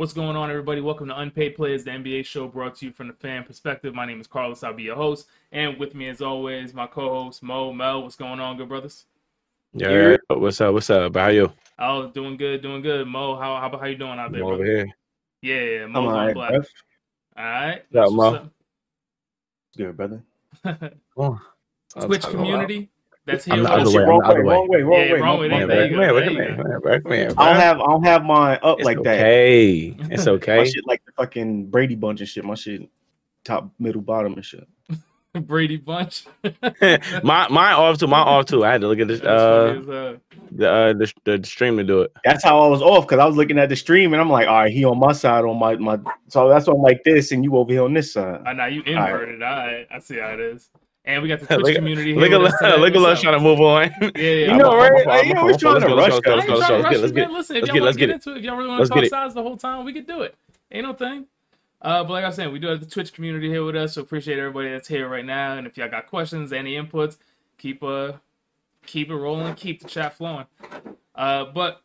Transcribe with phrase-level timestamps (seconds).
[0.00, 0.80] What's going on, everybody?
[0.80, 3.94] Welcome to Unpaid Players, the NBA show brought to you from the fan perspective.
[3.94, 4.62] My name is Carlos.
[4.62, 5.26] I'll be your host.
[5.52, 7.70] And with me, as always, my co host, Mo.
[7.74, 9.04] Mel, what's going on, good brothers?
[9.74, 10.72] Yeah, what's up?
[10.72, 11.14] What's up?
[11.14, 11.52] How are you?
[11.78, 13.06] Oh, doing good, doing good.
[13.08, 14.88] Mo, how how, how you doing out there, I'm over here.
[15.42, 16.52] Yeah, Mo's I'm on alright, black.
[16.52, 16.66] bruv.
[17.36, 17.82] All right.
[17.90, 18.50] What's up, Mo?
[19.76, 20.22] Good, brother.
[20.62, 20.82] what's
[21.34, 21.42] up.
[21.96, 22.88] I'll Twitch talk community
[23.30, 23.78] that's here I'm the us.
[23.78, 25.66] other way, I'm wrong the other way, wrong way, wrong Yeah, way, wrong way, wrong
[25.66, 25.90] there Man, you way.
[25.90, 26.56] go, come here, there come you here, go.
[26.56, 27.60] come here, come here, I don't bro.
[27.60, 29.32] have I don't have mine up It's like that.
[29.34, 29.96] okay.
[30.10, 30.64] It's My okay.
[30.64, 32.44] shit like the fucking Brady bunch and shit.
[32.44, 32.88] My shit
[33.44, 34.68] top, middle, bottom and shit.
[35.34, 36.24] Brady Bunch.
[37.22, 38.06] my my off too.
[38.08, 38.64] My off too.
[38.64, 40.16] I had to look at this That's funny uh as hell.
[40.52, 42.12] the uh the, the stream to do it.
[42.24, 44.48] That's how I was off because I was looking at the stream and I'm like,
[44.48, 45.98] all right, he on my side on my my.
[46.28, 48.42] So that's why I'm like this and you over here on this side.
[48.46, 49.12] I know you All right.
[49.18, 49.42] inverted.
[49.42, 49.86] All right.
[49.90, 50.70] I see how it is.
[51.14, 52.20] And we got the Twitch community here.
[52.20, 53.22] Look with us at look at us up?
[53.22, 53.90] trying to move on.
[54.00, 54.52] Yeah, yeah.
[54.52, 55.06] You know, right?
[55.06, 56.92] Like, you I'm- always trying to rush, let's go, let's go, let's trying to rush
[56.92, 57.32] get you, it, man.
[57.32, 58.88] let's Listen, if get y'all want to get into it, if y'all really want to
[58.88, 60.34] talk size the whole time, we could do it.
[60.70, 61.26] Ain't no thing.
[61.82, 63.94] Uh, but like I was saying, we do have the Twitch community here with us,
[63.94, 65.54] so appreciate everybody that's here right now.
[65.56, 67.16] And if y'all got questions, any inputs,
[67.58, 68.12] keep uh
[68.86, 70.46] keep it rolling, keep the chat flowing.
[71.14, 71.82] Uh, but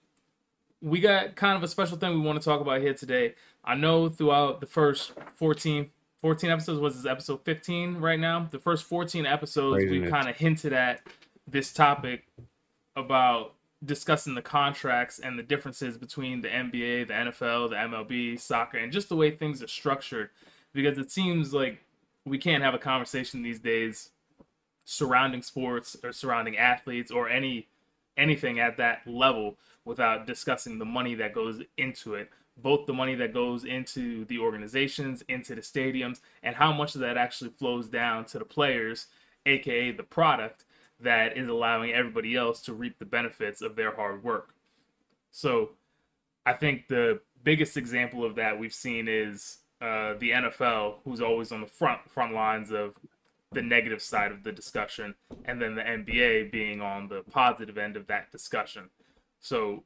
[0.81, 3.35] we got kind of a special thing we want to talk about here today.
[3.63, 5.89] I know throughout the first 14,
[6.25, 8.47] 14 episodes, was this episode 15 right now?
[8.49, 11.01] The first 14 episodes, we kind of hinted at
[11.47, 12.25] this topic
[12.95, 13.53] about
[13.85, 18.91] discussing the contracts and the differences between the NBA, the NFL, the MLB, soccer, and
[18.91, 20.31] just the way things are structured.
[20.73, 21.77] Because it seems like
[22.25, 24.09] we can't have a conversation these days
[24.83, 27.67] surrounding sports or surrounding athletes or any
[28.17, 33.15] anything at that level without discussing the money that goes into it both the money
[33.15, 37.87] that goes into the organizations into the stadiums and how much of that actually flows
[37.87, 39.07] down to the players
[39.45, 40.65] aka the product
[40.99, 44.55] that is allowing everybody else to reap the benefits of their hard work
[45.31, 45.71] so
[46.45, 51.51] i think the biggest example of that we've seen is uh, the nfl who's always
[51.51, 52.93] on the front front lines of
[53.55, 57.97] the negative side of the discussion, and then the NBA being on the positive end
[57.97, 58.89] of that discussion.
[59.39, 59.83] So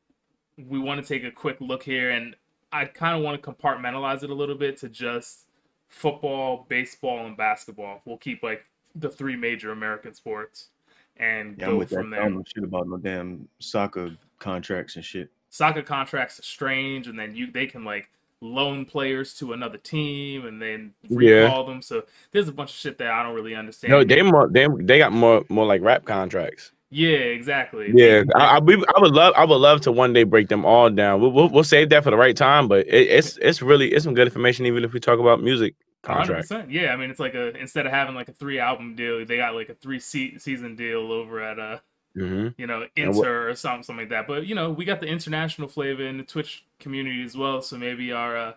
[0.57, 2.35] we want to take a quick look here, and
[2.71, 5.47] I kind of want to compartmentalize it a little bit to just
[5.87, 8.01] football, baseball, and basketball.
[8.05, 8.63] We'll keep like
[8.95, 10.69] the three major American sports
[11.17, 11.95] and Yeah, go with that.
[11.95, 15.29] from I don't know shit about no damn soccer contracts and shit.
[15.49, 18.09] Soccer contracts are strange, and then you they can like
[18.41, 21.41] loan players to another team and then Yeah.
[21.43, 21.81] recall them.
[21.81, 23.91] So there's a bunch of shit that I don't really understand.
[23.91, 26.71] No, they more they they got more more like rap contracts.
[26.89, 27.91] Yeah, exactly.
[27.91, 30.63] Yeah, I, I, we, I would love I would love to one day break them
[30.65, 31.21] all down.
[31.21, 34.03] We'll, we'll, we'll save that for the right time, but it, it's it's really it's
[34.03, 35.75] some good information even if we talk about music
[36.11, 36.49] Hundred contracts.
[36.49, 36.71] percent.
[36.71, 39.37] Yeah, I mean it's like a instead of having like a three album deal, they
[39.37, 41.79] got like a three se- season deal over at uh
[42.15, 44.27] hmm you know And what- Inter or something something like that.
[44.27, 47.77] But you know we got the international flavor in the Twitch community as well, so
[47.77, 48.53] maybe our uh,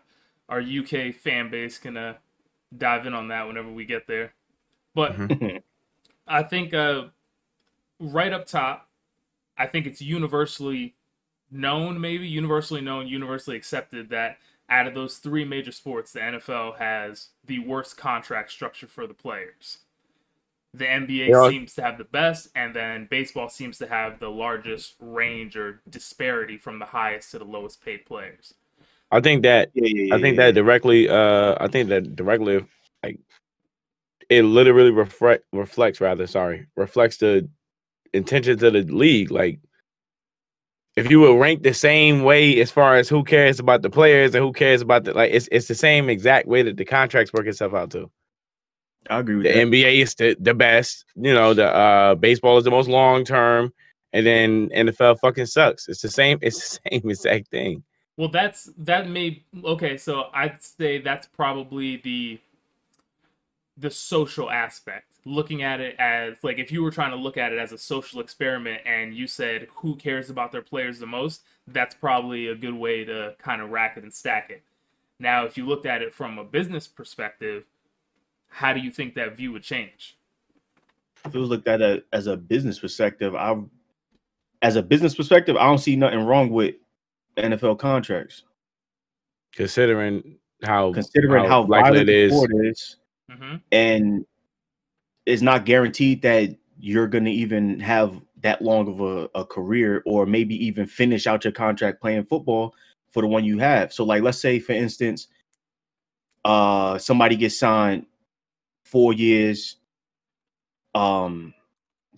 [0.48, 2.14] our UK fan base can uh,
[2.76, 4.34] dive in on that whenever we get there.
[4.94, 5.62] But Mhm.
[6.28, 7.06] I think uh,
[8.02, 8.88] right up top,
[9.58, 10.96] I think it's universally
[11.50, 14.38] known, maybe universally known, universally accepted that
[14.70, 19.14] out of those three major sports, the NFL has the worst contract structure for the
[19.14, 19.78] players.
[20.74, 21.36] The NBA Yeah.
[21.36, 25.82] seems to have the best, and then baseball seems to have the largest range or
[25.88, 28.54] disparity from the highest to the lowest paid players.
[29.10, 30.14] I think that Yeah, yeah, yeah.
[30.14, 32.64] I think yeah, that directly uh I think that directly
[33.02, 33.18] like
[34.28, 37.48] it literally reflect reflects rather sorry reflects the
[38.12, 39.60] intentions of the league like
[40.96, 44.34] if you would rank the same way as far as who cares about the players
[44.34, 47.32] and who cares about the like it's it's the same exact way that the contracts
[47.32, 48.10] work itself out to
[49.10, 49.58] I agree with the that.
[49.58, 53.72] NBA is the, the best you know the uh baseball is the most long term
[54.12, 57.82] and then NFL fucking sucks it's the same it's the same exact thing
[58.16, 59.96] Well, that's that may okay.
[59.96, 62.40] So I'd say that's probably the
[63.76, 65.11] the social aspect.
[65.24, 67.78] Looking at it as like if you were trying to look at it as a
[67.78, 72.54] social experiment, and you said who cares about their players the most, that's probably a
[72.54, 74.62] good way to kind of rack it and stack it.
[75.20, 77.64] Now, if you looked at it from a business perspective,
[78.48, 80.16] how do you think that view would change?
[81.24, 83.56] If it was looked at a, as a business perspective, I
[84.62, 86.76] as a business perspective, I don't see nothing wrong with
[87.36, 88.42] NFL contracts.
[89.52, 92.96] considering how Considering how, likely violent it the is sport is,
[93.30, 94.24] hmm and
[95.26, 100.02] it's not guaranteed that you're going to even have that long of a, a career
[100.04, 102.74] or maybe even finish out your contract playing football
[103.10, 103.92] for the one you have.
[103.92, 105.28] So like let's say for instance
[106.44, 108.04] uh somebody gets signed
[108.84, 109.76] 4 years
[110.94, 111.54] um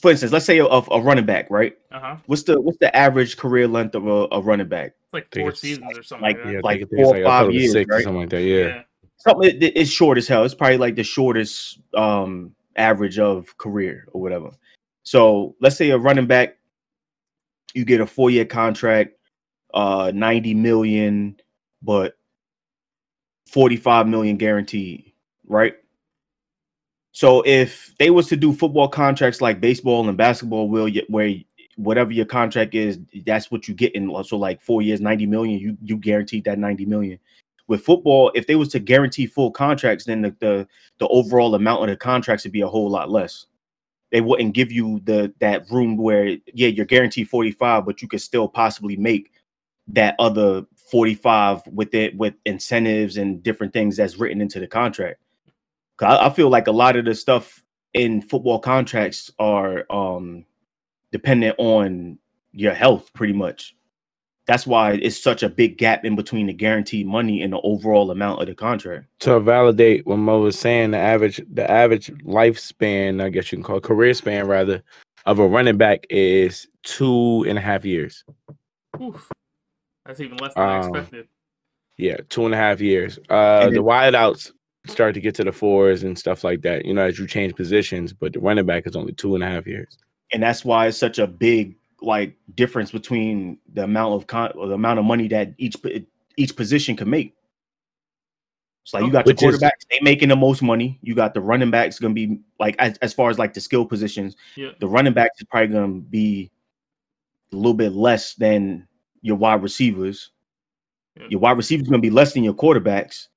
[0.01, 1.77] for instance, let's say a, a running back, right?
[1.93, 2.17] Uh huh.
[2.27, 4.93] What's the what's the average career length of a, a running back?
[5.05, 6.53] It's like four it's seasons or something like- like, that.
[6.53, 8.03] Yeah, like four or I five thought it was years, six or right?
[8.05, 8.43] something like that.
[8.43, 8.83] Yeah.
[9.19, 10.45] Something it's short as hell.
[10.45, 14.50] It's probably like the shortest um average of career or whatever.
[15.03, 16.56] So let's say a running back,
[17.75, 19.15] you get a four year contract,
[19.73, 21.37] uh, ninety million,
[21.82, 22.17] but
[23.47, 25.12] forty five million guaranteed,
[25.47, 25.75] right?
[27.12, 31.35] So if they was to do football contracts like baseball and basketball, will where
[31.77, 34.11] whatever your contract is, that's what you get in.
[34.25, 37.19] So like four years, ninety million, you you guaranteed that ninety million.
[37.66, 40.69] With football, if they was to guarantee full contracts, then the the,
[40.99, 43.46] the overall amount of the contracts would be a whole lot less.
[44.12, 48.08] They wouldn't give you the that room where yeah you're guaranteed forty five, but you
[48.08, 49.32] could still possibly make
[49.88, 54.67] that other forty five with it with incentives and different things that's written into the
[54.67, 55.20] contract.
[56.00, 57.64] I, I feel like a lot of the stuff
[57.94, 60.44] in football contracts are um
[61.12, 62.19] dependent on
[62.52, 63.75] your health pretty much.
[64.46, 68.11] That's why it's such a big gap in between the guaranteed money and the overall
[68.11, 69.06] amount of the contract.
[69.20, 73.62] To validate what Mo was saying, the average the average lifespan, I guess you can
[73.62, 74.82] call it, career span rather,
[75.25, 78.23] of a running back is two and a half years.
[79.02, 79.31] Oof.
[80.05, 81.29] That's even less than I Um, expected.
[81.96, 83.19] Yeah, two and a half years.
[83.31, 84.52] Uh, And the then- wideouts
[84.87, 86.85] start to get to the fours and stuff like that.
[86.85, 89.49] You know, as you change positions, but the running back is only two and a
[89.49, 89.96] half years.
[90.32, 94.69] And that's why it's such a big like difference between the amount of con- or
[94.69, 95.77] the amount of money that each
[96.37, 97.35] each position can make.
[98.85, 100.99] It's like you got Which the is- quarterbacks, they making the most money.
[101.03, 103.87] You got the running backs gonna be like as, as far as like the skill
[103.87, 104.71] positions, Yeah.
[104.79, 106.51] the running backs is probably gonna be
[107.53, 108.87] a little bit less than
[109.23, 110.33] your wide receivers.
[111.19, 111.27] Yeah.
[111.31, 113.29] Your wide receivers gonna be less than your quarterbacks.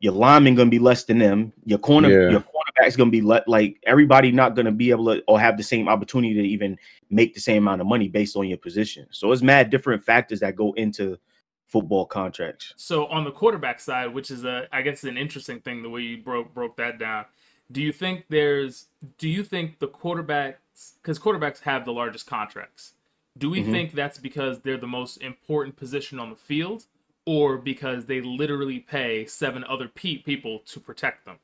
[0.00, 1.52] Your linemen gonna be less than them.
[1.64, 2.30] Your corner, Yeah.
[2.30, 2.44] your
[2.78, 5.88] cornerback's gonna be le- like everybody not gonna be able to or have the same
[5.88, 6.78] opportunity to even
[7.10, 9.06] make the same amount of money based on your position.
[9.10, 11.18] So it's mad different factors that go into
[11.66, 12.72] football contracts.
[12.76, 16.02] So on the quarterback side, which is a I guess an interesting thing the way
[16.02, 17.26] you broke broke that down.
[17.72, 18.86] Do you think there's
[19.18, 20.56] do you think the quarterbacks
[21.02, 22.92] cuz quarterbacks have the largest contracts.
[23.38, 23.70] Do we Mhm.
[23.70, 26.86] think that's because they're the most important position on the field
[27.26, 31.38] or because they literally pay seven other pe- people to protect them?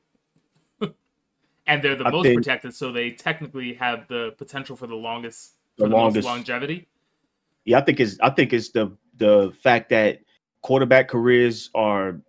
[1.66, 4.94] And they're the I most think- protected so they technically have the potential for the
[4.96, 6.88] longest The for the, longest- most longevity.
[7.64, 10.20] Yeah, I think it's I think it's the the fact that
[10.62, 12.20] quarterback careers are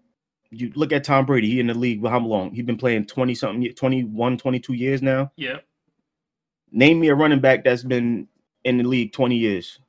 [0.51, 2.51] you look at Tom Brady, he in the league how long?
[2.53, 5.31] He's been playing 20 something ye- 21, 22 years now.
[5.35, 5.57] Yeah.
[6.71, 8.27] Name me a running back that's been
[8.63, 9.79] in the league 20 years.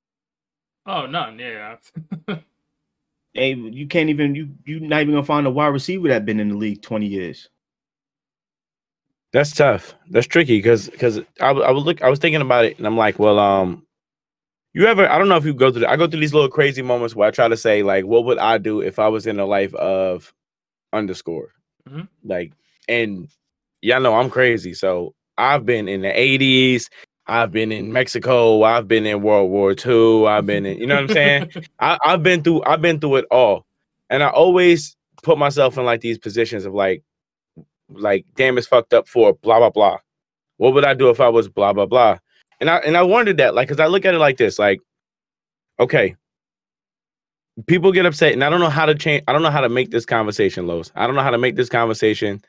[0.87, 1.38] Oh, none.
[1.38, 1.76] Yeah.
[3.37, 6.38] Hey, you can't even you you not even gonna find a wide receiver that been
[6.38, 7.49] in the league 20 years.
[9.35, 9.97] That's tough.
[10.11, 12.97] That's tricky because because I, I was look I was thinking about it and I'm
[12.97, 13.85] like, well, um,
[14.75, 16.83] you ever I don't know if you go through I go through these little crazy
[16.83, 19.37] moments where I try to say like, what would I do if I was in
[19.37, 20.33] the life of
[20.93, 21.49] underscore,
[21.91, 22.07] Mhm.
[22.25, 22.53] like,
[22.89, 23.29] and
[23.83, 26.89] y'all know I'm crazy, so I've been in the '80s.
[27.27, 28.63] I've been in Mexico.
[28.63, 30.27] I've been in World War II.
[30.29, 31.51] I've been in, you know what I'm saying?
[31.81, 33.67] I, I've been through I've been through it all.
[34.11, 37.03] And I always put myself in like these positions of like
[37.99, 39.99] like damn it's fucked up for blah blah blah.
[40.58, 42.19] What would I do if I was blah blah blah?
[42.61, 44.81] And I and I wondered that like cuz I look at it like this like
[45.81, 46.17] okay.
[47.67, 49.69] People get upset and I don't know how to change I don't know how to
[49.69, 50.93] make this conversation Los.
[50.96, 52.43] I don't know how to make this conversation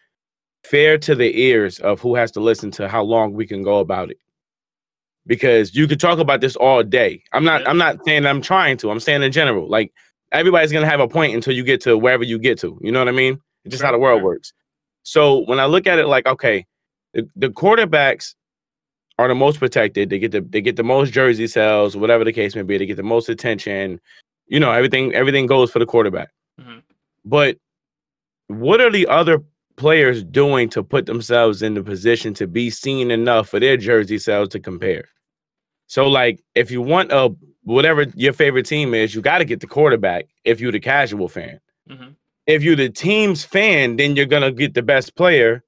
[0.64, 3.80] fair to the ears of who has to listen to how long we can go
[3.80, 4.18] about it
[5.28, 7.24] because you could talk about this all day.
[7.34, 8.92] I'm not I'm not saying I'm trying to.
[8.92, 9.68] I'm saying in general.
[9.70, 9.94] Like
[10.32, 12.78] everybody's gonna have a point until you get to wherever you get to.
[12.82, 13.40] You know what I mean?
[13.64, 14.26] It's just how the world right.
[14.26, 14.54] works.
[15.06, 16.66] So when I look at it like, okay,
[17.14, 18.34] the, the quarterbacks
[19.20, 20.10] are the most protected.
[20.10, 22.78] They get the they get the most jersey sales, whatever the case may be.
[22.78, 24.02] They get the most attention.
[24.48, 26.30] You know, everything everything goes for the quarterback.
[26.60, 26.82] Mhm.
[27.24, 27.58] But
[28.48, 29.42] what are the other
[29.78, 34.18] players doing to put themselves in the position to be seen enough for their jersey
[34.18, 35.06] sales to compare?
[35.88, 37.34] So like if you want a
[37.64, 41.30] whatever your favorite team is, you got to get the quarterback if you're the casual
[41.30, 41.60] fan.
[41.90, 42.16] Mhm.
[42.48, 45.64] If you're the team's fan, then you're gonna get the best player.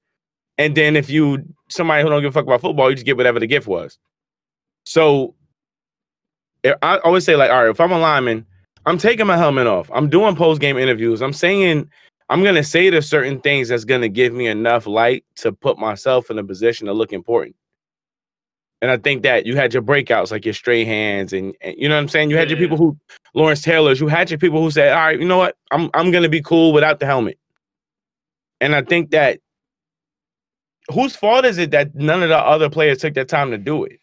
[0.58, 3.16] And then if you somebody who don't give a fuck about football, you just get
[3.16, 3.98] whatever the gift was.
[4.86, 5.34] So
[6.82, 8.46] I always say like, all right, if I'm a lineman,
[8.86, 9.90] I'm taking my helmet off.
[9.92, 11.22] I'm doing post game interviews.
[11.22, 11.88] I'm saying
[12.30, 16.30] I'm gonna say the certain things that's gonna give me enough light to put myself
[16.30, 17.56] in a position to look important.
[18.80, 21.96] And I think that you had your breakouts like your Strahans and, and you know
[21.96, 22.30] what I'm saying?
[22.30, 22.96] You had your people who
[23.34, 25.56] Lawrence Taylor's, you had your people who said, All right, you know what?
[25.72, 27.38] I'm I'm gonna be cool without the helmet.
[28.60, 29.40] And I think that
[30.92, 33.84] whose fault is it that none of the other players took that time to do
[33.84, 34.00] it?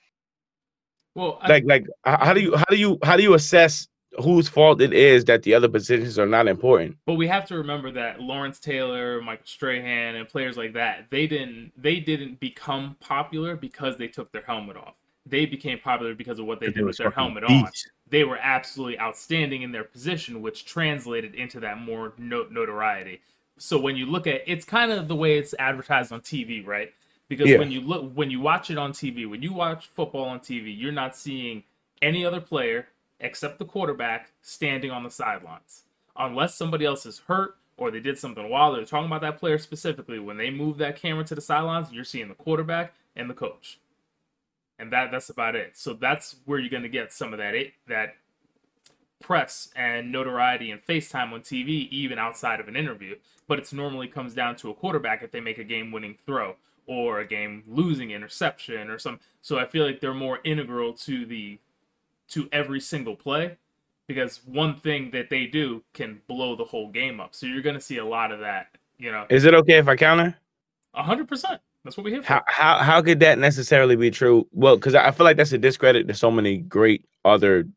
[1.15, 3.87] Well, I, Like like how do you how do you how do you assess
[4.21, 6.97] whose fault it is that the other positions are not important?
[7.05, 11.27] But we have to remember that Lawrence Taylor, Michael Strahan, and players like that, they
[11.27, 14.95] didn't they didn't become popular because they took their helmet off.
[15.25, 17.69] They became popular because of what they They did with their fucking helmet on.
[18.09, 23.21] They were absolutely outstanding in their position, which translated into that more no- notoriety.
[23.57, 26.93] So when you look at it's kind of the way it's advertised on TV, right?
[27.27, 27.57] Because Yeah.
[27.57, 30.71] when you look when you watch it on TV, when you watch football on TV,
[30.71, 31.63] you're not seeing
[32.01, 32.87] any other player
[33.19, 35.83] except the quarterback standing on the sidelines.
[36.17, 39.57] Unless somebody else is hurt or they did something while they're talking about that player
[39.57, 43.33] specifically, when they move that camera to the sidelines, you're seeing the quarterback and the
[43.33, 43.79] coach.
[44.79, 45.77] And that that's about it.
[45.77, 48.15] So that's where you're gonna get some of that it, that
[49.21, 53.15] press and notoriety and FaceTime on TV, even outside of an interview.
[53.47, 56.55] But it's normally comes down to a quarterback if they make a game winning throw
[56.87, 61.25] or a game losing interception or some so I feel like they're more integral to
[61.25, 61.59] the
[62.29, 63.57] to every single play
[64.07, 67.35] because one thing that they do can blow the whole game up.
[67.35, 69.25] So you're gonna see a lot of that, you know.
[69.29, 70.35] Is it okay if I counter?
[70.93, 71.59] hundred percent.
[71.83, 72.23] That's what we for.
[72.23, 74.47] How how how could that necessarily be true?
[74.51, 77.67] Well, because I feel like that's a discredit to so many great other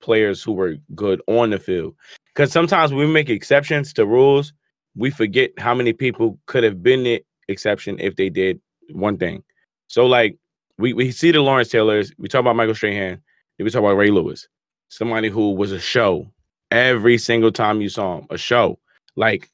[0.00, 1.94] players who were good on the field.
[2.34, 4.52] Because sometimes we make exceptions to rules,
[4.94, 8.60] we forget how many people could have been the exception if they did
[8.92, 9.42] one thing.
[9.88, 10.36] So like
[10.78, 13.20] we, we see the Lawrence Taylors, we talk about Michael Strahan,
[13.58, 14.48] then we talk about Ray Lewis,
[14.88, 16.30] somebody who was a show
[16.70, 18.78] every single time you saw him, a show.
[19.16, 19.50] Like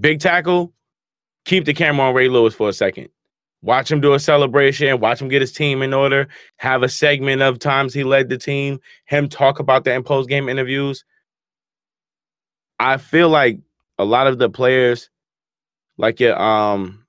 [0.00, 0.72] big tackle,
[1.44, 3.08] keep the camera on Ray Lewis for a second.
[3.62, 6.28] Watch him do a celebration, watch him get his team in order,
[6.58, 10.28] have a segment of times he led the team, him talk about that in post
[10.28, 11.04] game interviews.
[12.78, 13.58] I feel like
[13.98, 15.10] a lot of the players,
[15.96, 17.04] like your um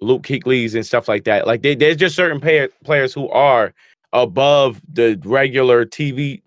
[0.00, 3.72] Luke Kuechly's and stuff like that, like they, there's just certain pay, players who are
[4.14, 6.40] above the regular TV,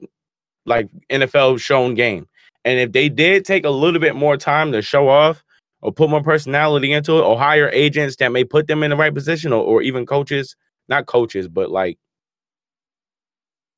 [0.65, 2.27] like NFL shown game.
[2.65, 5.43] And if they did take a little bit more time to show off
[5.81, 8.95] or put more personality into it or hire agents that may put them in the
[8.95, 10.55] right position or, or even coaches,
[10.89, 11.97] not coaches, but like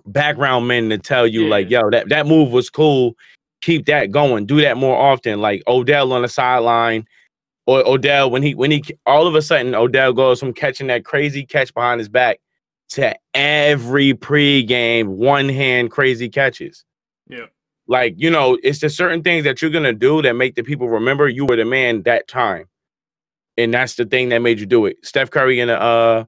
[0.05, 3.15] background men to tell you like, yo, that, that move was cool.
[3.61, 4.45] Keep that going.
[4.45, 5.41] Do that more often.
[5.41, 7.05] Like Odell on the sideline
[7.67, 11.05] or Odell when he when he all of a sudden Odell goes from catching that
[11.05, 12.39] crazy catch behind his back
[12.89, 16.83] to every pregame one hand crazy catches.
[17.27, 17.45] Yeah.
[17.87, 20.89] Like, you know, it's the certain things that you're gonna do that make the people
[20.89, 22.65] remember you were the man that time.
[23.57, 24.97] And that's the thing that made you do it.
[25.03, 26.25] Steph Curry in the uh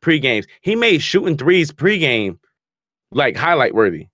[0.00, 0.46] pre-games.
[0.62, 2.38] He made shooting threes pregame
[3.12, 4.08] like highlight worthy.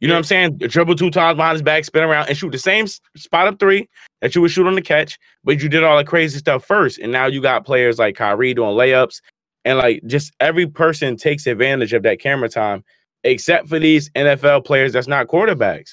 [0.00, 0.58] You know what I'm saying?
[0.58, 3.88] Dribble two times behind his back, spin around, and shoot the same spot up three
[4.20, 6.98] that you would shoot on the catch, but you did all the crazy stuff first.
[6.98, 9.20] And now you got players like Kyrie doing layups,
[9.68, 12.82] and like just every person takes advantage of that camera time,
[13.22, 15.90] except for these NFL players that's not quarterbacks.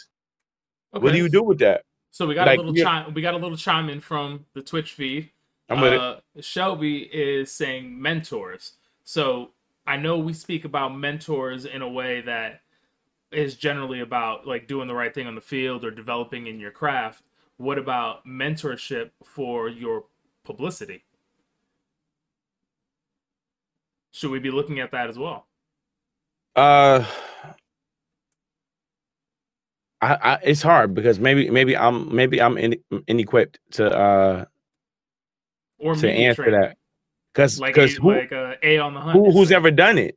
[0.92, 1.84] What do you do with that?
[2.12, 2.84] So we got Like, a little yeah.
[2.86, 3.14] chime.
[3.14, 5.30] We got a little chime in from the Twitch feed.
[5.68, 6.00] I'm with it.
[6.00, 8.74] uh, Shelby is saying mentors.
[9.04, 9.52] So
[9.86, 12.62] I know we speak about mentors in a way that
[13.34, 16.72] is generally about like doing the right thing on the field or developing in your
[16.72, 17.24] craft.
[17.58, 20.06] What about mentorship for your
[20.46, 21.04] publicity?
[24.16, 25.46] Should we be looking at that as well?
[26.56, 27.04] Uh,
[30.02, 32.78] I, I it's hard because maybe maybe I'm maybe I'm in,
[33.10, 34.46] inequipped to uh
[35.80, 36.62] Or to answer training?
[36.62, 36.78] that
[37.34, 39.18] because like because a, who, like a A on the hunt.
[39.18, 40.16] who who's ever done it?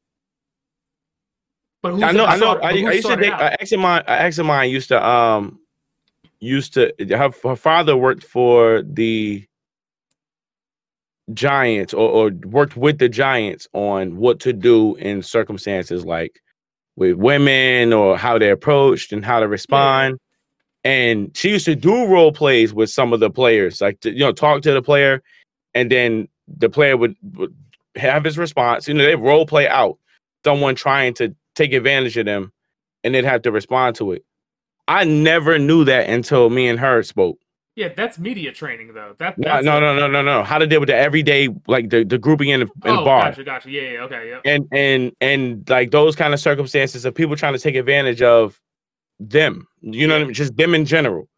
[1.82, 3.42] But who's I know I know started- I, I used to think out?
[3.42, 5.58] an ex of mine ex of mine used to um
[6.38, 9.44] used to her, her father worked for the
[11.32, 16.40] Giants or, or worked with the Giants on what to do in circumstances like
[16.96, 20.18] with women or how they're approached and how to respond.
[20.84, 24.20] And she used to do role plays with some of the players, like to, you
[24.20, 25.22] know, talk to the player,
[25.74, 27.54] and then the player would, would
[27.96, 28.88] have his response.
[28.88, 29.98] You know, they role play out
[30.44, 32.52] someone trying to take advantage of them,
[33.04, 34.24] and they'd have to respond to it.
[34.86, 37.38] I never knew that until me and her spoke.
[37.78, 39.14] Yeah, that's media training though.
[39.18, 40.42] That No, that's no, no, no, no, no.
[40.42, 43.04] How to deal with the everyday, like the, the grouping in the, in the Oh,
[43.04, 43.30] bar.
[43.30, 43.70] gotcha, gotcha.
[43.70, 44.40] Yeah, yeah, okay, yeah.
[44.44, 48.60] and and and like those kind of circumstances of people trying to take advantage of
[49.20, 51.28] them you know what i mean just them in general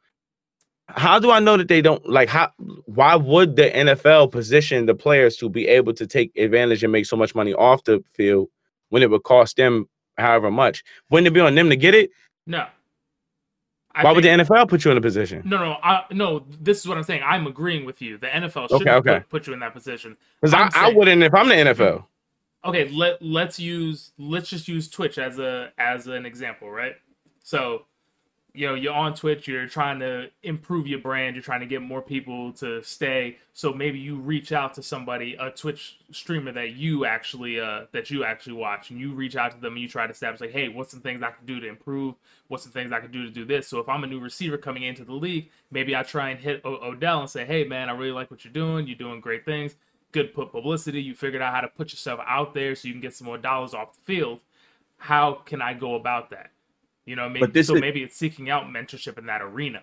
[0.88, 2.50] how do i know that they don't like how
[2.84, 7.06] why would the nfl position the players to be able to take advantage and make
[7.06, 8.48] so much money off the field
[8.90, 12.10] when it would cost them however much wouldn't it be on them to get it
[12.46, 12.66] No.
[13.94, 16.44] I why would the nfl put you in a position No, no, I, no.
[16.60, 17.22] This is what I'm saying.
[17.24, 18.18] I'm agreeing with you.
[18.18, 19.18] The NFL should Okay, okay.
[19.20, 20.16] Put, put you in that position.
[20.40, 22.04] because I, I wouldn't if i'm the nfl
[22.64, 26.94] okay, let let's use let's just use Twitch as a as an example, right?
[27.42, 27.86] So,
[28.52, 31.82] you know, you're on Twitch, you're trying to improve your brand, you're trying to get
[31.82, 33.38] more people to stay.
[33.52, 38.10] So maybe you reach out to somebody, a Twitch streamer that you actually uh that
[38.10, 40.52] you actually watch, and you reach out to them and you try to establish like,
[40.52, 42.14] hey, what's some things I can do to improve?
[42.48, 43.68] What's some things I can do to do this?
[43.68, 46.60] So if I'm a new receiver coming into the league, maybe I try and hit
[46.64, 48.86] o- Odell and say, hey man, I really like what you're doing.
[48.86, 49.76] You're doing great things
[50.12, 51.00] good put publicity.
[51.00, 53.38] You figured out how to put yourself out there so you can get some more
[53.38, 54.40] dollars off the field.
[54.98, 56.50] How can I go about that?
[57.06, 59.82] You know, maybe But this so is- maybe it's seeking out mentorship in that arena.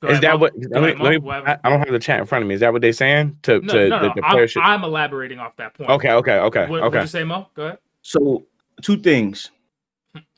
[0.00, 0.38] Go Is ahead, that Mo.
[0.38, 0.52] what?
[0.54, 1.58] Go Let me, ahead, let me, I.
[1.64, 2.54] I don't have the chat in front of me.
[2.54, 3.36] Is that what they're saying?
[3.42, 4.12] To, No, to no, the, no.
[4.14, 5.90] the I'm, player should- I'm elaborating off that point.
[5.90, 6.84] Okay, okay, okay, What, okay.
[6.84, 7.48] What'd you say, Mo?
[7.54, 7.78] Go ahead.
[8.02, 8.46] So
[8.80, 9.50] two things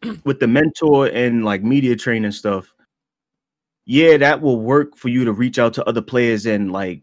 [0.24, 2.72] with the mentor and like media training stuff.
[3.86, 7.02] Yeah, that will work for you to reach out to other players and like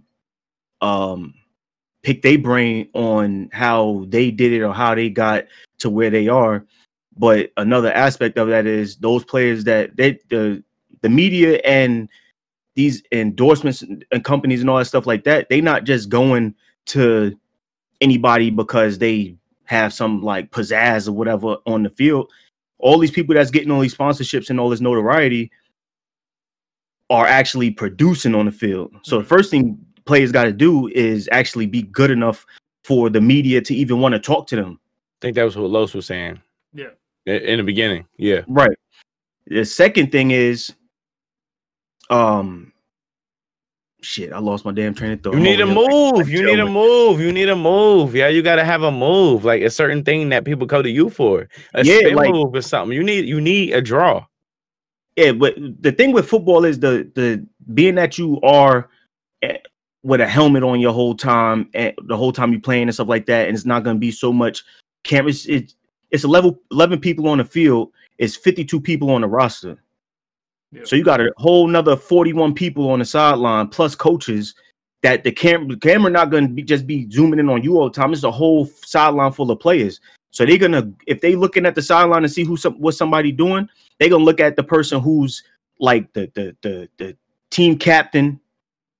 [0.81, 1.33] um
[2.03, 5.45] pick their brain on how they did it or how they got
[5.79, 6.65] to where they are.
[7.17, 10.63] But another aspect of that is those players that they the
[11.01, 12.09] the media and
[12.75, 16.53] these endorsements and companies and all that stuff like that, they not just going
[16.87, 17.35] to
[18.01, 22.31] anybody because they have some like pizzazz or whatever on the field.
[22.79, 25.51] All these people that's getting all these sponsorships and all this notoriety
[27.09, 28.93] are actually producing on the field.
[29.01, 32.45] So the first thing players got to do is actually be good enough
[32.83, 34.79] for the media to even want to talk to them.
[34.81, 36.39] I think that was what Los was saying
[36.73, 36.89] Yeah.
[37.27, 38.05] In the beginning.
[38.17, 38.41] Yeah.
[38.47, 38.77] Right.
[39.47, 40.73] The second thing is,
[42.09, 42.71] um,
[44.01, 45.33] shit, I lost my damn train of thought.
[45.33, 46.29] You need a I'm over here like- move.
[46.29, 47.19] You need a move.
[47.21, 48.15] You need a move.
[48.15, 51.09] Yeah, you gotta have a move, like a certain thing that people go to you
[51.09, 51.47] for.
[51.73, 52.95] A Yeah, spin like- move or something.
[52.95, 54.25] You need you need a draw.
[55.15, 58.89] Yeah, but the thing with football is the the being that you are
[59.41, 59.57] eh,
[60.03, 63.07] with a helmet on your whole time and the whole time you're playing and stuff
[63.07, 64.63] like that, and it's not going to be so much
[65.03, 65.45] cameras.
[65.47, 65.75] It's
[66.11, 67.91] it's a level eleven people on the field.
[68.17, 69.81] It's fifty two people on the roster.
[70.71, 70.81] Yeah.
[70.83, 74.55] So you got a whole nother forty one people on the sideline plus coaches.
[75.03, 77.77] That the camera the camera not going to be just be zooming in on you
[77.77, 78.13] all the time.
[78.13, 80.01] It's a whole sideline full of players.
[80.31, 83.31] So they're gonna if they looking at the sideline and see who some what somebody
[83.31, 85.43] doing, they're gonna look at the person who's
[85.79, 87.17] like the the the the
[87.51, 88.39] team captain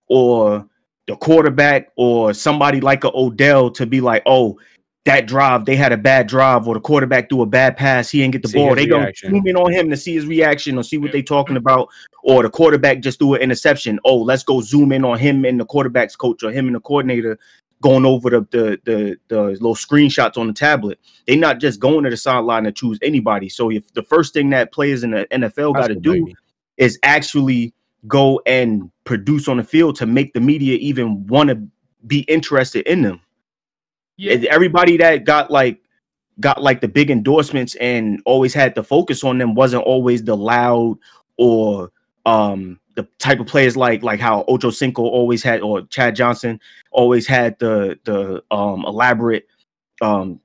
[0.08, 0.68] or
[1.08, 4.60] the quarterback or somebody like a Odell to be like, oh,
[5.08, 8.20] that drive they had a bad drive or the quarterback threw a bad pass, he
[8.20, 8.76] didn't get the See ball.
[8.76, 11.14] They gonna zoom in on him to see his reaction or see what Yeah.
[11.14, 11.88] they talking about.
[12.24, 14.02] Or the quarterback just threw an interception.
[14.04, 16.82] Oh, let's go zoom in on him and the quarterback's coach or him and the
[16.82, 17.40] coordinator
[17.82, 21.00] going over the the the, the little screenshots on the tablet.
[21.26, 23.48] They're not just going to the sideline to choose anybody.
[23.48, 26.36] So if the first thing that players in the NFL got to do baby.
[26.76, 27.74] is actually
[28.10, 31.66] go and produce on the field to make the media even want to
[32.06, 33.22] be interested in them.
[34.18, 34.34] Yeah.
[34.50, 35.80] Everybody that got like
[36.40, 40.36] got like the big endorsements and always had the focus on them wasn't always the
[40.36, 40.98] loud
[41.38, 41.92] or
[42.26, 46.60] um the type of players like like how Ocho Cinco always had or Chad Johnson
[46.92, 49.48] always had the the um elaborate
[50.02, 50.40] um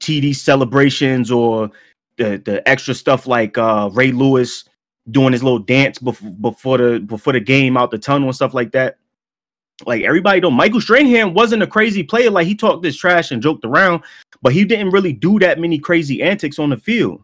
[0.00, 1.70] TD celebrations or
[2.18, 4.64] the the extra stuff like uh Ray Lewis
[5.10, 8.54] doing his little dance before before the before the game out the tunnel and stuff
[8.54, 8.98] like that.
[9.84, 12.30] Like everybody don't Michael Strahan wasn't a crazy player.
[12.30, 14.02] Like he talked this trash and joked around,
[14.40, 17.22] but he didn't really do that many crazy antics on the field.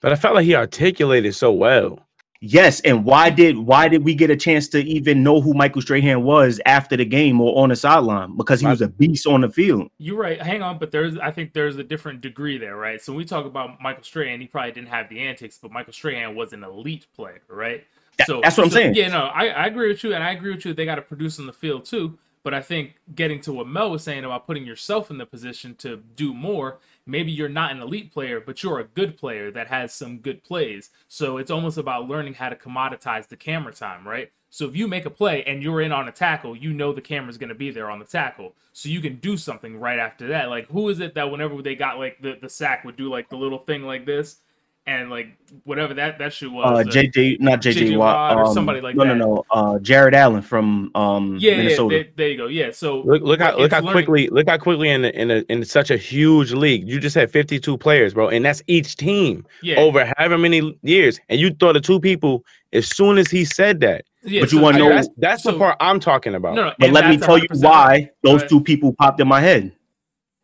[0.00, 1.98] But I felt like he articulated so well.
[2.44, 5.80] Yes, and why did why did we get a chance to even know who Michael
[5.80, 8.36] Strahan was after the game or on the sideline?
[8.36, 9.88] Because he was a beast on the field.
[9.98, 10.42] You're right.
[10.42, 13.00] Hang on, but there's I think there's a different degree there, right?
[13.00, 15.92] So when we talk about Michael Strahan, he probably didn't have the antics, but Michael
[15.92, 17.84] Strahan was an elite player, right?
[18.26, 18.94] So that's what I'm so- saying.
[18.94, 20.74] Yeah, no, I, I agree with you, and I agree with you.
[20.74, 22.18] They got to produce on the field too.
[22.44, 25.76] But I think getting to what Mel was saying about putting yourself in the position
[25.76, 29.68] to do more, maybe you're not an elite player, but you're a good player that
[29.68, 30.90] has some good plays.
[31.06, 34.32] So it's almost about learning how to commoditize the camera time, right?
[34.50, 37.00] So if you make a play and you're in on a tackle, you know the
[37.00, 38.54] camera's going to be there on the tackle.
[38.72, 40.50] So you can do something right after that.
[40.50, 43.30] Like who is it that whenever they got like the, the sack would do like
[43.30, 44.38] the little thing like this
[44.86, 45.28] and like
[45.64, 46.64] whatever that that shit was.
[46.64, 49.14] Uh, uh, JJ, not JJ, JJ Watt, Watt or um, somebody like no, that.
[49.16, 49.44] No, no, no.
[49.50, 51.94] Uh, Jared Allen from um yeah, yeah, Minnesota.
[51.96, 52.46] there, there you go.
[52.46, 55.30] Yeah, so Look, look how look how learning- quickly look how quickly in a, in
[55.30, 56.88] a, in such a huge league.
[56.88, 61.20] You just had 52 players, bro, and that's each team yeah, over however many years.
[61.28, 64.04] And you thought of two people as soon as he said that.
[64.24, 66.54] yeah, but you so wanna know- That's that's the part I'm talking about.
[66.54, 69.72] No, no, But let me tell you why those two people popped in my head.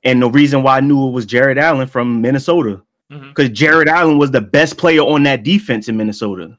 [0.04, 2.80] And the reason why I knew it was Jared Allen from Minnesota.
[3.10, 3.28] Mhm.
[3.28, 6.58] Because Jared Allen was the best player on that defense in Minnesota.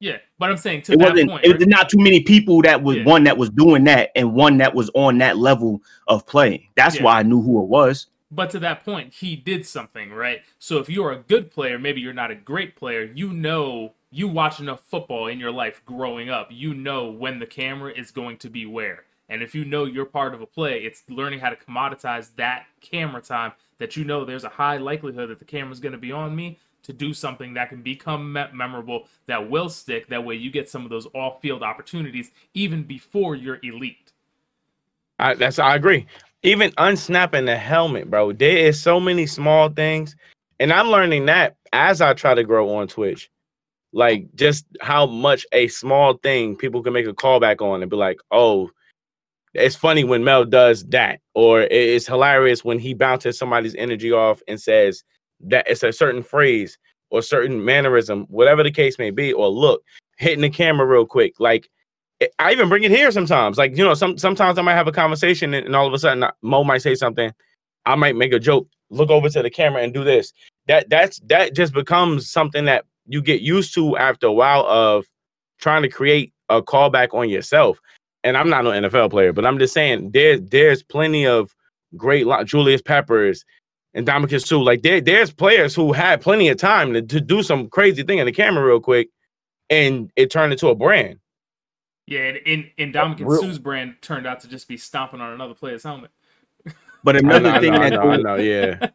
[0.00, 1.58] Yeah, but I'm saying to It that wasn't point, it right?
[1.58, 3.04] was not too many people that was Yeah.
[3.04, 6.68] one that was doing that and one that was on that level of play.
[6.74, 7.04] That's Yeah.
[7.04, 8.06] why I knew who it was.
[8.30, 10.42] But to that point, he did something, right?
[10.58, 14.26] So if you're a good player, maybe you're not a great player, you know, you
[14.26, 18.38] watch enough football in your life growing up, you know when the camera is going
[18.38, 19.04] to be where.
[19.28, 22.66] And if you know you're part of a play, it's learning how to commoditize that
[22.80, 26.12] camera time that you know there's a high likelihood that the camera's going to be
[26.12, 30.06] on me to do something that can become memorable, that will stick.
[30.08, 34.12] That way you get some of those off field opportunities even before you're elite.
[35.18, 36.06] I, that's I agree.
[36.42, 38.32] Even unsnapping the helmet, bro.
[38.32, 40.14] There is so many small things,
[40.60, 43.30] and I'm learning that as I try to grow on Twitch.
[43.92, 47.96] Like just how much a small thing people can make a callback on and be
[47.96, 48.70] like, "Oh,
[49.54, 54.42] it's funny when Mel does that," or it's hilarious when he bounces somebody's energy off
[54.48, 55.04] and says
[55.40, 56.78] that it's a certain phrase
[57.10, 59.82] or certain mannerism, whatever the case may be, or look,
[60.18, 61.68] hitting the camera real quick, like
[62.38, 63.58] I even bring it here sometimes.
[63.58, 65.98] Like, you know, some sometimes I might have a conversation and, and all of a
[65.98, 67.32] sudden Mo might say something.
[67.86, 70.32] I might make a joke, look over to the camera and do this.
[70.66, 75.04] That that's that just becomes something that you get used to after a while of
[75.60, 77.78] trying to create a callback on yourself.
[78.24, 81.54] And I'm not an NFL player, but I'm just saying there there's plenty of
[81.96, 83.44] great Julius Peppers
[83.94, 84.58] and Ndamukong Suh.
[84.58, 88.18] Like there, there's players who had plenty of time to, to do some crazy thing
[88.18, 89.10] in the camera real quick,
[89.70, 91.18] and it turned into a brand.
[92.06, 95.82] Yeah, and, and Ndamukong Suh's brand turned out to just be stomping on another player's
[95.82, 96.10] helmet.
[97.02, 98.88] But another know, thing I that know, go, I know, yeah.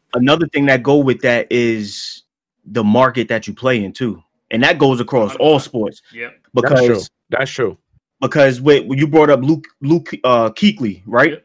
[0.14, 2.24] another thing that go with that is
[2.66, 6.02] the market that you play in too, and that goes across all sports.
[6.12, 6.34] Yep.
[6.54, 7.00] That's true.
[7.30, 7.78] That's true.
[8.20, 11.30] Because wait, when you brought up Luke Luke uh Kuechly, right?
[11.32, 11.44] Yep.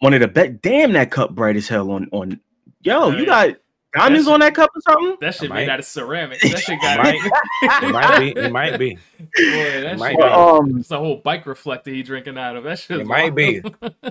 [0.00, 0.62] One of the best.
[0.62, 2.40] Damn, that cup bright as hell on on.
[2.82, 3.24] Yo, Oh, you yeah.
[3.24, 3.56] got
[3.94, 5.16] diamonds That's- on that cup or something?
[5.20, 5.56] That shit Might.
[5.56, 6.40] made out of ceramic.
[6.40, 7.20] That shit got Might.
[7.82, 8.40] It might be.
[8.40, 8.94] It might be.
[8.94, 10.22] Boy, that might shit be.
[10.24, 12.64] Um, It's a whole bike reflector he drinking out of.
[12.64, 13.00] That shit.
[13.00, 13.60] It might be.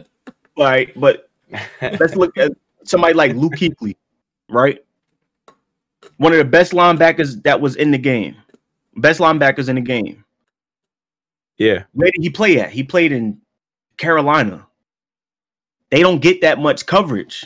[0.57, 1.29] right, but
[1.81, 2.51] let's look at
[2.83, 3.95] somebody like Luke Kuechly,
[4.49, 4.79] right?
[6.17, 8.35] One of the best linebackers that was in the game,
[8.97, 10.23] best linebackers in the game.
[11.57, 11.83] Yeah.
[11.93, 12.71] Where did he play at?
[12.71, 13.39] He played in
[13.97, 14.65] Carolina.
[15.89, 17.45] They don't get that much coverage.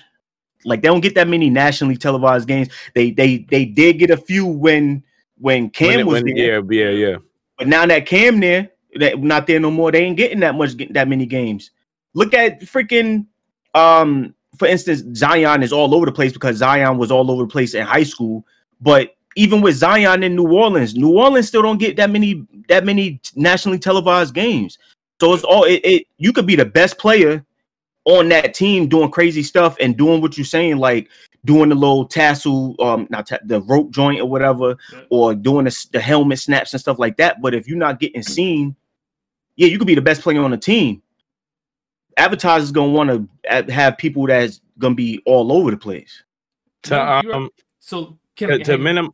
[0.65, 2.69] Like they don't get that many nationally televised games.
[2.93, 5.03] They they they did get a few when
[5.39, 7.17] when Cam When was when- there, yeah, yeah, yeah.
[7.57, 9.91] but now that Cam there, that not there no more.
[9.91, 11.71] They ain't getting that much that many games.
[12.13, 13.25] Look at freaking
[13.73, 17.47] um for instance, Zion is all over the place because Zion was all over the
[17.47, 18.45] place in high school.
[18.81, 22.85] But even with Zion in New Orleans, New Orleans still don't get that many that
[22.85, 24.77] many nationally televised games.
[25.19, 27.45] So it's all it, it you could be the best player
[28.05, 31.09] on that team doing crazy stuff and doing what you're saying, like
[31.45, 35.01] doing the little tassel, um, not ta- the rope joint or whatever, Yeah.
[35.09, 37.41] or doing the, the helmet snaps and stuff like that.
[37.41, 38.75] But if you're not getting seen,
[39.55, 41.01] yeah, you could be the best player on the team.
[42.17, 46.23] Advertisers gonna want to have people that's gonna be all over the place.
[46.83, 49.13] To um So can to, to hey, minimum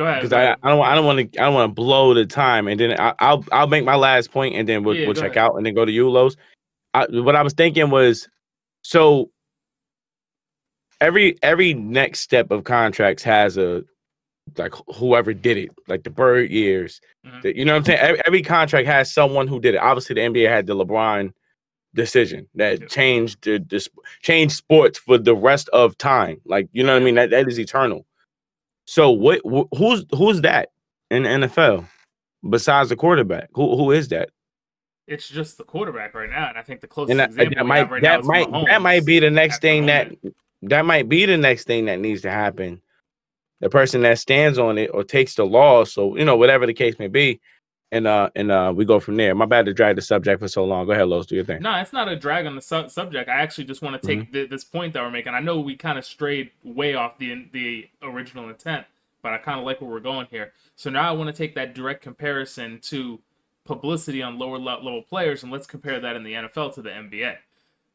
[0.00, 0.22] go ahead.
[0.22, 0.56] because I.
[0.62, 2.98] I don't I don't want to I don't want to blow the time and then
[2.98, 5.38] I, I'll I'll make my last point and then we'll Yeah, we'll check ahead.
[5.50, 6.36] out and then go to you Los.
[6.94, 8.28] I, what I was thinking was
[8.82, 9.30] so
[11.00, 13.82] every every next step of contracts has a
[14.58, 17.42] like whoever did it like the bird years Mhm.
[17.42, 20.14] the- you know what i'm saying every, every contract has someone who did it obviously
[20.14, 21.32] the nba had the lebron
[21.94, 22.86] decision that Yeah.
[22.88, 23.86] changed the, the
[24.22, 27.46] changed sports for the rest of time like you know what i mean that, that
[27.48, 28.04] is eternal
[28.90, 30.70] so what wh- who's who's that
[31.12, 31.86] in the nfl
[32.48, 33.48] besides the quarterback?
[33.52, 34.30] Who who is that?
[35.06, 37.66] It's just the quarterback right now, and I think the closest and that, example that
[37.66, 40.12] might have right now that might Mahomes that might be the next at thing that
[40.62, 42.82] that might be the next thing that needs to happen.
[43.60, 46.74] The person that stands on it or takes the law, so you know whatever the
[46.74, 47.40] case may be,
[47.92, 49.34] and uh and uh we go from there.
[49.34, 50.86] My bad to drag the subject for so long.
[50.86, 51.60] Go ahead, Los, do your thing.
[51.62, 53.28] No, it's not a drag on the su- subject.
[53.28, 54.32] I actually just want to take Mm-hmm.
[54.32, 55.34] th- this point that we're making.
[55.34, 58.86] I know we kind of strayed way off the the original intent,
[59.22, 60.52] but I kind of like where we're going here.
[60.76, 63.18] So now I want to take that direct comparison to
[63.64, 67.36] publicity on lower level players, and let's compare that in the NFL to the NBA,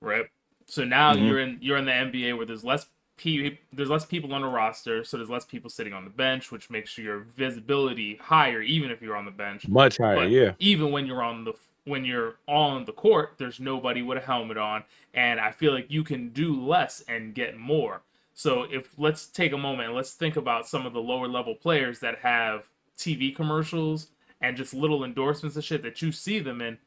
[0.01, 0.25] right?
[0.67, 1.27] So now Mhm.
[1.27, 4.47] you're in you're in the NBA where there's less pe- there's less people on the
[4.47, 8.91] roster, so there's less people sitting on the bench, which makes your visibility higher, even
[8.91, 9.67] if you're on the bench.
[9.67, 10.51] Much higher, But yeah.
[10.59, 11.53] even when you're on the
[11.87, 15.85] when you're on the court, there's nobody with a helmet on, and I feel like
[15.89, 18.01] you can do less and get more.
[18.33, 21.55] So if let's take a moment and let's think about some of the lower level
[21.55, 22.63] players that have
[22.97, 24.07] TV commercials
[24.41, 26.77] and just little endorsements and shit that you see them in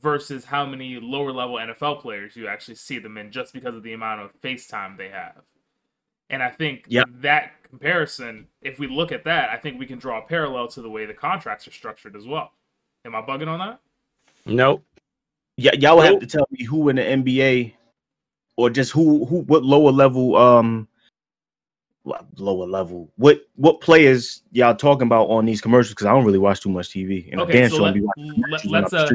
[0.00, 3.82] versus how many lower level NFL players you actually see them in just because of
[3.82, 5.42] the amount of FaceTime they have.
[6.30, 7.08] And I think Yep.
[7.20, 10.82] that comparison, if we look at that, I think we can draw a parallel to
[10.82, 12.52] the way the contracts are structured as well.
[13.04, 13.80] Am I bugging on that?
[14.44, 14.84] Nope.
[15.58, 17.74] Y- y'all would have to tell me who in the NBA
[18.56, 20.88] or just who who what lower level um
[22.36, 26.38] lower level what what players y'all talking about on these commercials because I don't really
[26.38, 29.10] watch too much TV and Okay, Dan so showing let- me watching let, let's uh,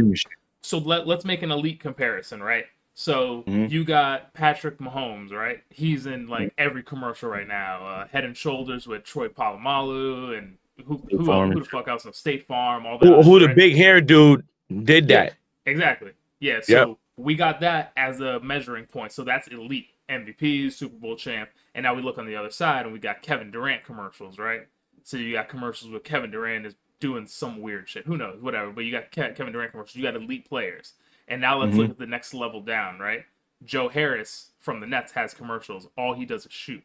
[0.61, 2.65] so let, let's make an elite comparison, right?
[3.01, 3.71] So Mhm.
[3.71, 5.63] you got Patrick Mahomes, right?
[5.71, 6.59] He's in like Mm-hmm.
[6.59, 11.59] every commercial right now, uh, Head and Shoulders with Troy Polamalu and who who, who
[11.59, 12.05] the fuck else?
[12.05, 13.05] No, State Farm, all that.
[13.07, 13.55] Who, who the right?
[13.55, 14.45] big hair dude
[14.83, 15.23] did Yeah.
[15.25, 15.33] that?
[15.65, 16.11] Exactly.
[16.39, 16.59] Yeah.
[16.61, 19.11] So we got that as a measuring point.
[19.11, 22.83] So that's elite MVP, Super Bowl champ, and now we look on the other side
[22.85, 24.67] and we got Kevin Durant commercials, right?
[25.03, 28.05] So you got commercials with Kevin Durant is doing some weird shit.
[28.05, 28.41] Who knows?
[28.41, 28.71] Whatever.
[28.71, 29.95] But you got Kevin Durant commercials.
[29.95, 30.93] You got elite players.
[31.27, 31.77] And now let's Mhm.
[31.77, 33.25] look at the next level down, right?
[33.63, 35.87] Joe Harris from the Nets has commercials.
[35.97, 36.83] All he does is shoot.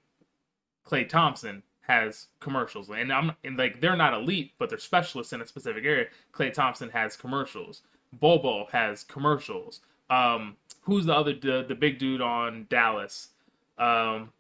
[0.85, 5.41] Klay Thompson has commercials, and I'm and like they're not elite, but they're specialists in
[5.41, 6.07] a specific area.
[6.33, 7.83] Klay Thompson has commercials.
[8.13, 9.81] Bobo has commercials.
[10.11, 13.29] Um, who's the other the, the big dude on Dallas?
[13.79, 14.33] Um,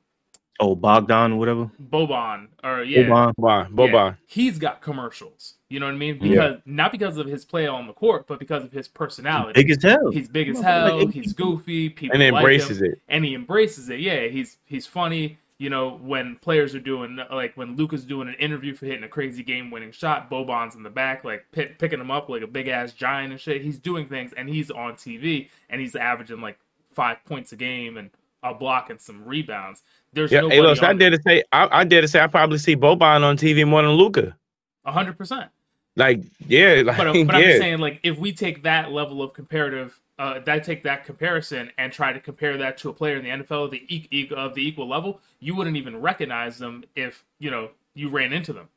[0.58, 1.70] Oh Bogdan, whatever.
[1.90, 3.34] Boban or yeah, Boban.
[3.34, 4.16] Boban, yeah, Boban.
[4.26, 5.55] he's got commercials.
[5.68, 6.18] You know what I mean?
[6.22, 6.28] Yeah.
[6.30, 9.60] Because not because of his play on the court, but because of his personality.
[9.62, 10.10] Big as hell.
[10.12, 11.00] He's big as hell.
[11.00, 11.88] it- He's goofy.
[11.88, 13.00] People and like embraces him, it.
[13.08, 14.00] and he embraces it.
[14.00, 15.38] Yeah, he's he's funny.
[15.58, 19.08] You know, when players are doing like when Luka's doing an interview for hitting a
[19.08, 22.68] crazy game-winning shot, Boban's in the back, like pi picking him up like a big
[22.68, 23.62] ass giant and shit.
[23.62, 26.58] He's doing things, and he's on TV, and he's averaging like
[26.92, 28.10] five points a game and
[28.42, 29.82] a block and some rebounds.
[30.12, 32.58] There's Yeah, hey, look, I dare to say, I, I dare to say, I probably
[32.58, 34.36] see Boban on TV more than Luka.
[34.84, 35.50] hundred percent.
[35.96, 39.22] Like, yeah, like, But, but I'm yeah, just saying, like, if we take that level
[39.22, 43.16] of comparative, uh, that take that comparison and try to compare that to a player
[43.16, 46.84] in the NFL the e- e- of the equal level, you wouldn't even recognize them
[46.94, 48.68] if you know you ran into them.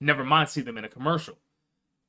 [0.00, 1.36] Never mind, see them in a commercial.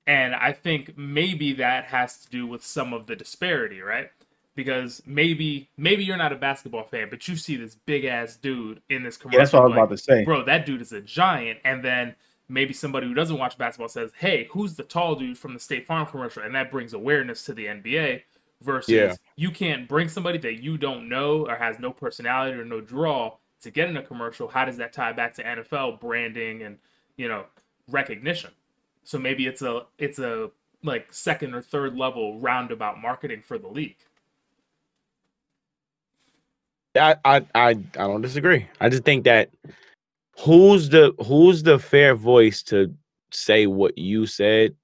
[0.05, 4.09] And I think maybe that has to do with some of the disparity, right?
[4.55, 8.81] Because maybe maybe you're not a basketball fan, but you see this big ass dude
[8.89, 9.39] in this commercial.
[9.39, 10.25] Yeah, that's what I was like, about to say.
[10.25, 11.59] bro, that dude is a giant.
[11.63, 12.15] And then
[12.53, 15.87] maybe somebody who doesn't watch basketball says, hey, who's the tall dude from the State
[15.87, 16.43] Farm commercial?
[16.43, 18.21] And that brings awareness to the NBA
[18.61, 19.15] versus Yeah.
[19.35, 23.35] you can't bring somebody that you don't know or has no personality or no draw
[23.61, 24.47] to get in a commercial.
[24.47, 26.77] How does that tie back to NFL branding and,
[27.17, 27.45] you know,
[27.89, 28.51] recognition?
[29.03, 30.49] So maybe it's a it's a
[30.83, 33.97] like second or third level roundabout marketing for the league.
[36.95, 38.67] I, I, I, I don't disagree.
[38.79, 39.49] I just think that
[40.39, 42.93] who's the who's the fair voice to
[43.31, 44.75] say what you said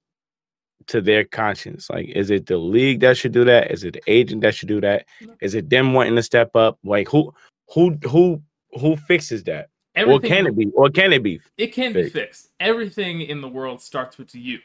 [0.86, 1.88] to their conscience?
[1.90, 3.70] Like, is it the league that should do that?
[3.70, 5.06] Is it the agent that should do that?
[5.22, 5.32] Mm-hmm.
[5.40, 6.78] Is it them wanting to step up?
[6.84, 7.32] Like, who,
[7.72, 8.42] who, who,
[8.78, 9.68] who fixes that?
[9.96, 10.70] Or can it be?
[10.74, 11.40] Or can it be?
[11.58, 12.14] it can be fixed?
[12.14, 12.48] fixed.
[12.60, 14.60] Everything in the world starts with you,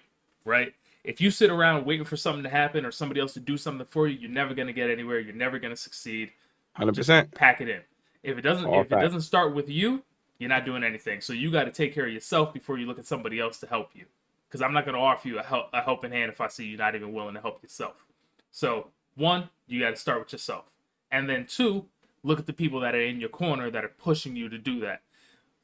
[0.45, 0.73] right?
[1.03, 3.85] If you sit around waiting for something to happen or somebody else to do something
[3.85, 5.19] for you, you're never going to get anywhere.
[5.19, 6.31] You're never going to succeed.
[6.73, 7.33] Hundred percent.
[7.33, 7.81] pack it in.
[8.23, 10.03] If it doesn't, All if it doesn't start with you,
[10.37, 11.21] you're not doing anything.
[11.21, 13.67] So you got to take care of yourself before you look at somebody else to
[13.67, 14.05] help you.
[14.47, 16.65] Because I'm not going to offer you a, help, a helping hand if I see
[16.65, 18.05] you're not even willing to help yourself.
[18.51, 20.65] So one, you got to start with yourself,
[21.11, 21.85] and then two,
[22.23, 24.81] look at the people that are in your corner that are pushing you to do
[24.81, 25.01] that.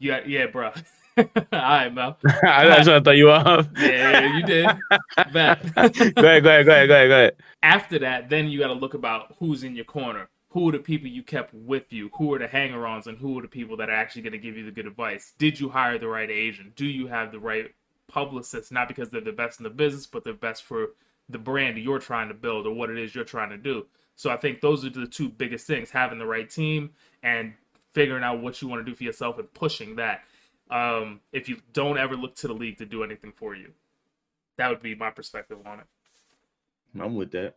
[0.05, 0.71] Got, yeah, bro.
[1.17, 2.17] All right, Mel.
[2.43, 3.67] I just want to throw you off.
[3.77, 4.67] Yeah, you did.
[5.31, 5.75] Bet.
[5.75, 7.35] go ahead, go ahead, go ahead, go ahead, go ahead.
[7.61, 10.29] After that, then you got to look about who's in your corner.
[10.51, 12.09] Who are the people you kept with you?
[12.17, 14.57] Who are the hanger-ons, and who are the people that are actually going to give
[14.57, 15.33] you the good advice?
[15.37, 16.75] Did you hire the right agent?
[16.75, 17.73] Do you have the right
[18.07, 18.71] publicist?
[18.71, 20.89] Not because they're the best in the business, but they're best for
[21.29, 23.85] the brand you're trying to build or what it is you're trying to do.
[24.17, 26.91] So I think those are the two biggest things: having the right team
[27.23, 27.53] and
[27.93, 30.23] figuring out what you want to do for yourself and pushing that.
[30.69, 33.71] Um, if you don't ever look to the league to do anything for you,
[34.57, 35.85] that would be my perspective on it.
[36.99, 37.55] I'm with that.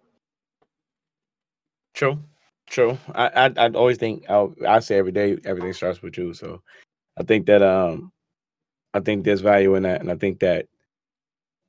[1.92, 2.18] True,
[2.66, 2.98] true.
[3.14, 6.34] I I I always think I I say every day everything starts with you.
[6.34, 6.62] So
[7.18, 8.12] I think that um
[8.94, 10.66] I think there's value in that, and I think that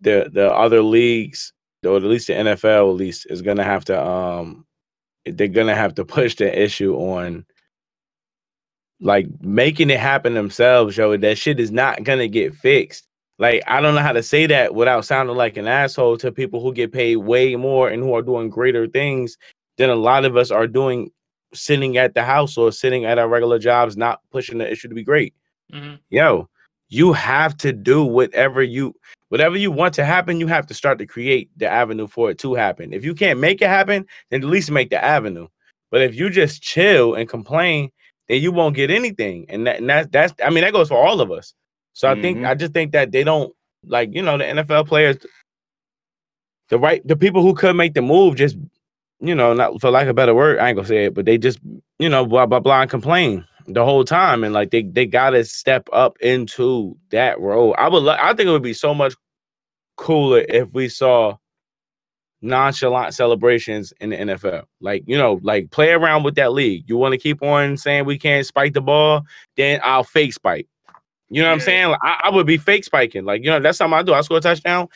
[0.01, 1.53] the the other leagues,
[1.85, 4.65] or at least the NFL, at least is gonna have to um
[5.25, 7.45] they're gonna have to push the issue on
[9.01, 11.17] like making it happen themselves, yo.
[11.17, 13.07] That shit is not gonna get fixed.
[13.39, 16.61] Like I don't know how to say that without sounding like an asshole to people
[16.61, 19.37] who get paid way more and who are doing greater things
[19.77, 21.11] than a lot of us are doing
[21.53, 24.95] sitting at the house or sitting at our regular jobs, not pushing the issue to
[24.95, 25.33] be great.
[25.71, 26.47] hmm Yo,
[26.89, 28.93] you have to do whatever you
[29.29, 32.37] whatever you want to happen, you have to start to create the avenue for it
[32.39, 32.93] to happen.
[32.93, 35.47] If you can't make it happen, then at least make the avenue.
[35.91, 37.89] But if you just chill and complain,
[38.27, 39.45] then you won't get anything.
[39.49, 41.53] And that and that, that's I mean that goes for all of us.
[41.93, 42.47] So I think Mhm.
[42.47, 43.53] I just think that they don't
[43.85, 45.17] like, you know, the NFL players
[46.69, 48.57] the right the people who could make the move just
[49.19, 51.25] you know, not for lack of a better word, I ain't gonna say it, but
[51.25, 51.59] they just,
[51.99, 55.43] you know, blah blah blah and complain the whole time, and like they they gotta
[55.43, 57.75] step up into that role.
[57.77, 59.15] I would, lo- I think it would be so much
[59.97, 61.37] cooler if we saw
[62.41, 64.63] nonchalant celebrations in the NFL.
[64.79, 66.83] Like, you know, like play around with that league.
[66.87, 69.23] You want to keep on saying we can't spike the ball,
[69.57, 70.67] then I'll fake spike.
[71.29, 71.89] You know what I'm saying?
[71.89, 73.25] Like, I, I would be fake spiking.
[73.25, 74.13] Like, you know, that's something I do.
[74.13, 74.87] I score a touchdown,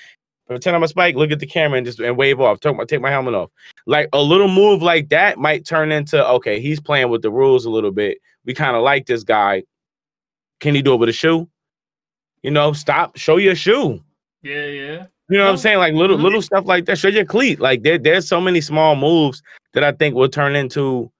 [0.55, 2.83] pretend I'm a spike, look at the camera and just and wave off, take my
[2.85, 3.49] take my helmet off.
[3.85, 7.65] Like a little move like that might turn into okay, he's playing with the rules
[7.65, 8.17] a little bit.
[8.45, 9.63] We kind of like this guy.
[10.59, 11.47] Can he do it with a shoe?
[12.43, 14.01] You know, stop, show your shoe.
[14.41, 15.05] Yeah, yeah.
[15.29, 15.77] You know what I'm saying?
[15.77, 16.23] Like little Mhm.
[16.23, 16.97] little stuff like that.
[16.97, 17.59] Show your cleat.
[17.59, 19.41] Like there, there's so many small moves
[19.73, 21.11] that I think will turn into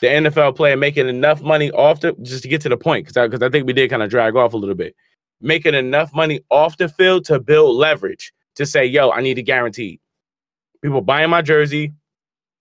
[0.00, 3.04] the NFL player making enough money off the just to get to the point.
[3.04, 4.94] Because I, 'cause I think we did kind of drag off a little bit.
[5.42, 9.42] Making enough money off the field to build leverage to say, yo, I need a
[9.42, 10.00] guaranteed.
[10.82, 11.92] People buying my jersey,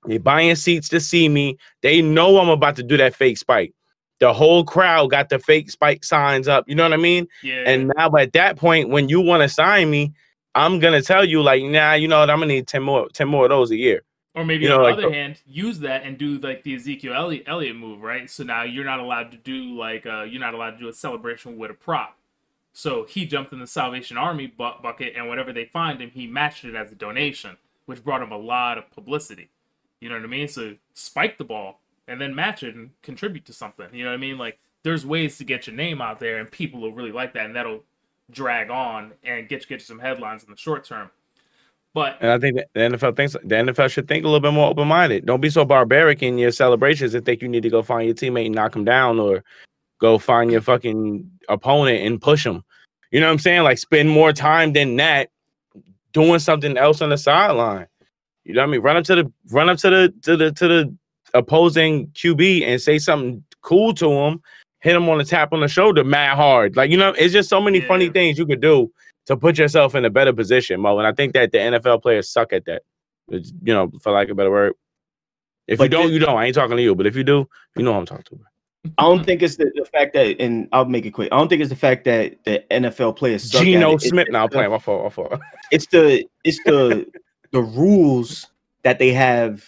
[0.06, 1.58] they buying seats to see me.
[1.82, 3.74] They know I'm about to do that fake spike.
[4.20, 6.66] The whole crowd got the fake spike signs up.
[6.68, 7.28] You know what I mean?
[7.44, 7.64] Yeah.
[7.66, 10.14] And now at that point, when you want to sign me,
[10.56, 12.30] I'm gonna tell you like, nah, you know what?
[12.30, 14.04] I'm gonna need ten more, ten more of those a year.
[14.36, 16.76] Or maybe You know, on the like other hand, use that and do like the
[16.76, 18.30] Ezekiel Elliott, Elliott move, right?
[18.30, 20.94] So now you're not allowed to do like uh, you're not allowed to do a
[20.94, 22.19] celebration with a prop.
[22.74, 26.28] So he jumped in the Salvation Army bu- bucket, and whenever they find him, he
[26.28, 29.50] matched it as a donation, which brought him a lot of publicity.
[30.00, 30.48] You know what I mean?
[30.48, 33.88] So spike the ball and then match it and contribute to something.
[33.94, 34.38] You know what I mean?
[34.38, 37.46] Like there's ways to get your name out there, and people will really like that,
[37.46, 37.84] and that'll
[38.32, 41.10] drag on and get you get you some headlines in the short term.
[41.94, 44.70] But And I think the NFL thinks the NFL should think a little bit more
[44.70, 45.26] open minded.
[45.26, 48.16] Don't be so barbaric in your celebrations and think you need to go find your
[48.16, 49.44] teammate and knock him down or
[50.00, 52.64] go find your fucking opponent and push him.
[53.12, 53.64] You know what I'm saying?
[53.64, 55.30] Like spend more time than that
[56.14, 57.88] doing something else on the sideline.
[58.44, 58.82] You know what I mean?
[58.82, 60.96] Run up to the run up to the to the to the
[61.34, 64.42] opposing QB and say something cool to him.
[64.82, 66.76] Hit him on the tap on the shoulder, mad hard.
[66.76, 68.92] Like you know, it's just so many funny things you could do
[69.26, 70.98] to put yourself in a better position, Mo.
[70.98, 72.84] And I think that the NFL players suck at that.
[73.28, 74.74] It's, you know, for lack of a better word.
[75.68, 76.36] If you don't, you don't.
[76.36, 78.40] I ain't talking to you, but if you do, you know who I'm talking to.
[78.98, 81.30] I don't think it's the, the fact that, and I'll make it quick.
[81.32, 84.30] I don't think it's the fact that the NFL players suck Geno Smith.
[84.32, 85.04] Now playing my fault.
[85.04, 85.42] My fault.
[85.72, 87.06] It's the it's the
[87.52, 88.48] the rules
[88.84, 89.64] that they have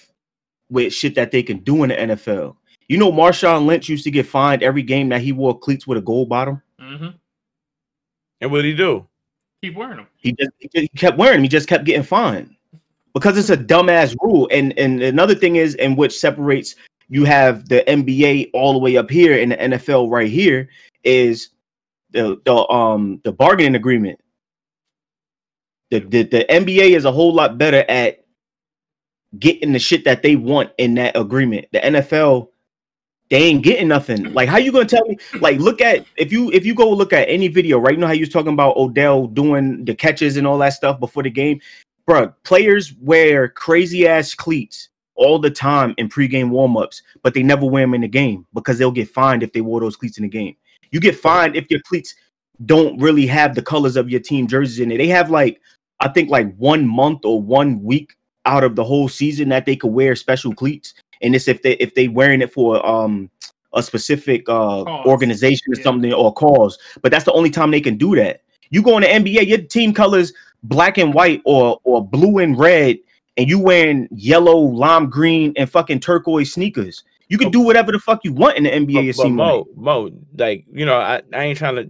[0.69, 2.55] with shit that they can do in the NFL.
[2.87, 5.99] You know, Marshawn Lynch used to get fined every game that he wore cleats with
[5.99, 6.61] a gold bottom.
[6.79, 7.09] hmm
[8.39, 9.07] And what did he do?
[9.61, 10.07] keep wearing them.
[10.17, 11.43] He just he kept wearing them.
[11.43, 12.55] He just kept getting fined
[13.13, 14.47] because it's a dumbass rule.
[14.51, 16.75] And and another thing is, and which separates
[17.11, 20.69] you have the NBA all the way up here and the NFL right here
[21.03, 21.49] is
[22.11, 24.17] the the um the bargaining agreement.
[25.89, 28.23] The, the the NBA is a whole lot better at
[29.37, 31.67] getting the shit that they want in that agreement.
[31.73, 32.47] The NFL
[33.29, 34.33] they ain't getting nothing.
[34.33, 35.17] Like, how you gonna tell me?
[35.41, 37.93] Like, look at if you if you go look at any video, right?
[37.93, 40.97] You know how you was talking about Odell doing the catches and all that stuff
[40.97, 41.59] before the game,
[42.07, 47.65] Bruh, Players wear crazy ass cleats all the time in pregame warmups, but they never
[47.65, 50.23] wear them in the game because they'll get fined if they wore those cleats in
[50.23, 50.55] the game.
[50.91, 52.15] You get fined if your cleats
[52.65, 54.97] don't really have the colors of your team jerseys in it.
[54.97, 55.61] They have like
[55.99, 59.75] I think like one month or one week out of the whole season that they
[59.75, 63.29] could wear special cleats and it's if they if they wearing it for um
[63.73, 65.05] a specific uh Cause.
[65.07, 65.83] organization or Yeah.
[65.83, 69.03] something or cause but that's the only time they can do that you go in
[69.03, 72.97] the nba your team colors black and white or or blue and red
[73.37, 77.99] and you wearing yellow lime green and fucking turquoise sneakers you can do whatever the
[77.99, 79.29] fuck you want in the nba but, but.
[79.29, 81.89] Mo, Mo, like you know, I, I ain't trying to.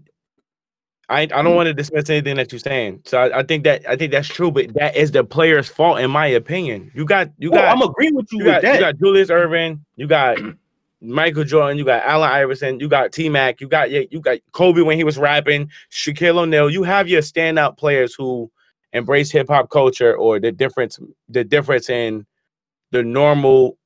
[1.09, 1.55] I, I don't mm.
[1.55, 3.01] want to dismiss anything that you're saying.
[3.05, 5.99] So I, I think that I think that's true, but that is the player's fault,
[5.99, 6.91] in my opinion.
[6.93, 8.97] You got you Well, got i'm agreeing with you, you with got that you got
[8.99, 10.37] Julius Erving, you got
[11.01, 14.81] Michael Jordan, you got Allen Iverson, you got T Mac, you got you got Kobe
[14.81, 16.69] when he was rapping, Shaquille O'Neal.
[16.69, 18.51] You have your standout players who
[18.93, 20.99] embrace hip hop culture or the difference
[21.29, 22.25] the difference in
[22.91, 23.77] the normal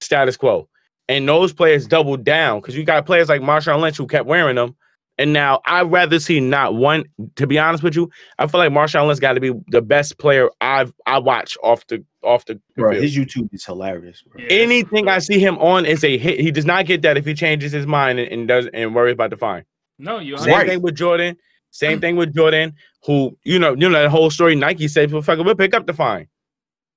[0.00, 0.68] status quo.
[1.08, 4.56] And those players doubled down because you got players like Marshawn Lynch who kept wearing
[4.56, 4.76] them.
[5.20, 7.04] And now I'd rather see not one.
[7.36, 8.08] To be honest with you,
[8.38, 11.84] I feel like Marshawn Lynch got to be the best player I've I watch off
[11.88, 13.02] the off the bro field.
[13.02, 14.40] his youtube is hilarious bro.
[14.42, 14.48] Yeah.
[14.50, 16.38] Anything I see him on is a hit.
[16.38, 19.14] He does not get that if he changes his mind and, and does and worries
[19.14, 19.64] about the fine.
[19.98, 20.38] No, you.
[20.38, 20.68] Same Right.
[20.68, 21.36] thing with Jordan.
[21.78, 22.00] Same mm.
[22.00, 22.74] thing with Jordan,
[23.04, 24.56] who you know, you know that whole story.
[24.56, 26.26] Nike said, "Well, fuck it, we'll pick up the fine."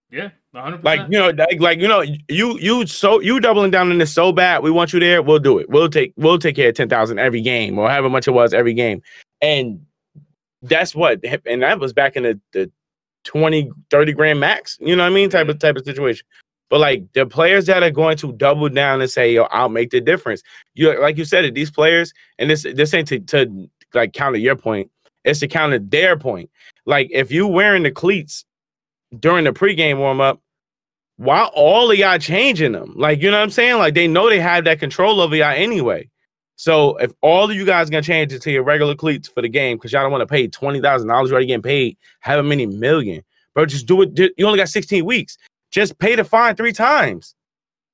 [0.09, 3.91] Yeah, hundred Like you know, like, like you know, you you so you doubling down
[3.91, 4.63] on this so bad.
[4.63, 5.21] We want you there.
[5.21, 5.69] We'll do it.
[5.69, 8.55] We'll take we'll take care of ten thousand every game or however much it was
[8.55, 9.03] every game,
[9.39, 9.85] and
[10.63, 11.23] that's what.
[11.45, 12.71] And that was back in the the
[13.25, 14.79] 20, 30 grand max.
[14.81, 15.29] You know what I mean?
[15.29, 16.25] Type of type of situation.
[16.71, 19.91] But like the players that are going to double down and say, "Yo, I'll make
[19.91, 20.41] the difference."
[20.73, 21.53] You like you said it.
[21.53, 24.89] These players, and this this ain't to, to like counter your point.
[25.23, 26.49] It's to counter their point.
[26.85, 28.45] Like if you wearing the cleats
[29.19, 30.41] during the pregame warm up,
[31.17, 32.93] why all of y'all changing them?
[32.95, 33.77] Like you know what I'm saying?
[33.77, 36.09] Like they know they have that control over y'all anyway.
[36.55, 39.49] So if all of you guys gonna change it to your regular cleats for the
[39.49, 42.65] game because y'all don't want to pay twenty thousand dollars, already getting paid however many
[42.65, 43.23] million,
[43.53, 44.33] bro, just do it.
[44.37, 45.37] You only got sixteen weeks
[45.71, 47.33] just pay the fine three times.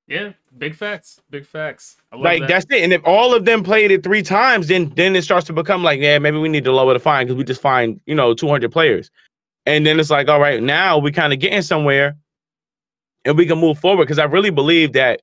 [0.08, 1.97] Yeah, big facts, big facts.
[2.16, 2.48] Like that.
[2.48, 2.84] that's it.
[2.84, 5.84] And if all of them played it three times, then then it starts to become
[5.84, 8.34] like, yeah, maybe we need to lower the fine because we just find you know
[8.34, 9.12] 200 players,
[9.66, 12.16] and then it's like, all right, now we kind of getting somewhere,
[13.26, 15.22] and we can move forward because I really believe that,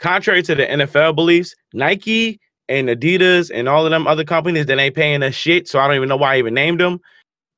[0.00, 4.78] contrary to the NFL beliefs, Nike and Adidas and all of them other companies that
[4.78, 7.00] ain't paying us shit, so I don't even know why I even named them,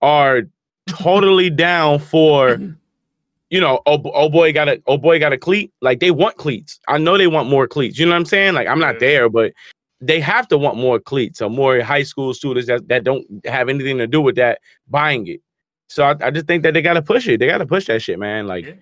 [0.01, 0.43] are
[0.87, 2.59] totally down for
[3.51, 5.73] you know, oh, oh boy got a oh boy got a cleat.
[5.83, 6.79] Like they want cleats.
[6.89, 7.99] I know they want more cleats.
[7.99, 8.55] You know what I'm saying?
[8.55, 9.53] Like I'm not there, but
[10.01, 13.69] they have to want more cleats or more high school students that, that don't have
[13.69, 15.43] anything to do with that buying it.
[15.89, 17.41] So I, I just think that they gotta push it.
[17.41, 18.47] They gotta push that shit, man.
[18.47, 18.75] Like yeah.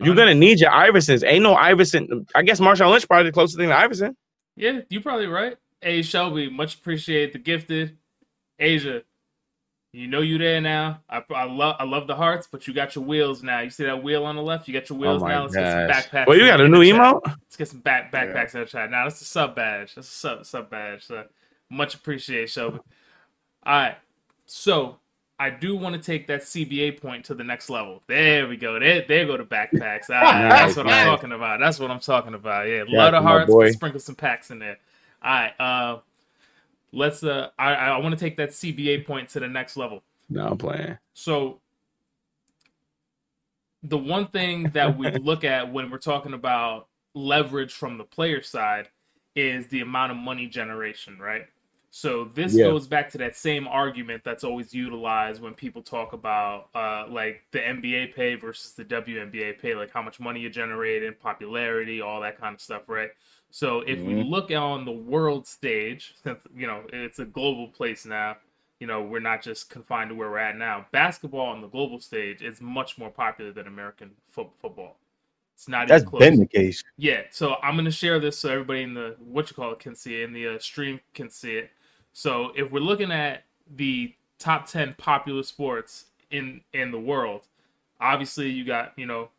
[0.00, 1.22] you're gonna need your Iversons.
[1.24, 2.26] Ain't no Iverson.
[2.34, 4.16] I guess Marshawn Lynch probably the closest thing to Iverson.
[4.56, 5.56] Yeah, you're probably right.
[5.82, 7.98] Hey Shelby, much appreciate the gifted.
[8.58, 9.02] Asia,
[9.96, 11.00] you know you there now.
[11.08, 13.60] I, I love I love the hearts, but you got your wheels now.
[13.60, 14.68] You see that wheel on the left?
[14.68, 15.42] You got your wheels oh now.
[15.42, 15.64] Let's gosh.
[15.64, 16.26] get some backpacks.
[16.26, 17.22] Well, you got a new emote.
[17.24, 18.60] Let's get some back backpacks yeah.
[18.60, 18.90] in the chat.
[18.90, 19.94] Now that's a sub badge.
[19.94, 21.06] That's a sub sub badge.
[21.06, 21.24] So
[21.70, 22.78] much appreciate, Shelby.
[23.64, 23.96] All right,
[24.44, 24.98] so
[25.38, 28.02] I do want to take that CBA point to the next level.
[28.06, 28.78] There we go.
[28.78, 30.10] There, there go the backpacks.
[30.10, 31.58] All right, that's what I'm talking about.
[31.58, 32.68] That's what I'm talking about.
[32.68, 33.50] Yeah, yeah lot of hearts.
[33.72, 34.76] Sprinkle some packs in there.
[35.22, 35.52] All right.
[35.58, 35.98] Uh,
[36.92, 37.22] let's.
[37.22, 40.02] Uh, I I want to take that CBA point to the next level.
[40.28, 40.98] No, I'm playing.
[41.14, 41.60] So
[43.82, 48.42] the one thing that we look at when we're talking about leverage from the player
[48.42, 48.88] side
[49.34, 51.46] is the amount of money generation, right?
[51.90, 52.64] So this yeah.
[52.66, 57.44] goes back to that same argument that's always utilized when people talk about uh, like
[57.52, 62.02] the NBA pay versus the WNBA pay, like how much money you generate and popularity,
[62.02, 63.10] all that kind of stuff, right?
[63.50, 64.06] So if mm-hmm.
[64.06, 68.36] we look on the world stage, since you know it's a global place now,
[68.80, 70.86] you know, we're not just confined to where we're at now.
[70.92, 74.98] Basketball on the global stage is much more popular than American fo- football.
[75.54, 76.84] It's not That's been the case.
[76.98, 79.94] Yeah, so I'm gonna share this so everybody in the what you call it can
[79.94, 81.70] see it, and the uh, stream can see it.
[82.12, 83.44] So if we're looking at
[83.74, 87.46] the top ten popular sports in in the world,
[88.00, 89.30] obviously you got you know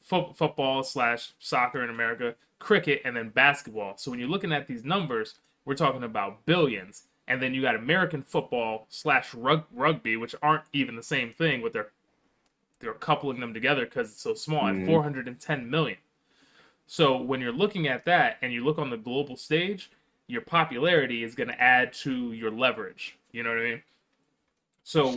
[0.00, 3.96] fo- football slash soccer in America, cricket, and then basketball.
[3.96, 5.34] So when you're looking at these numbers,
[5.64, 10.64] we're talking about billions and then you got American football slash rug- rugby, which aren't
[10.72, 11.90] even the same thing, but they're
[12.80, 14.82] they're coupling them together because it's so small mm-hmm.
[14.82, 15.96] at 410 million.
[16.86, 19.90] So when you're looking at that and you look on the global stage,
[20.26, 23.16] your popularity is going to add to your leverage.
[23.32, 23.82] You know what I mean?
[24.82, 25.16] So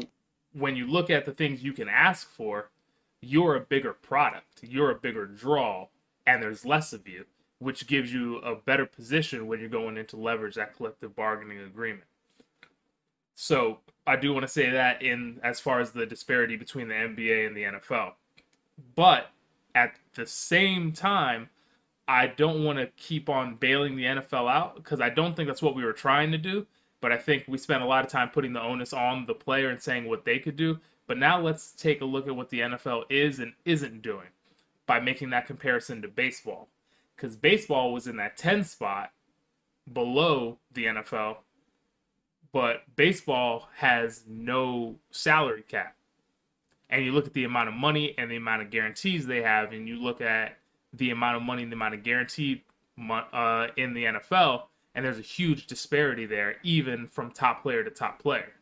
[0.53, 2.69] when you look at the things you can ask for,
[3.19, 5.87] you're a bigger product, you're a bigger draw,
[6.25, 7.25] and there's less of you
[7.59, 12.03] which gives you a better position when you're going into leverage that collective bargaining agreement.
[13.35, 16.95] So I do want to say that in as far as the disparity between the
[16.95, 18.13] NBA and the NFL.
[18.95, 19.31] But
[19.75, 21.49] at the same time,
[22.07, 25.61] I don't want to keep on bailing the NFL out because I don't think that's
[25.61, 26.65] what we were trying to do.
[27.01, 29.69] But I think we spent a lot of time putting the onus on the player
[29.69, 30.79] and saying what they could do.
[31.05, 34.27] But now let's take a look at what the NFL is and isn't doing
[34.85, 36.69] by making that comparison to baseball
[37.17, 39.11] because baseball was in that 10 spot
[39.91, 41.37] below the NFL,
[42.53, 45.95] but baseball has no salary cap.
[46.89, 49.73] And you look at the amount of money and the amount of guarantees they have,
[49.73, 50.57] and you look at
[50.93, 52.61] the amount of money and the amount of guaranteed
[52.97, 54.63] uh, in the NFL,
[54.95, 58.53] and there's a huge disparity there, even from top player to top player.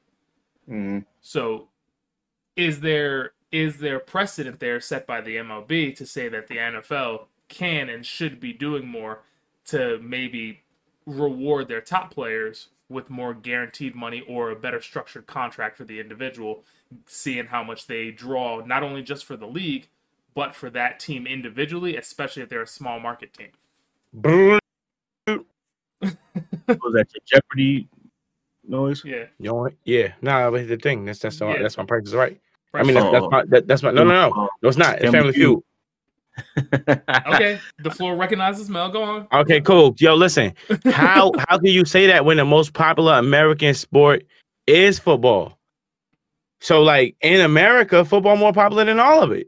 [0.70, 1.00] Mm-hmm.
[1.22, 1.68] So,
[2.56, 7.26] is there is there precedent there set by the MLB to say that the NFL
[7.48, 9.22] can and should be doing more
[9.66, 10.62] to maybe
[11.06, 16.00] reward their top players with more guaranteed money or a better structured contract for the
[16.00, 16.64] individual,
[17.08, 19.88] seeing how much they draw, not only just for the league,
[20.36, 23.50] but for that team individually, especially if they're a small market team.
[24.22, 24.62] Was
[26.94, 27.88] that your Jeopardy
[28.68, 29.04] noise?
[29.04, 29.26] Yeah.
[29.40, 30.14] You know Yeah.
[30.22, 31.62] No, but the thing that's that's yeah.
[31.62, 32.40] that's my practice, right?
[32.74, 33.30] I mean, that's, that's oh.
[33.30, 34.50] my that, that's my no no no oh.
[34.62, 35.02] no it's not.
[35.02, 35.64] It's Family Feud
[36.58, 38.90] okay, the floor recognizes Mel.
[38.90, 39.28] Go on.
[39.32, 39.96] Okay, cool.
[39.98, 40.54] Yo, listen.
[40.86, 44.26] How how can you say that when the most popular American sport
[44.68, 45.58] is football?
[46.62, 49.48] So like in America, football more popular than all of it.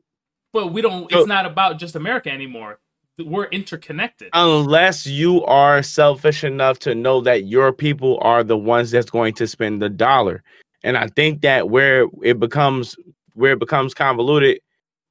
[0.53, 1.09] But we don't.
[1.11, 2.79] So- It's not about just America anymore.
[3.19, 4.29] We're interconnected.
[4.33, 9.33] Unless you are selfish enough to know that your people are the ones that's going
[9.35, 10.43] to spend the dollar.
[10.83, 12.95] And I think that where it becomes
[13.33, 14.59] where it becomes convoluted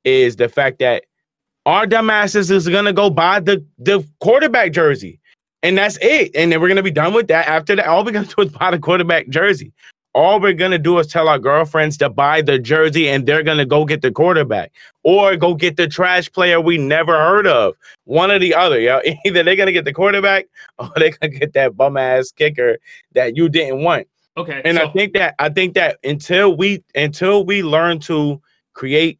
[0.05, 1.05] is the fact that
[1.67, 5.19] our dumbasses is gonna go buy the the quarterback jersey.
[5.63, 6.31] And that's it.
[6.37, 7.49] And then we're gonna be done with that.
[7.49, 9.73] After that, all we're gonna do is buy the quarterback jersey.
[10.15, 13.67] All we're gonna do is tell our girlfriends to buy the jersey and they're gonna
[13.67, 17.75] go get the quarterback or go get the trash player we never heard of.
[18.05, 19.01] One or the other, yo.
[19.27, 20.47] Either they're gonna get the quarterback
[20.79, 22.79] or they're gonna get that bum ass kicker
[23.15, 24.07] that you didn't want.
[24.37, 24.63] Okay.
[24.65, 28.41] And so, I think that I think that until we until we learn to
[28.75, 29.19] create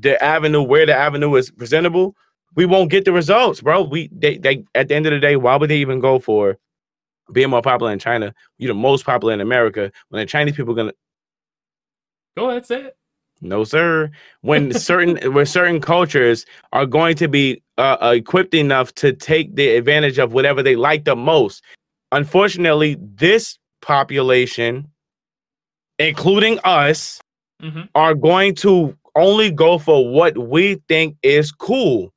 [0.00, 2.16] the avenue where the avenue is presentable,
[2.56, 3.82] we won't get the results, bro.
[3.82, 6.58] We they they at the end of the day, why would they even go for
[7.32, 8.34] being more popular in China?
[8.58, 9.92] You're the most popular in America.
[10.10, 10.92] When the Chinese people gonna
[12.36, 12.96] go ahead, say it.
[13.40, 14.10] no sir.
[14.42, 19.54] When certain when certain cultures are going to be uh, uh, equipped enough to take
[19.56, 21.62] the advantage of whatever they like the most.
[22.12, 24.88] Unfortunately, this population,
[25.98, 27.20] including us,
[27.60, 32.12] hmm are going to only go for what we think is cool.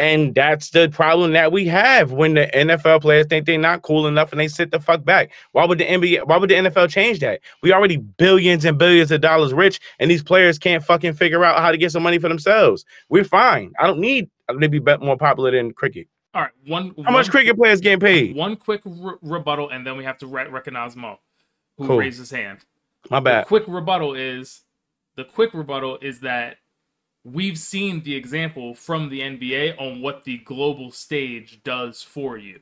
[0.00, 4.06] And that's the problem that we have when the NFL players think they're not cool
[4.06, 5.32] enough and they sit the fuck back.
[5.52, 7.40] Why would the NBA, why would the NFL change that?
[7.64, 11.58] We already billions and billions of dollars rich, and these players can't fucking figure out
[11.58, 12.84] how to get some money for themselves.
[13.08, 13.72] We're fine.
[13.80, 16.06] I don't need to be bet- more popular than cricket.
[16.32, 16.52] All right.
[16.66, 16.94] One.
[17.04, 18.36] How much cricket players getting paid?
[18.36, 21.18] One quick re- rebuttal, and then we have to re- recognize Mo,
[21.76, 21.96] who Cool.
[21.98, 22.60] raised his hand.
[23.10, 23.46] My The bad.
[23.48, 24.62] quick rebuttal is
[25.18, 26.58] the quick rebuttal is that
[27.24, 32.60] we've seen the example from the NBA on what the global stage does for you,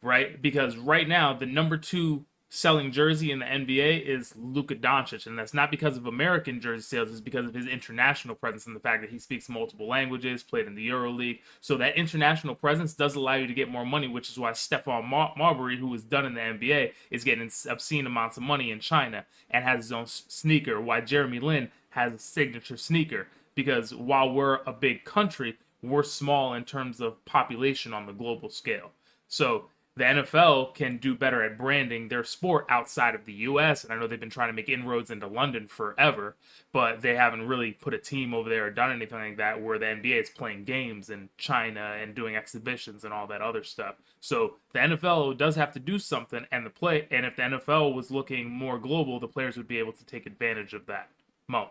[0.00, 0.40] right?
[0.40, 5.38] Because right now the number two selling jersey in the NBA is Luka Doncic, and
[5.38, 8.80] that's not because of American jersey sales; it's because of his international presence and the
[8.80, 11.40] fact that he speaks multiple languages, played in the EuroLeague.
[11.60, 15.04] So that international presence does allow you to get more money, which is why Stephon
[15.04, 18.80] Mar- Marbury, who was done in the NBA, is getting obscene amounts of money in
[18.80, 20.80] China and has his own sneaker.
[20.80, 26.54] Why Jeremy Lin has a signature sneaker because while we're a big country, we're small
[26.54, 28.90] in terms of population on the global scale.
[29.28, 29.64] So
[29.98, 33.82] the NFL can do better at branding their sport outside of the US.
[33.82, 36.36] And I know they've been trying to make inroads into London forever,
[36.72, 39.78] but they haven't really put a team over there or done anything like that where
[39.78, 43.96] the NBA is playing games in China and doing exhibitions and all that other stuff.
[44.20, 47.92] So the NFL does have to do something and the play and if the NFL
[47.92, 51.10] was looking more global, the players would be able to take advantage of that.
[51.48, 51.70] Mo.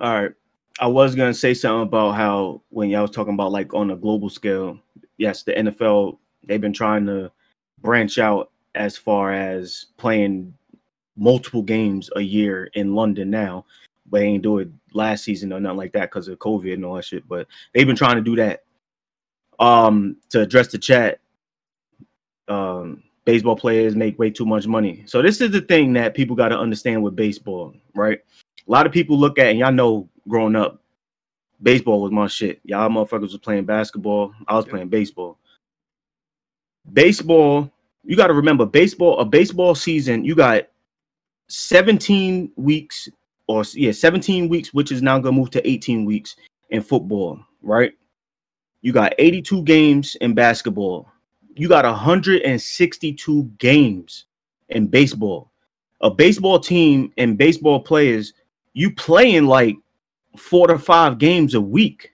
[0.00, 0.32] All right.
[0.80, 3.96] I was gonna say something about how when y'all was talking about like on a
[3.96, 4.78] global scale,
[5.18, 7.30] yes, the NFL they've been trying to
[7.82, 10.54] branch out as far as playing
[11.16, 13.66] multiple games a year in London now.
[14.06, 16.84] But they ain't do it last season or nothing like that because of COVID and
[16.84, 17.28] all that shit.
[17.28, 18.64] But they've been trying to do that.
[19.58, 21.20] Um, to address the chat,
[22.48, 25.02] um, baseball players make way too much money.
[25.06, 28.20] So this is the thing that people got to understand with baseball, right?
[28.70, 30.80] A lot of people look at, and y'all know, growing up,
[31.60, 32.60] baseball was my shit.
[32.62, 34.32] Y'all motherfuckers was playing basketball.
[34.46, 34.70] I was Yeah.
[34.70, 35.38] playing baseball.
[36.92, 37.68] Baseball,
[38.04, 40.68] you got to remember, baseball, a baseball season, you got
[41.48, 43.08] 17 weeks,
[43.48, 46.36] or yeah, 17 weeks, which is now gonna move to 18 weeks
[46.70, 47.94] in football, right?
[48.82, 51.08] You got 82 games in basketball.
[51.56, 54.26] You got 162 games
[54.68, 55.50] in baseball.
[56.02, 58.32] A baseball team and baseball players,
[58.72, 59.76] you playing like
[60.36, 62.12] four to five games a week.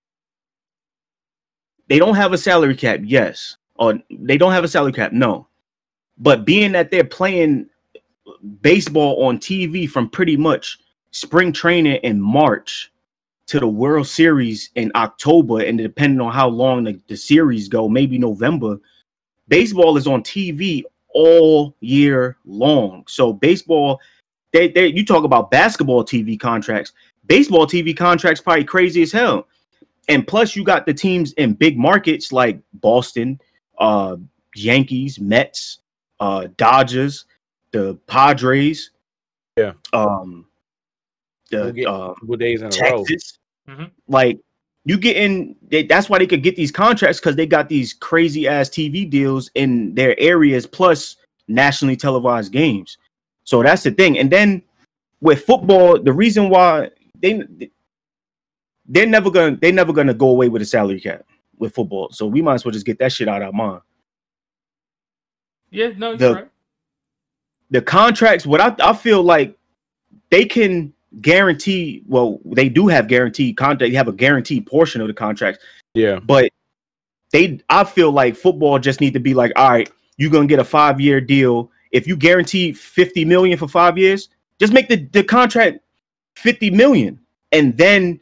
[1.88, 3.56] They don't have a salary cap, yes.
[3.76, 5.46] Or they don't have a salary cap, no.
[6.18, 7.68] But being that they're playing
[8.60, 10.78] baseball on TV from pretty much
[11.10, 12.90] spring training in March
[13.46, 17.88] to the World Series in October, and depending on how long the, the series go,
[17.88, 18.78] maybe November,
[19.48, 20.82] baseball is on TV
[21.14, 23.04] all year long.
[23.06, 24.00] So baseball,
[24.52, 26.92] they, they you talk about basketball TV contracts,
[27.26, 29.46] baseball TV contracts probably crazy as hell.
[30.08, 33.40] And plus, you got the teams in big markets like Boston,
[33.78, 34.16] uh,
[34.54, 35.80] Yankees, Mets,
[36.20, 37.24] uh, Dodgers,
[37.72, 38.92] the Padres,
[39.56, 39.72] Yeah.
[39.92, 40.46] um,
[41.52, 43.04] We'll the get uh, Couple days in a row.
[43.04, 43.38] Texas.
[43.68, 43.90] Mhm.
[44.06, 44.38] Like
[44.84, 47.92] you get in, they, that's why they could get these contracts because they got these
[47.92, 51.16] crazy ass TV deals in their areas, plus
[51.48, 52.96] nationally televised games.
[53.46, 54.18] So that's the thing.
[54.18, 54.60] And then
[55.22, 56.90] with football, the reason why
[57.22, 57.42] they
[58.86, 61.24] they're never gonna they're never gonna go away with a salary cap
[61.58, 62.10] with football.
[62.12, 63.80] So we might as well just get that shit out of our mind.
[65.70, 66.48] Yeah, no, you're The- right.
[67.70, 69.56] the contracts what I, I feel like
[70.30, 72.02] they can guarantee.
[72.06, 73.90] Well, they do have guaranteed contract.
[73.90, 75.60] They have a guaranteed portion of the contract,
[75.94, 76.18] Yeah.
[76.20, 76.50] but
[77.32, 77.60] they.
[77.70, 80.64] I feel like football just need to be like, all right, you're gonna get a
[80.64, 81.70] five year deal.
[81.96, 84.28] If you guarantee fifty million for five years,
[84.60, 85.78] just make the the contract
[86.34, 87.18] fifty million,
[87.52, 88.20] and then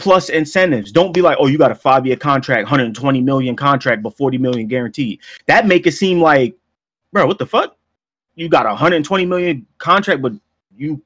[0.00, 0.90] plus incentives.
[0.90, 4.38] Don't be like, oh, you got a five year contract, 120 million contract, but 40
[4.38, 5.20] million guaranteed.
[5.46, 6.56] That make it seem like,
[7.12, 7.76] bro, what the fuck?
[8.34, 10.32] You got a 120 million contract, but
[10.74, 11.02] you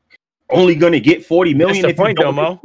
[0.51, 1.83] only gonna get 40 million.
[1.83, 2.61] That's the if you point, don't though, Mo.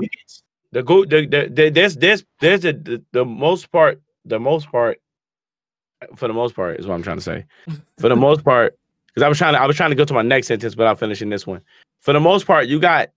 [0.71, 4.71] The go the, the, the there's there's there's the, the the most part the most
[4.71, 5.01] part
[6.15, 7.45] for the most part is what I'm trying to say.
[7.97, 8.77] For the most part,
[9.19, 10.97] because I was trying to I was trying to go to my next sentence without
[10.97, 11.61] finishing this one.
[11.99, 13.09] For the most part, you got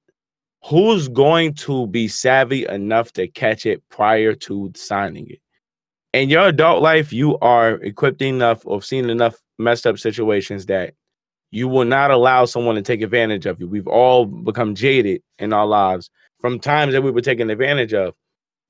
[0.64, 5.38] who's going to be savvy enough to catch it prior to signing it.
[6.12, 10.94] In your adult life, you are equipped enough or seen enough messed up situations that
[11.52, 13.68] you will not allow someone to take advantage of you.
[13.68, 18.14] We've all become jaded in our lives from times that we were taken advantage of.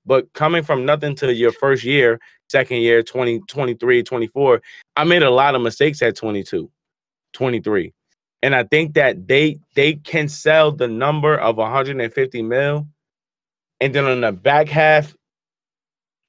[0.04, 2.20] But coming from nothing to your first year,
[2.50, 4.62] second year, 20, 23, 24,
[4.96, 6.70] I made a lot of mistakes at 22,
[7.32, 7.92] 23.
[8.42, 12.86] And I think that they they can sell the number of 150 mil.
[13.80, 15.14] And then on the back half,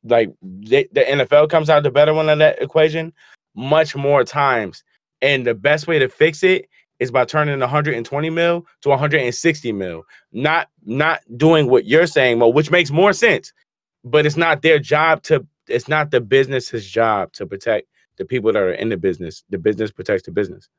[0.03, 3.13] like they, the NFL comes out the better one of that equation
[3.55, 4.83] much more times.
[5.21, 6.67] And the best way to fix it
[6.99, 10.03] is by turning 120 mil to 160 mil.
[10.31, 13.53] Not not doing what you're saying, Mo, which makes more sense.
[14.03, 17.87] But it's not their job to it's not the business's job to protect
[18.17, 19.43] the people that are in the business.
[19.49, 20.69] The business protects the business.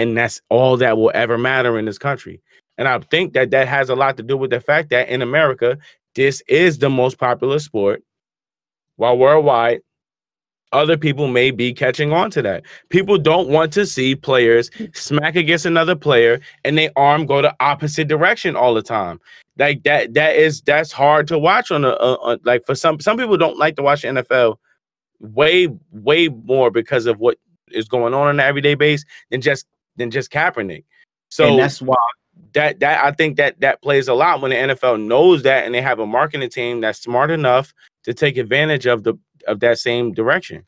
[0.00, 2.40] And that's all that will ever matter in this country.
[2.78, 5.20] And I think that that has a lot to do with the fact that in
[5.20, 5.76] America,
[6.14, 8.02] this is the most popular sport,
[8.96, 9.82] while worldwide,
[10.72, 12.62] other people may be catching on to that.
[12.88, 17.54] People don't want to see players smack against another player and they arm go the
[17.60, 19.20] opposite direction all the time.
[19.58, 23.00] Like that, that is that's hard to watch on a, a, a- like for some
[23.00, 24.56] some people don't like to watch the NFL
[25.18, 27.36] way way more because of what
[27.70, 29.66] is going on on the everyday base than just
[29.96, 30.84] than just Kaepernick.
[31.28, 31.96] So and that's why
[32.54, 35.74] that that I think that that plays a lot when the NFL knows that and
[35.74, 37.72] they have a marketing team that's smart enough
[38.04, 39.14] to take advantage of the
[39.46, 40.64] of that same direction.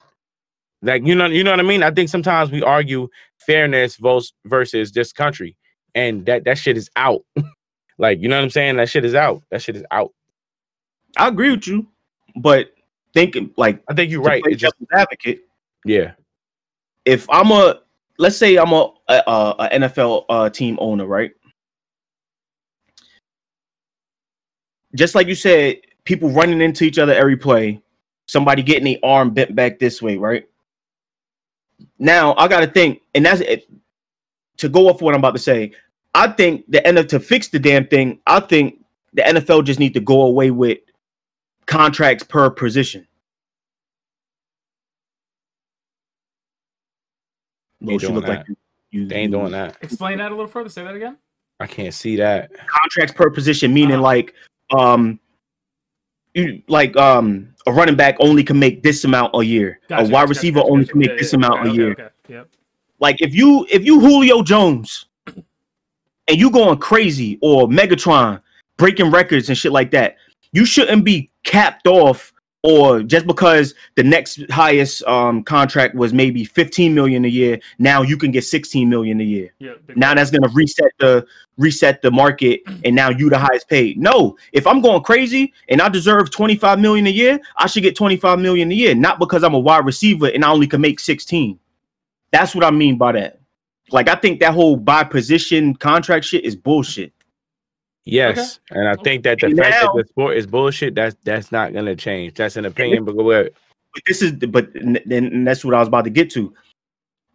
[0.82, 1.82] Like you know you know what I mean?
[1.82, 3.08] I think sometimes we argue
[3.38, 3.98] fairness
[4.44, 5.56] versus this country
[5.94, 7.22] and that that shit is out.
[7.98, 8.76] like you know what I'm saying?
[8.76, 9.42] That shit is out.
[9.50, 10.12] That shit is out.
[11.16, 11.86] I agree with you,
[12.36, 12.72] but
[13.14, 14.42] thinking like I think you're right.
[14.46, 15.42] It's just advocate.
[15.84, 16.12] yeah.
[17.04, 17.80] If I'm a
[18.18, 21.32] let's say I'm a, a, a NFL uh, team owner, right?
[24.94, 27.80] Just like you said, people running into each other every play,
[28.26, 30.46] somebody getting the arm bent back this way, right?
[31.98, 33.68] Now I got to think, and that's it.
[34.58, 35.72] To go off what I'm about to say,
[36.14, 38.20] I think the NFL to fix the damn thing.
[38.26, 38.84] I think
[39.14, 40.78] the NFL just need to go away with
[41.66, 43.06] contracts per position.
[47.82, 48.56] Ain't Los, you doing look like you,
[48.90, 49.76] you They ain't doing that.
[49.82, 50.68] Explain that a little further.
[50.70, 51.16] Say that again.
[51.60, 52.50] I can't see that.
[52.66, 54.02] contracts per position, meaning Uh-huh.
[54.02, 54.34] like
[54.76, 55.18] um
[56.34, 59.80] you like um a running back only can make this amount a year.
[59.88, 60.92] Gotcha, a wide gotcha, receiver gotcha, only gotcha.
[60.92, 61.92] can make Yeah, this yeah, amount okay, a okay, year.
[61.92, 62.08] Okay.
[62.28, 62.48] Yep.
[63.00, 68.40] Like if you if you Julio Jones and you going crazy or Megatron
[68.76, 70.16] breaking records and shit like that,
[70.52, 72.31] you shouldn't be capped off
[72.62, 78.02] or just because the next highest um contract was maybe 15 million a year, now
[78.02, 79.52] you can get 16 million a year.
[79.58, 79.74] Yeah.
[79.96, 81.26] Now that's gonna reset the
[81.58, 83.98] reset the market, and now you the highest paid.
[83.98, 87.96] No, if I'm going crazy and I deserve 25 million a year, I should get
[87.96, 91.00] 25 million a year, not because I'm a wide receiver and I only can make
[91.00, 91.58] 16.
[92.30, 93.40] That's what I mean by that.
[93.90, 97.12] Like I think that whole by position contract shit is bullshit.
[98.04, 101.16] Yes, and I think that the And fact now- that the sport is bullshit, that's
[101.24, 102.34] that's not gonna change.
[102.34, 103.52] That's an opinion, but go ahead.
[103.94, 106.52] But this is but then that's what I was about to get to.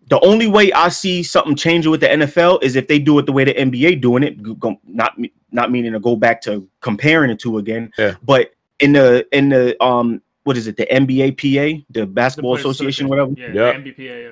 [0.09, 3.25] The only way I see something changing with the NFL is if they do it
[3.25, 4.41] the way the NBA doing it.
[4.41, 7.91] go- go- Not me- not meaning to go back to comparing the two again.
[7.97, 8.15] Yeah.
[8.23, 12.55] But in the in the um what is it the NBA PA the The Basketball
[12.55, 13.31] Players Association whatever.
[13.37, 13.47] Yeah.
[13.53, 13.71] Yeah.
[13.71, 14.23] The NBPA.
[14.23, 14.31] Yeah.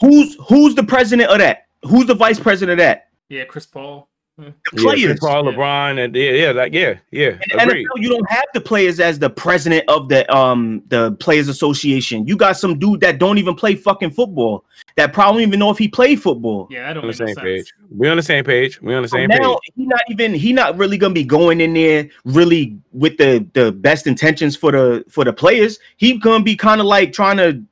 [0.00, 1.66] Who's who's the president of that?
[1.84, 3.08] Who's the vice president of that?
[3.28, 3.44] Yeah.
[3.44, 4.08] Chris Paul.
[4.38, 5.04] The players.
[5.04, 5.52] Chris Paul, Yeah.
[5.52, 7.28] LeBron, and yeah, yeah, like yeah, yeah.
[7.28, 11.12] In the NFL, you don't have the players as the president of the um the
[11.20, 12.26] players association.
[12.26, 14.64] You got some dude that don't even play fucking football.
[14.96, 16.66] That probably don't even know if he played football.
[16.70, 16.88] Yeah.
[16.88, 17.40] I don't On the same sense.
[17.40, 17.72] page.
[17.94, 18.80] We on the same page.
[18.80, 19.72] We on the So same now page.
[19.76, 23.70] he not even he not really gonna be going in there really with the the
[23.70, 25.78] best intentions for the for the players.
[25.98, 27.62] He gonna be kind of like trying to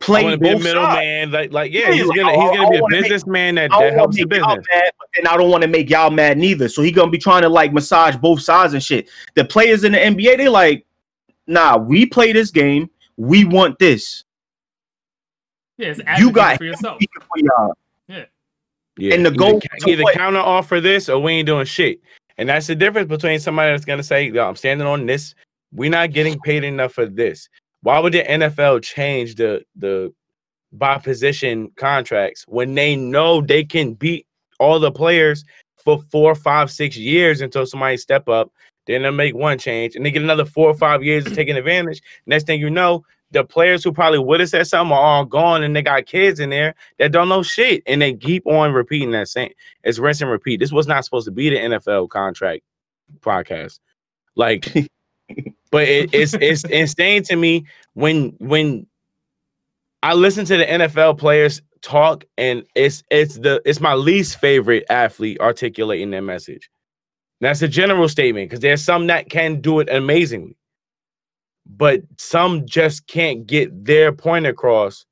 [0.00, 1.30] play I want to be a middleman.
[1.32, 3.92] Like, like yeah, Yeah, he's like, gonna I- he's gonna be a businessman that, that
[3.94, 4.64] helps the y'all business.
[4.70, 6.68] mad, but then I don't want to make y'all mad neither.
[6.68, 9.08] So he gonna be trying to like massage both sides and shit.
[9.34, 10.86] The players in the NBA, they like,
[11.46, 12.88] nah, we play this game.
[13.16, 14.24] We want this.
[15.78, 16.96] Yeah, You got for yourself.
[16.98, 17.74] Speaking for y'all.
[19.00, 19.14] Yeah.
[19.14, 22.00] And the goal ca- to either what- counter offer this or we ain't doing shit.
[22.36, 25.34] And that's the difference between somebody that's gonna say, Yo, I'm standing on this.
[25.72, 27.48] We're not getting paid enough for this.
[27.82, 30.12] Why would the NFL change the the
[30.72, 34.26] by position contracts when they know they can beat
[34.58, 35.44] all the players
[35.84, 38.52] for four, five, six years until somebody step up,
[38.86, 41.56] then they make one change and they get another four or five years of taking
[41.56, 42.02] advantage.
[42.26, 45.62] Next thing you know, the players who probably would have said something are all gone
[45.62, 49.10] and they got kids in there that don't know shit and they keep on repeating
[49.10, 49.52] that same
[49.84, 50.60] it's rinse and repeat.
[50.60, 52.62] This was not supposed to be the NFL contract
[53.20, 53.80] podcast.
[54.34, 54.72] Like
[55.70, 58.86] but it, it's it's insane to me when when
[60.02, 64.84] I listen to the NFL players talk and it's it's the it's my least favorite
[64.90, 66.70] athlete articulating their message.
[67.40, 70.56] That's a general statement because there's some that can do it amazingly,
[71.66, 75.04] but some just can't get their point across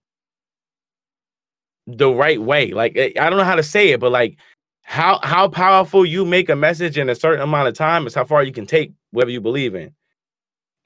[1.86, 2.72] the right way.
[2.72, 4.36] Like I I don't know how to say it, but like
[4.82, 8.24] how how powerful you make a message in a certain amount of time is how
[8.24, 9.92] far you can take whatever you believe in.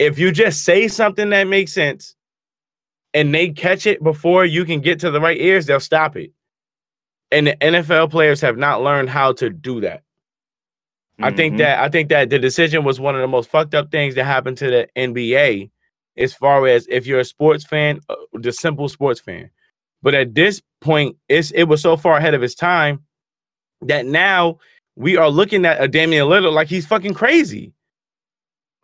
[0.00, 2.16] If you just say something that makes sense
[3.12, 6.32] and they catch it before you can get to the right ears, they'll stop it.
[7.30, 10.02] And the NFL players have not learned how to do that.
[11.20, 11.58] I think Mhm.
[11.58, 14.24] that I think that the decision was one of the most fucked up things that
[14.24, 15.70] happened to the NBA,
[16.16, 19.50] as far as if you're a sports fan, uh, the simple sports fan.
[20.02, 23.04] But at this point, it's it was so far ahead of its time
[23.82, 24.60] that now
[24.96, 27.74] we are looking at a Damian Lillard like he's fucking crazy.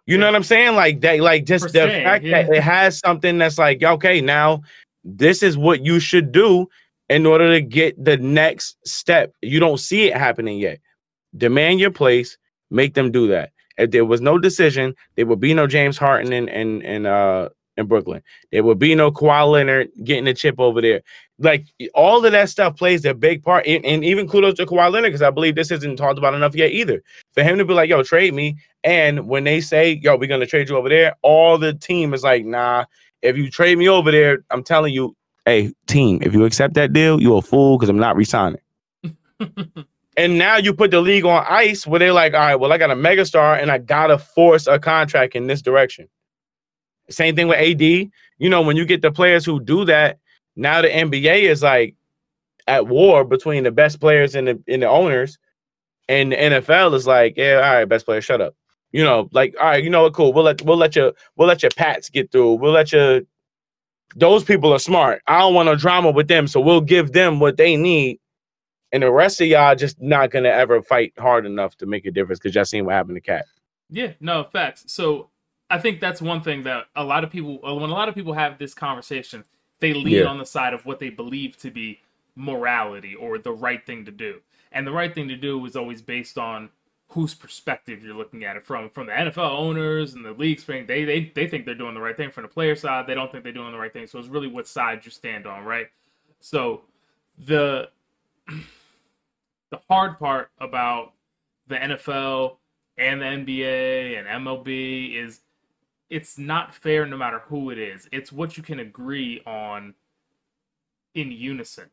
[0.07, 0.76] You know what I'm saying?
[0.76, 4.62] Like that, like just the fact that it has something that's like, okay, now
[5.04, 6.68] this is what you should do
[7.09, 9.32] in order to get the next step.
[9.42, 10.78] You don't see it happening yet.
[11.36, 12.38] Demand your place,
[12.70, 13.50] make them do that.
[13.78, 17.48] If there was no decision, there would be no James Harden and and, and uh
[17.77, 18.22] in Brooklyn.
[18.53, 21.03] There would be no Kawhi Leonard getting a chip over there.
[21.39, 23.66] Like all of that stuff plays a big part.
[23.66, 26.55] And, and even kudos to Kawhi Leonard because I believe this isn't talked about enough
[26.55, 27.03] yet either.
[27.35, 30.47] For him to be like, "Yo, trade me," and when they say, "Yo, we're gonna
[30.47, 32.85] trade you over there," all the team is like, "Nah."
[33.22, 35.16] If you trade me over there, I'm telling you,
[35.47, 38.61] hey team, if you accept that deal, you're a fool because I'm not resigning.
[40.16, 42.79] and now you put the league on ice where they're like, all right, well, I
[42.79, 46.09] got a megastar and I gotta force a contract in this direction.
[47.11, 47.82] Same thing with AD.
[47.82, 50.18] You know, when you get the players who do that,
[50.57, 51.94] now the NBA is like
[52.66, 55.38] at war between the best players and the and the owners,
[56.09, 58.54] and the NFL is like, yeah, all right, best player, shut up.
[58.92, 60.32] You know, like, all right, you know what, cool.
[60.32, 62.54] We'll let we'll let your we'll let your Pats get through.
[62.54, 63.22] We'll let your
[64.14, 65.22] those people are smart.
[65.26, 68.18] I don't want no drama with them, so we'll give them what they need.
[68.92, 72.11] And the rest of y'all just not gonna ever fight hard enough to make a
[72.11, 73.44] difference because y'all seen what happened to Cap.
[73.90, 74.84] Yeah, no facts.
[74.86, 75.30] So
[75.68, 78.14] I think that's one thing that a lot of people, uh, when a lot of
[78.14, 79.44] people have this conversation,
[79.80, 80.24] they lean Yeah.
[80.26, 82.00] on the side of what they believe to be
[82.36, 84.40] morality or the right thing to do.
[84.72, 86.70] And the right thing to do is always based on
[87.10, 88.90] whose perspective you're looking at it from.
[88.90, 92.00] From the NFL owners and the league spring, they they they think they're doing the
[92.00, 92.30] right thing.
[92.30, 94.06] From the player side, they don't think they're doing the right thing.
[94.06, 95.88] So it's really what side you stand on, right?
[96.40, 96.82] So
[97.38, 97.90] the
[99.70, 101.12] the hard part about
[101.68, 102.56] the NFL
[102.98, 105.40] and the NBA and MLB is
[106.11, 108.09] it's not fair no matter who it is.
[108.12, 109.94] It's what you can agree on
[111.14, 111.90] in unison.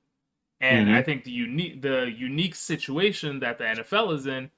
[0.61, 0.95] And Mhm.
[0.95, 4.51] I think the unique the unique situation that the NFL is in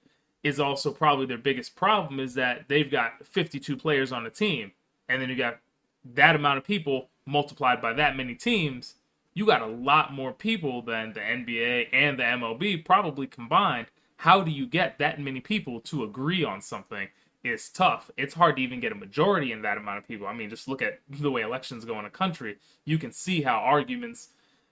[0.43, 4.73] is also probably their biggest problem is that they've got 52 players on a team
[5.09, 5.59] and then you got
[6.03, 8.95] that amount of people multiplied by that many teams
[9.33, 13.87] you got a lot more people than the NBA and the MLB probably combined.
[14.17, 17.09] How do you get that many people to agree on something?
[17.45, 18.09] Is tough.
[18.17, 20.25] It's hard to even get a majority in that amount of people.
[20.25, 22.57] I mean, just look at the way elections go in a country.
[22.85, 24.29] You can see how arguments,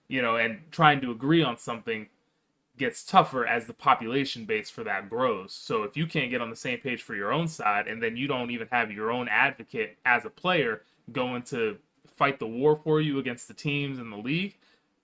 [0.08, 2.08] you know, and trying to agree on something
[2.76, 5.54] gets tougher as the population base for that grows.
[5.54, 8.18] So if you can't get on the same page for your own side, and then
[8.18, 12.76] you don't even have your own advocate as a player going to fight the war
[12.76, 14.58] for you against the teams in the league,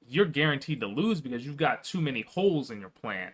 [0.08, 3.34] you're guaranteed to lose because you've got too many holes in your plan.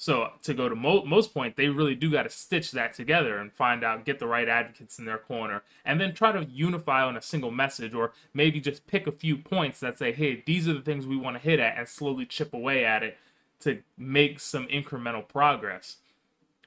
[0.00, 3.36] So to go to Mo- most point, they really do got to stitch that together
[3.36, 7.02] and find out, get the right advocates in their corner, and then try to unify
[7.04, 10.66] on a single message, or maybe just pick a few points that say, "Hey, these
[10.66, 13.18] are the things we want to hit at," and slowly chip away at it
[13.60, 15.98] to make some incremental progress.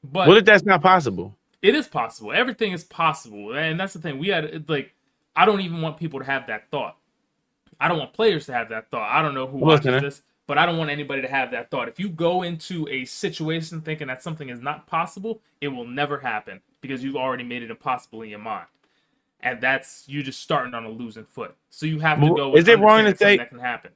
[0.03, 1.35] But What if that's not possible?
[1.63, 2.31] it is possible.
[2.33, 4.19] Everything is possible, and that's the thing.
[4.19, 4.93] We had like,
[5.35, 6.97] I don't even want people to have that thought
[7.79, 9.09] I don't want players to have that thought.
[9.11, 9.99] I don't know who watches listening.
[9.99, 11.87] this, but I don't want anybody to have that thought.
[11.87, 16.19] If you go into a situation thinking that something is not possible, it will never
[16.19, 18.67] happen because you've already made it impossible in your mind.
[19.39, 21.55] And that's you just starting on a losing foot.
[21.69, 22.49] So you have to go.
[22.49, 23.91] With is it wrong to say- that can happen?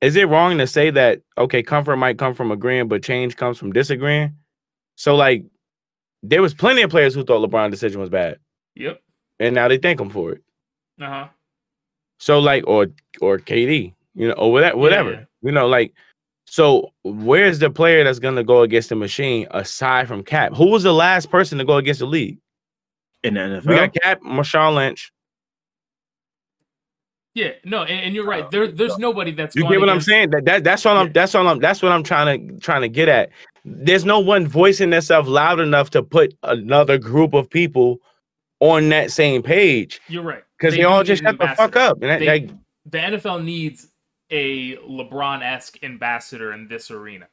[0.00, 3.58] Is it wrong to say that okay, comfort might come from agreeing, but change comes
[3.58, 4.36] from disagreeing?
[4.96, 5.44] So like,
[6.22, 8.38] there was plenty of players who thought LeBron's decision was bad,
[8.76, 9.02] Yep.
[9.40, 10.42] and now they thank him for it.
[11.00, 11.28] Uh huh.
[12.20, 12.88] So like, or
[13.20, 15.24] or KD, you know, or whatever, whatever, yeah.
[15.42, 15.94] you know, like.
[16.50, 20.54] So where's the player that's gonna go against the machine aside from Cap?
[20.54, 22.38] Who was the last person to go against the league?
[23.22, 23.66] in the NFL.
[23.66, 25.12] We got Cap, Marshawn Lynch.
[27.34, 27.52] Yeah.
[27.64, 28.44] No, and, and you're right.
[28.44, 29.54] Uh, there, there's nobody that's.
[29.54, 30.30] You get what I'm saying?
[30.30, 31.12] That, that that's all I'm Yeah.
[31.12, 33.30] that's all I'm that's what I'm trying to trying to get at.
[33.64, 37.98] There's no one voicing themselves loud enough to put another group of people
[38.60, 40.42] on that same page You're right.
[40.58, 42.00] because they, do all just an shut the fuck up.
[42.02, 42.50] And that, They- like,
[42.86, 43.86] the NFL needs
[44.30, 47.28] a LeBron esque ambassador in this arena,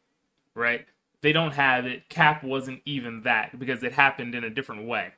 [0.53, 0.85] right?
[1.21, 2.07] They don't have it.
[2.09, 5.13] Cap wasn't even that because it happened in a different way.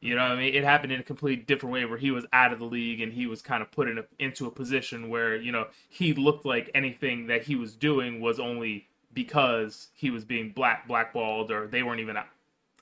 [0.00, 0.54] You know I mean?
[0.54, 3.12] It happened in a completely different way where he was out of the league and
[3.12, 6.44] he was kind of put in a, into a position where, you know, he looked
[6.44, 11.66] like anything that he was doing was only because he was being black blackballed or
[11.68, 12.18] they weren't even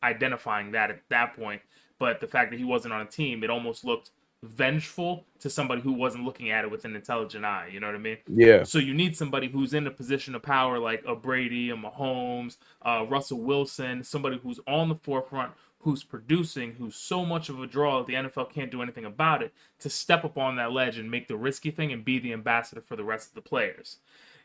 [0.03, 1.63] identifying that at that point.
[1.99, 4.11] But the fact that he wasn't on a team, it almost looked
[4.43, 7.69] vengeful to somebody who wasn't looking at it with an intelligent eye.
[7.73, 8.19] You know what I mean?
[8.27, 11.77] yeah, So you need somebody who's in a position of power like a Brady, a
[11.77, 17.61] Mahomes, uh, Russell Wilson, somebody who's on the forefront, who's producing, who's so much of
[17.61, 20.73] a draw that the NFL can't do anything about it, to step up on that
[20.73, 23.43] ledge and make the risky thing and be the ambassador for the rest of the
[23.43, 23.99] players.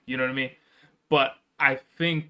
[0.06, 0.52] You know what I mean?
[1.10, 2.30] But I think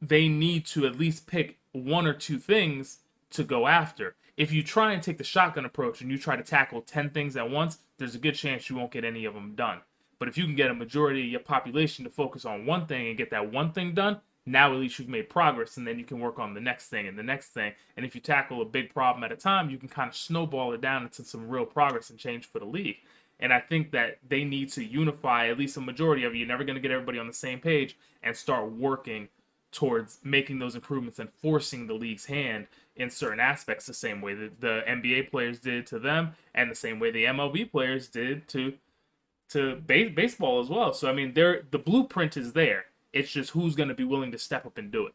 [0.00, 2.98] they need to at least pick one or two things
[3.30, 4.16] to go after.
[4.36, 7.36] If you try and take the shotgun approach and you try to tackle 10 things
[7.36, 9.80] at once, there's a good chance you won't get any of them done.
[10.18, 13.08] But if you can get a majority of your population to focus on one thing
[13.08, 16.04] and get that one thing done, now at least you've made progress and then you
[16.04, 17.72] can work on the next thing and the next thing.
[17.96, 20.72] And if you tackle a big problem at a time, you can kind of snowball
[20.72, 22.96] it down into some real progress and change for the league.
[23.38, 26.40] And I think that they need to unify at least a majority of you.
[26.40, 29.28] You're never going to get everybody on the same page and start working
[29.72, 32.66] towards making those improvements and forcing the league's hand
[32.96, 36.74] in certain aspects the same way that the NBA players did to them and the
[36.74, 38.74] same way the MLB players did to
[39.50, 40.92] to ba- baseball as well.
[40.92, 42.86] So I mean, there the blueprint is there.
[43.12, 45.14] It's just who's going to be willing to step up and do it.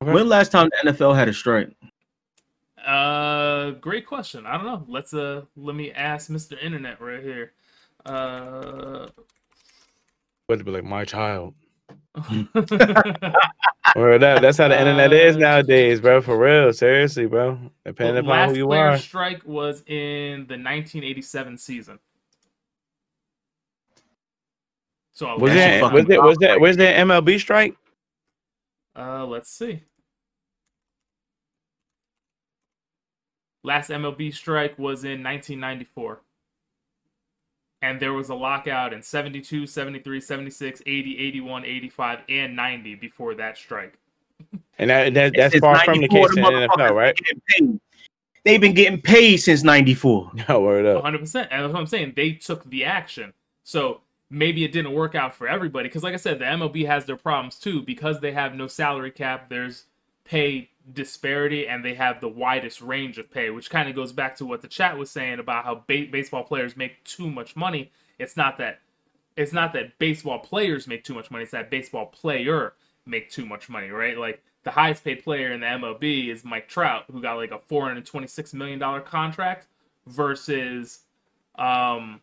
[0.00, 1.70] When last time the NFL had a strike?
[2.86, 4.46] Uh, great question.
[4.46, 4.84] I don't know.
[4.86, 6.62] Let's uh, let me ask Mr.
[6.62, 7.52] Internet right here.
[8.04, 9.08] Uh,
[10.46, 11.54] but to be like my child.
[13.96, 16.20] Or that, that's how the internet is Uh, nowadays, bro.
[16.20, 17.58] For real, seriously, bro.
[17.84, 18.98] Depending upon who you are.
[18.98, 21.98] strike was in the 1987 season.
[25.12, 27.74] So Was fucking was there was that was there MLB strike?
[28.94, 29.82] Uh, let's see.
[33.64, 36.20] Last MLB strike was in 1994.
[37.82, 43.34] And there was a lockout in 72, 73, 76, 80, 81, 85, and 90 before
[43.34, 43.98] that strike.
[44.78, 47.80] And that, that that's Since far from the 94, case in the NFL, right?
[48.44, 50.30] They've been getting paid since '94.
[50.48, 51.02] No word up.
[51.02, 51.14] 100%.
[51.14, 52.12] And that's what I'm saying.
[52.14, 53.32] They took the action.
[53.64, 55.88] So maybe it didn't work out for everybody.
[55.88, 57.82] Because, like I said, the MLB has their problems too.
[57.82, 59.86] Because they have no salary cap, there's
[60.24, 64.36] pay disparity and they have the widest range of pay, which kind of goes back
[64.36, 67.90] to what the chat was saying about how ba- baseball players make too much money.
[68.18, 68.80] It's not that.
[69.36, 71.42] It's not that baseball players make too much money.
[71.42, 72.72] It's that baseball player
[73.04, 74.16] make too much money, right?
[74.16, 77.58] Like the highest paid player in the MLB is Mike Trout, who got like a
[77.58, 79.66] four hundred twenty-six million dollar contract,
[80.06, 81.00] versus
[81.58, 82.20] um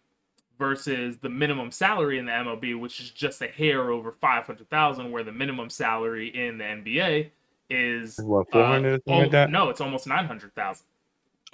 [0.58, 4.70] versus the minimum salary in the MLB, which is just a hair over five hundred
[4.70, 7.30] thousand, where the minimum salary in the NBA
[7.70, 9.50] is What, uh, 400 or oh, like that?
[9.50, 10.86] no, it's almost nine hundred thousand.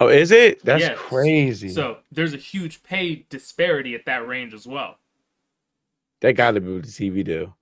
[0.00, 0.64] Oh, is it?
[0.64, 0.98] That's Yes.
[0.98, 1.68] crazy.
[1.68, 4.96] So there's a huge pay disparity at that range as well.
[6.20, 7.56] that got to be with the TV deal.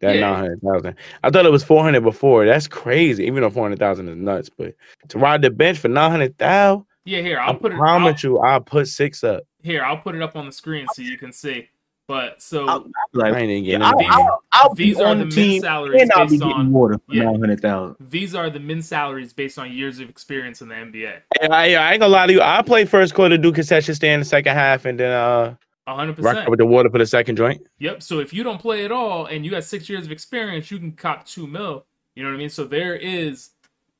[0.00, 0.20] That Yeah.
[0.20, 0.94] nine hundred thousand.
[1.22, 2.46] I thought it was four hundred before.
[2.46, 3.24] That's crazy.
[3.24, 4.74] Even though four hundred thousand is nuts, but
[5.08, 7.74] to ride the bench for nine hundred thousand, Yeah, here I I'll put it.
[7.74, 9.42] I'll, promise you, I'll put six up.
[9.62, 11.68] here I'll put it up on the screen so you can see.
[12.10, 14.20] But so I'll, like, I ain't even yeah, getting I'll.
[14.20, 17.14] I'll, I'll these are the the min salaries and I'll based getting on water for
[17.14, 17.22] yeah.
[17.22, 17.98] nine hundred thousand.
[18.00, 21.18] these are the min salaries based on years of experience in the NBA.
[21.40, 22.42] Hey, I, I ain't gonna lie to you.
[22.42, 25.54] I play first quarter, do concession stand in the second half, and then uh
[25.86, 26.50] hundred rock percent.
[26.50, 27.64] with the water for the second joint.
[27.78, 28.02] Yep.
[28.02, 30.80] So if you don't play at all and you got six years of experience, you
[30.80, 31.86] can cop two mil.
[32.16, 32.50] You know what I mean?
[32.50, 33.50] So there is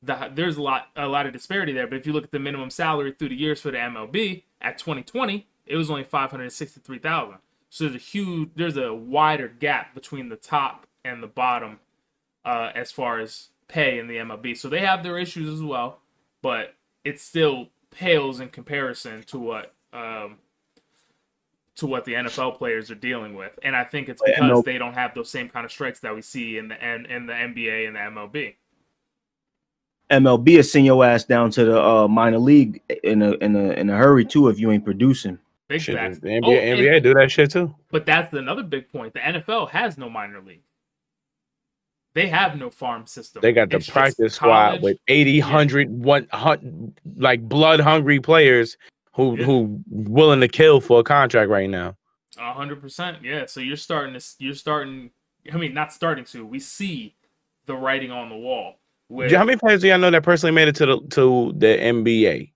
[0.03, 1.87] the there's a lot a lot of disparity there.
[1.87, 4.79] But if you look at the minimum salary through the years for the MLB at
[4.79, 7.39] 2020, it was only five hundred sixty-three thousand.
[7.71, 11.79] So there's a huge, there's a wider gap between the top and the bottom
[12.45, 14.57] uh, as far as pay in the MLB.
[14.59, 16.01] So they have their issues as well,
[16.43, 20.39] but it still pales in comparison to what um,
[21.77, 23.59] to what the NFL players are dealing with.
[23.63, 26.23] And I think it's because they don't have those same kind of strikes that we
[26.23, 28.55] see in the in, in the NBA and the MLB.
[30.11, 33.71] MLB is send your ass down to the uh, minor league in a in a
[33.73, 35.39] in a hurry too if you ain't producing.
[35.71, 36.19] Big Shit, facts.
[36.19, 37.75] the NBA, Oh, NBA and- do that shit too.
[37.91, 39.15] but that's another big point.
[39.15, 40.63] The NFL has no minor league.
[42.13, 43.41] They have no farm system.
[43.41, 44.83] They got the It's practice squad college.
[44.83, 48.77] with 80, 100, one, hun- like blood hungry players
[49.13, 49.45] who Yeah.
[49.45, 51.97] who willing to kill for a contract right now.
[52.37, 53.47] Hundred percent, yeah.
[53.47, 55.11] So you're starting to, you're starting.
[55.53, 56.45] I mean, not starting to.
[56.45, 57.15] We see
[57.67, 58.81] the writing on the wall.
[59.09, 61.67] With, How many players do y'all know that personally made it to the to the
[61.77, 62.53] NBA?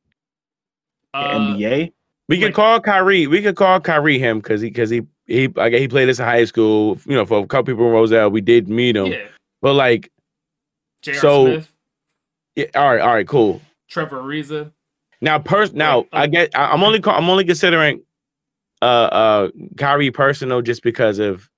[1.12, 1.92] The uh, NBA.
[2.28, 3.26] We Like- call Kyrie.
[3.26, 6.24] We could call Kyrie him because he because he he like he played this in
[6.24, 6.98] high school.
[7.06, 9.06] You know, for a couple people in Roselle, we did meet him.
[9.06, 9.26] Yeah,
[9.60, 10.10] But like,
[11.02, 11.16] J.R.
[11.18, 11.72] So- Smith,
[12.56, 13.60] yeah, all right, all right, cool.
[13.88, 14.72] Trevor Ariza.
[15.20, 16.56] Now, pers- now I get.
[16.56, 17.00] I, I'm only.
[17.00, 18.02] Call, I'm only considering,
[18.82, 21.48] uh, uh, Kyrie personal just because of.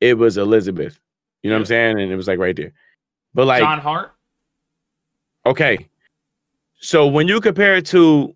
[0.00, 0.98] It was Elizabeth,
[1.42, 2.72] you know what I'm saying, and it was like right there,
[3.34, 4.12] but like John Hart.
[5.46, 5.88] okay,
[6.80, 8.34] so when you compare it to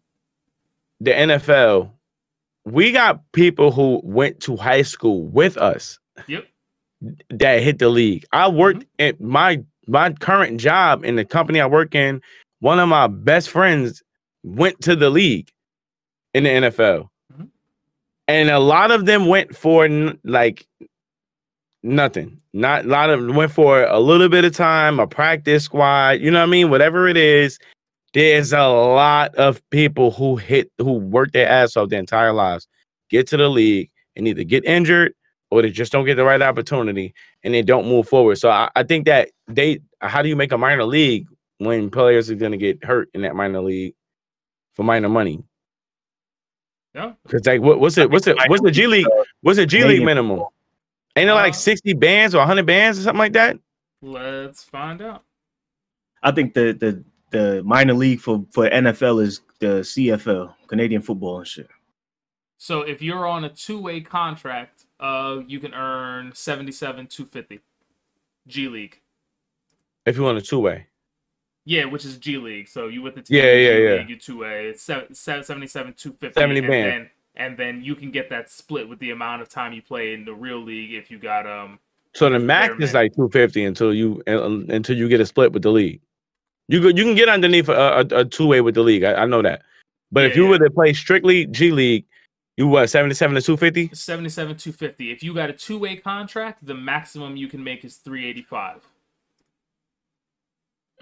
[1.00, 1.90] the NFL,
[2.64, 6.46] we got people who went to high school with us Yep.
[7.30, 8.24] that hit the league.
[8.32, 12.20] I worked at my my current job in the company I work in.
[12.58, 14.02] One of my best friends
[14.42, 15.48] went to the league
[16.34, 17.48] in the NFL, Mhm.
[18.26, 20.66] and a lot of them went for n- like
[21.84, 22.40] nothing.
[22.52, 26.20] Not a lot of them went for a little bit of time, a practice squad.
[26.20, 26.70] You know what I mean?
[26.70, 27.58] Whatever it is,
[28.16, 32.66] there's a lot of people who hit who work their ass off their entire lives,
[33.10, 35.12] get to the league, and either get injured
[35.50, 37.12] or they just don't get the right opportunity
[37.44, 38.36] and they don't move forward.
[38.36, 42.30] So I, I think that they how do you make a minor league when players
[42.30, 43.92] are gonna get hurt in that minor league
[44.72, 45.44] for minor money?
[46.94, 47.12] Yeah.
[47.22, 49.06] Because like what, what's it what's it what's the G League
[49.42, 50.40] what's the G League minimum?
[51.16, 53.58] Ain't it like Uh, 60 bands or 100 bands or something like that?
[54.00, 55.22] Let's find out.
[56.22, 57.04] I think the the
[57.36, 61.68] the minor league for for NFL is the CFL, Canadian football and shit.
[62.58, 67.60] So if you're on a two-way contract, uh, you can earn seventy-seven two fifty.
[68.46, 69.00] G League.
[70.06, 70.86] If you want a two way.
[71.64, 72.68] Yeah, which is G League.
[72.68, 73.90] So you with the team, Yeah, yeah, G yeah.
[73.96, 74.66] League, you two way.
[74.68, 76.86] It's seven, seven, 77 250 70 and band.
[76.92, 80.14] then and then you can get that split with the amount of time you play
[80.14, 81.78] in the real league if you got um
[82.14, 85.62] So the max is like 250 until you uh, until you get a split with
[85.62, 86.00] the league.
[86.68, 89.04] You go, you can get underneath a, a, a two way with the league.
[89.04, 89.62] I, I know that.
[90.12, 90.50] But if you yeah.
[90.50, 92.04] were to play strictly G League,
[92.56, 93.94] you what 77 to 250?
[93.94, 95.10] 77 250.
[95.10, 98.88] If you got a two-way contract, the maximum you can make is 385.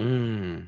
[0.00, 0.66] Mm.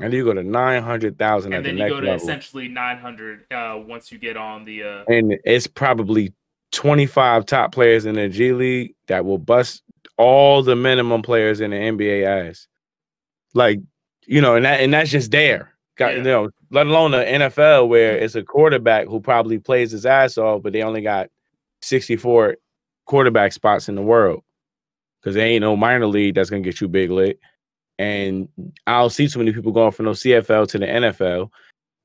[0.00, 2.22] And you go to 900,000 at And the then you go to level.
[2.22, 6.32] essentially 900 uh once you get on the uh and it's probably
[6.72, 9.82] 25 top players in the G League that will bust
[10.18, 12.66] all the minimum players in the NBA ass.
[13.54, 13.80] Like,
[14.28, 15.74] you know, and that and that's just there.
[15.96, 16.16] Got Yeah.
[16.18, 20.38] you know, let alone the NFL where it's a quarterback who probably plays his ass
[20.38, 21.30] off, but they only got
[21.82, 22.56] 64
[23.06, 24.44] quarterback spots in the world.
[25.24, 27.40] Cause there ain't no minor league that's gonna get you big lit.
[27.98, 28.48] And
[28.86, 31.50] I don't see too many people going from no CFL to the NFL.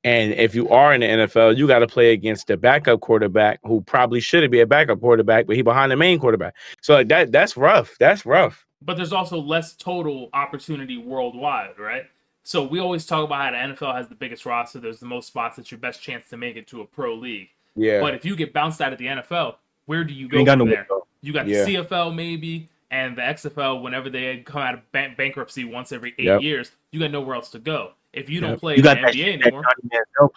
[0.03, 3.59] And if you are in the NFL, you got to play against the backup quarterback
[3.63, 6.55] who probably shouldn't be a backup quarterback, but he behind the main quarterback.
[6.81, 7.95] So like that that's rough.
[7.99, 8.65] That's rough.
[8.81, 12.03] but there's also less total opportunity worldwide, right?
[12.43, 15.27] So we always talk about how the NFL has the biggest roster, there's the most
[15.27, 17.49] spots, it's your best chance to make it to a pro league.
[17.75, 18.01] Yeah.
[18.01, 20.57] But if you get bounced out of the NFL, where do you You go got
[20.59, 20.85] from no there?
[20.89, 21.07] window.
[21.21, 21.63] You got Yeah.
[21.63, 26.13] the CFL maybe and the XFL whenever they come out of ban- bankruptcy once every
[26.19, 26.41] eight Yep.
[26.41, 26.71] years.
[26.91, 27.93] You got nowhere else to go.
[28.11, 29.63] If you don't play You in the got that, NBA that anymore,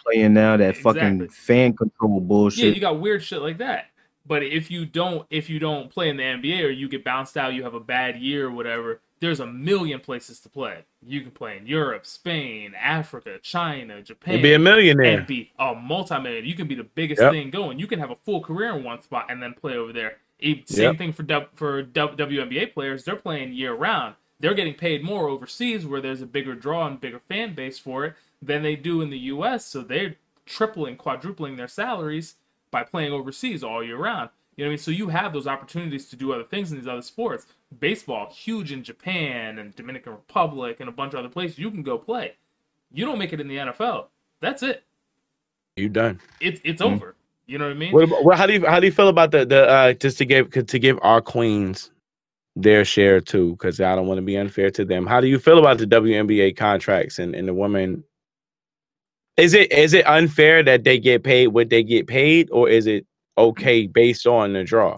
[0.03, 0.93] playing now, that Exactly.
[0.93, 2.63] fucking fan control bullshit.
[2.65, 3.87] yeah, you got weird shit like that.
[4.25, 7.37] But if you don't, if you don't play in the NBA or you get bounced
[7.37, 9.01] out, you have a bad year or whatever.
[9.19, 10.83] There's a million places to play.
[11.01, 14.35] You can play in Europe, Spain, Africa, China, Japan.
[14.35, 15.17] You'd be a millionaire.
[15.19, 16.45] and be a multi-million.
[16.45, 17.31] You can be the biggest Yep.
[17.31, 17.79] thing going.
[17.79, 20.17] You can have a full career in one spot and then play over there.
[20.39, 20.97] Same Yep.
[20.97, 23.03] thing for W- for WNBA players.
[23.05, 24.15] They're playing year round.
[24.39, 28.05] They're getting paid more overseas, where there's a bigger draw and bigger fan base for
[28.05, 29.65] it than they do in the U.S.
[29.65, 30.15] So they're
[30.45, 32.35] tripling, quadrupling their salaries
[32.69, 34.29] by playing overseas all year round.
[34.55, 34.77] You know what I mean?
[34.77, 37.47] So you have those opportunities to do other things in these other sports.
[37.79, 41.59] Baseball, huge in Japan and Dominican Republic and a bunch of other places.
[41.59, 42.33] You can go play.
[42.91, 44.07] You don't make it in the NFL.
[44.39, 44.83] That's it.
[45.75, 46.19] You done.
[46.39, 46.93] It's it's Mhm.
[46.95, 47.15] over.
[47.45, 47.91] You know what I mean?
[47.93, 50.25] What, what how do you how do you feel about the the uh just to
[50.25, 51.91] give to give our queens
[52.55, 53.51] their share too?
[53.51, 55.05] Because I don't want to be unfair to them.
[55.05, 58.03] How do you feel about the WNBA contracts and, and the women?
[59.37, 62.87] Is it is it unfair that they get paid what they get paid, or is
[62.87, 63.05] it
[63.37, 64.97] okay based on the draw?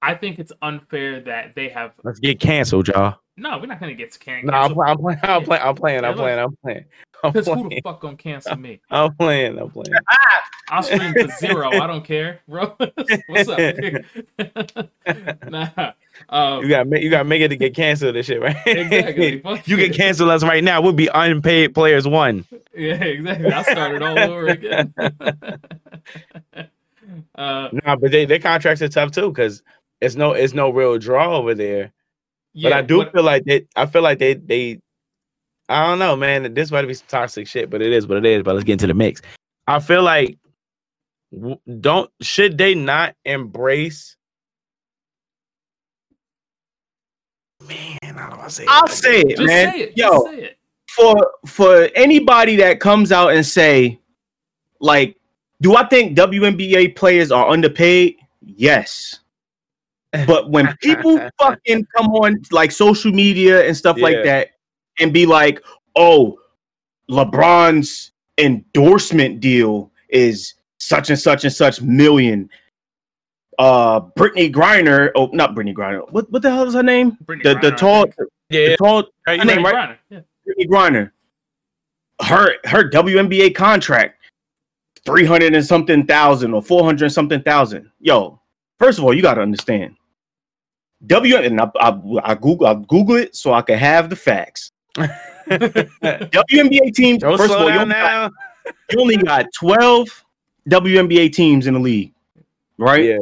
[0.00, 1.92] I think it's unfair that they have.
[2.04, 3.16] Let's get canceled, y'all.
[3.36, 4.86] No, we're not gonna get can- No, I'm, canceled.
[4.88, 5.18] I'm playing.
[5.22, 5.62] I'm playing.
[5.62, 6.04] I'm playing.
[6.04, 6.38] I'm playing.
[6.38, 6.84] I'm playing.
[7.22, 8.80] Because who the fuck gonna cancel me?
[8.90, 9.58] I'm playing.
[9.58, 9.92] I'm playing.
[10.70, 11.68] I'll stream for zero.
[11.70, 12.76] I don't care, bro.
[13.26, 13.58] What's up?
[15.48, 15.92] nah.
[16.28, 18.14] Um, You got you got to make it to get canceled.
[18.16, 18.56] This shit, right?
[18.66, 19.40] Exactly.
[19.64, 20.80] You can cancel us right now.
[20.82, 22.44] We'll be unpaid players one.
[22.76, 23.50] yeah, exactly.
[23.52, 24.92] I'll start it all over again.
[27.34, 29.62] uh, Nah, but they, their contracts are tough too because
[30.00, 31.92] it's no it's no real draw over there.
[32.54, 34.80] yeah, but I do what- feel like they I feel like they they
[35.68, 36.54] I don't know, man.
[36.54, 38.42] This might be some toxic shit, but it is what it is.
[38.42, 39.20] But let's get into the mix.
[39.66, 40.38] I feel like
[41.80, 44.16] don't should they not embrace?
[47.66, 48.62] Man, how do I say?
[48.64, 48.68] it?
[48.70, 49.72] I'll say it, just man.
[49.72, 49.92] say it.
[49.96, 50.58] Yo, Just say it.
[50.90, 53.98] for for anybody that comes out and say,
[54.80, 55.16] like,
[55.60, 58.16] do I think WNBA players are underpaid?
[58.40, 59.20] Yes.
[60.12, 64.04] But when people fucking come on like social media and stuff Yeah.
[64.04, 64.48] like that
[65.00, 65.62] and be like,
[65.96, 66.38] oh,
[67.10, 72.48] LeBron's endorsement deal is such and such and such million.
[73.58, 76.10] Uh Brittney Griner, oh not Brittney Griner.
[76.12, 77.18] What what the hell is her name?
[77.24, 78.06] Brittney The the Griner, I tall.
[78.50, 79.74] Yeah, the tall yeah, her name, Brittney right?
[79.74, 80.20] Griner, Yeah.
[80.46, 81.10] Brittney Griner.
[82.22, 84.20] Her her WNBA contract,
[85.04, 87.90] three hundred and something thousand or four hundred and something thousand.
[88.00, 88.40] Yo,
[88.78, 89.96] first of all, you got to understand.
[91.06, 94.72] W and I, I, I Google I Google it so I can have the facts.
[94.96, 97.22] WNBA teams.
[97.22, 98.32] Don't first of all, you down only, got,
[98.66, 98.72] now.
[98.90, 100.08] you only got twelve
[100.68, 102.12] WNBA teams in the league,
[102.78, 103.04] right?
[103.04, 103.18] Yeah,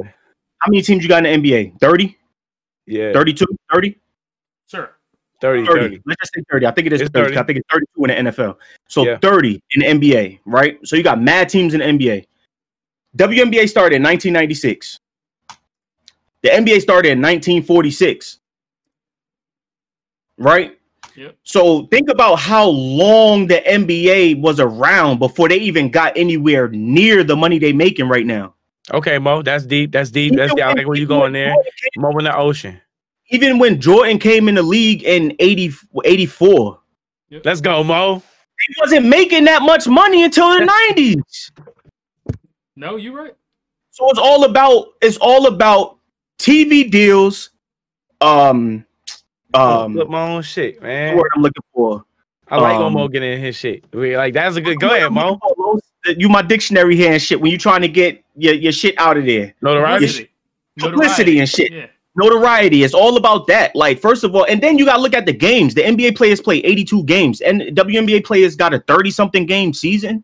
[0.58, 1.78] How many teams you got in the NBA?
[1.80, 2.16] 30,
[2.86, 3.98] yeah, 32, 30?
[4.68, 4.96] Sure.
[5.40, 5.80] 30, 30.
[5.80, 6.02] 30.
[6.06, 6.66] Let's just say 30.
[6.66, 7.28] I think it is It's 30.
[7.28, 7.38] 30.
[7.38, 8.56] I think it's 32 in the NFL.
[8.88, 9.18] So Yeah.
[9.18, 10.78] 30 in the NBA, right?
[10.84, 12.26] So you got mad teams in the NBA.
[13.16, 14.98] WNBA started in 1996.
[16.46, 18.38] The NBA started in 1946.
[20.38, 20.78] Right?
[21.16, 21.36] Yep.
[21.42, 27.24] So think about how long the NBA was around before they even got anywhere near
[27.24, 28.54] the money they making right now.
[28.94, 29.90] Okay, Mo, that's deep.
[29.90, 30.36] That's deep.
[30.36, 30.64] That's Even deep.
[30.66, 31.48] I like where you going there.
[31.52, 32.80] Jordan came- Mo in the ocean.
[33.30, 35.72] Even when Jordan came in the league in 80,
[36.04, 36.78] 84,
[37.44, 38.22] Let's go, Mo.
[38.68, 41.50] he wasn't making that much money until the 90s.
[42.76, 43.34] No, you're right.
[43.90, 45.95] So it's all about it's all about
[46.38, 47.50] TV deals.
[48.20, 48.84] Um,
[49.54, 51.16] um, Flip my own shit, man.
[51.16, 52.04] word I'm looking for.
[52.48, 53.84] I like when um, Mo getting in his shit.
[53.92, 54.78] We like that's a good.
[54.78, 55.38] Go ahead, Mo.
[56.06, 59.16] You my dictionary here and shit when you trying to get your, your shit out
[59.16, 59.54] of there.
[59.60, 60.06] Notoriety.
[60.06, 60.30] Publicity.
[60.78, 61.72] Publicity and shit.
[61.72, 61.86] Yeah.
[62.14, 62.84] Notoriety.
[62.84, 63.74] It's all about that.
[63.74, 65.74] Like first of all, and then you gotta look at the games.
[65.74, 70.22] The NBA players play 82 games, and WNBA players got a 30 something game season.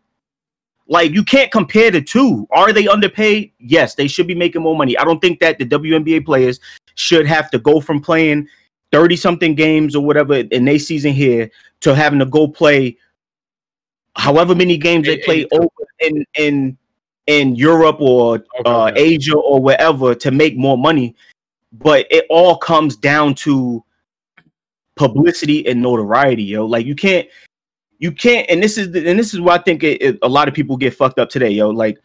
[0.93, 2.47] Like you can't compare the two.
[2.51, 3.51] Are they underpaid?
[3.57, 4.95] Yes, they should be making more money.
[4.95, 6.59] I don't think that the WNBA players
[6.93, 8.47] should have to go from playing
[8.91, 12.95] 30 something games or whatever in their season here to having to go play
[14.17, 15.67] however many games they play over
[15.99, 16.77] in in
[17.25, 18.91] in Europe or uh.
[18.95, 21.15] Asia or wherever to make more money.
[21.71, 23.83] But it all comes down to
[24.95, 26.67] publicity and notoriety, yo.
[26.67, 27.27] Like you can't,
[28.03, 30.27] you can't, and this is the, and this is why I think it, it- a
[30.27, 31.69] lot of people get fucked up today, yo.
[31.69, 31.97] Like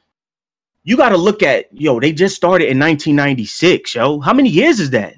[0.84, 4.20] you got to look at, yo, they just started in 1996, yo.
[4.20, 5.14] How many years is that?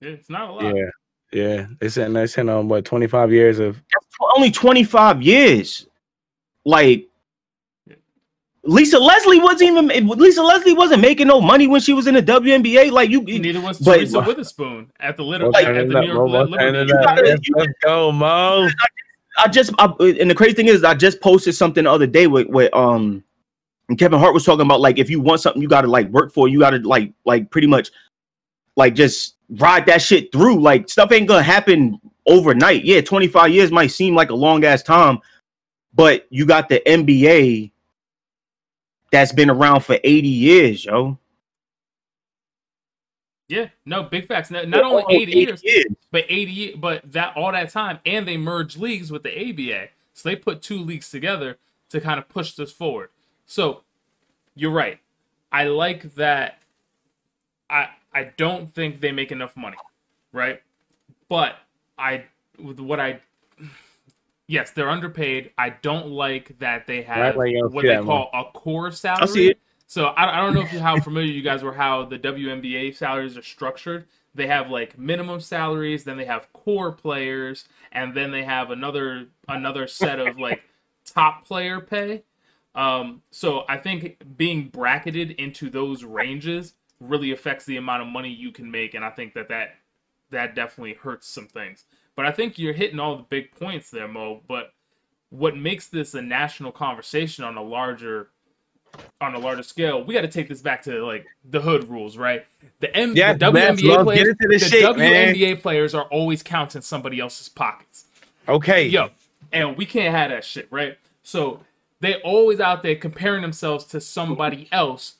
[0.00, 0.74] It's not a lot.
[0.74, 0.90] Yeah,
[1.32, 1.66] yeah.
[1.78, 5.86] They said they said on um, what twenty five years of That's only 25 years.
[6.64, 7.06] Like
[8.62, 12.22] Lisa Leslie wasn't even Lisa Leslie wasn't making no money when she was in the
[12.22, 12.90] WNBA.
[12.90, 16.30] Like you, Neither was But- Teresa Weatherspoon at the little Like- at the New York
[16.30, 16.72] Mo, Liberty.
[16.72, 18.68] Mo, You gotta- let's, let's go, Mo.
[19.38, 22.26] I just I, and the crazy thing is I just posted something the other day
[22.26, 23.22] with with um
[23.88, 26.08] and Kevin Hart was talking about like if you want something you got to like
[26.08, 27.90] work for you got to like like pretty much
[28.76, 30.60] like just ride that shit through.
[30.60, 32.84] Like stuff ain't gonna happen overnight.
[32.84, 35.18] Yeah 25 years might seem like a long ass time
[35.94, 37.70] but you got the NBA
[39.10, 41.18] that's been around for 80 years yo
[43.48, 44.50] Yeah, no, big facts.
[44.50, 48.36] Not, not only 80 years, years but 80 but that all that time and they
[48.36, 49.88] merged leagues with the ABA.
[50.14, 51.58] So they put two leagues together
[51.90, 53.10] to kind of push this forward.
[53.46, 53.82] So
[54.54, 54.98] you're right.
[55.52, 56.60] I like that
[57.68, 59.76] I I don't think they make enough money,
[60.32, 60.62] right?
[61.28, 61.56] But
[61.98, 62.24] I
[62.58, 63.20] with what I
[64.46, 65.50] yes, they're underpaid.
[65.58, 69.56] I don't like that they Right, have like, what they call a core salary.
[69.90, 70.06] I see it.
[70.06, 72.96] So I, I don't know if you, how familiar you guys were how the WNBA
[72.96, 74.06] salaries are structured.
[74.34, 79.28] They have like minimum salaries, then they have core players, and then they have another
[79.48, 80.62] another set of like
[81.04, 82.24] top player pay.
[82.74, 88.30] Um, so I think being bracketed into those ranges really affects the amount of money
[88.30, 89.76] you can make, and I think that that
[90.30, 91.84] that definitely hurts some things.
[92.16, 94.42] But I think you're hitting all the big points there, Mo.
[94.48, 94.72] But
[95.30, 98.30] what makes this a national conversation on a larger
[99.20, 102.16] on a larger scale, we got to take this back to like the hood rules,
[102.16, 102.44] right?
[102.80, 105.34] The, M- Yeah, the WNBA players, this the man.
[105.34, 108.04] WNBA players are always counting somebody else's pockets.
[108.48, 108.86] Okay.
[108.86, 109.10] Yo,
[109.52, 110.98] and we can't have that shit, right?
[111.22, 111.60] So
[112.00, 115.14] they're always out there comparing themselves to somebody else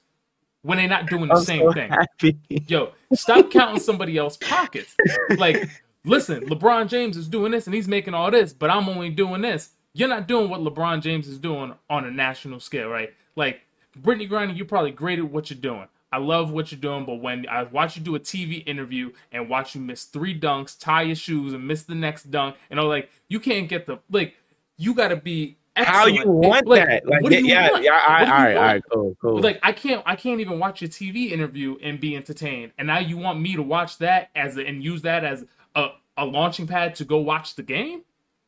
[0.62, 1.90] when they're not doing the I'm same so thing.
[1.90, 2.36] happy.
[2.68, 4.94] Yo, stop counting somebody else's pockets.
[5.38, 5.68] Like,
[6.04, 9.40] listen, LeBron James is doing this and he's making all this, but I'm only doing
[9.42, 9.70] this.
[9.94, 13.14] You're not doing what LeBron James is doing on a national scale, right?
[13.36, 13.60] Like,
[14.00, 15.86] Brittney Griner, you're probably great at what you're doing.
[16.12, 19.48] I love what you're doing, but when I watch you do a TV interview and
[19.48, 22.86] watch you miss three dunks, tie your shoes, and miss the next dunk, and I'm
[22.86, 24.34] like, you can't get the like,
[24.76, 27.06] you got to be How you want Like, that?
[27.06, 27.82] Like, what do you yeah, want?
[27.82, 28.00] yeah.
[28.06, 28.74] All What right, do you right, want?
[28.74, 29.40] right, cool, cool.
[29.40, 32.72] Like I can't I can't even watch a TV interview and be entertained.
[32.78, 35.44] And now you want me to watch that as a, and use that as
[35.74, 38.02] a, a launching pad to go watch the game?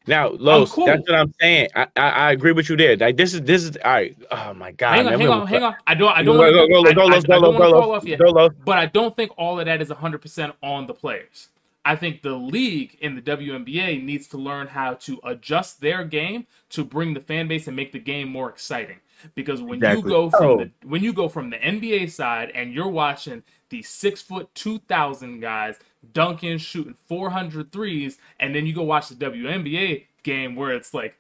[0.06, 0.86] Now, Los, cool.
[0.86, 1.68] that's what I'm saying.
[1.74, 2.96] I, I, I agree with you there.
[2.96, 4.16] Like, this is this is all right.
[4.30, 4.96] Oh my god.
[4.96, 5.76] hang on, man, hang on, hang on.
[5.86, 7.54] I don't I don't want to go, I, Los, I, go, I don't Los, want
[7.56, 8.18] to go, fall off yet.
[8.18, 8.52] go, Los.
[8.64, 11.48] But I don't think all of that is 100% on the players.
[11.84, 16.46] I think the league in the WNBA needs to learn how to adjust their game
[16.70, 18.96] to bring the fan base and make the game more exciting.
[19.36, 20.10] Because when you Exactly.
[20.10, 20.56] go from Oh.
[20.58, 24.78] the when you go from the NBA side and you're watching these six foot two
[24.80, 25.78] thousand guys
[26.12, 31.18] dunking, shooting 400 threes, and then you go watch the WNBA game where it's like,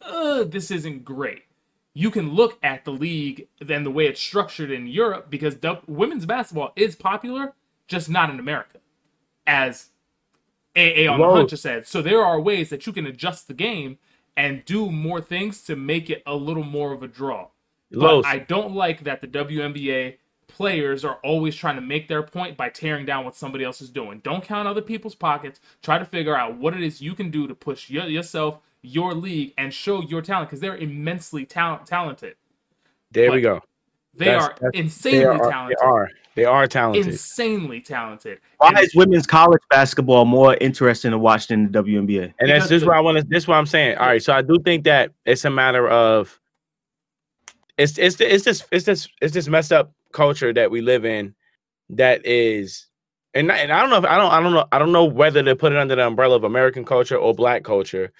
[0.00, 1.44] uh, this isn't great
[1.94, 5.56] you can look at the league and the way it's structured in Europe because
[5.86, 7.54] women's basketball is popular,
[7.86, 8.78] just not in America,
[9.46, 9.90] as
[10.76, 11.34] AA on the Whoa.
[11.36, 11.86] Hunt just said.
[11.86, 13.98] So there are ways that you can adjust the game
[14.36, 17.48] and do more things to make it a little more of a draw.
[17.92, 20.16] But I don't like that the WNBA
[20.54, 23.90] players are always trying to make their point by tearing down what somebody else is
[23.90, 24.20] doing.
[24.22, 25.58] Don't count other people's pockets.
[25.82, 29.14] Try to figure out what it is you can do to push your, yourself, your
[29.14, 32.36] league, and show your talent because they're immensely talent talented.
[33.10, 33.60] there we go.
[34.16, 35.76] They That's- are that's- insanely They are, talented.
[35.80, 36.10] they are.
[36.36, 37.06] They are talented.
[37.08, 38.38] Insanely talented.
[38.58, 42.32] Why And- is women's college basketball more interesting to watch than the WNBA?
[42.38, 43.24] And that's just what I want to.
[43.24, 43.98] This is what I'm saying.
[43.98, 46.38] All right, so I do think that it's a matter of
[47.76, 51.34] it's it's it's this it's this it's this messed up culture that we live in
[51.90, 52.86] that is
[53.34, 55.42] and and I don't know if I don't I don't know I don't know whether
[55.42, 58.12] to put it under the umbrella of American culture or black culture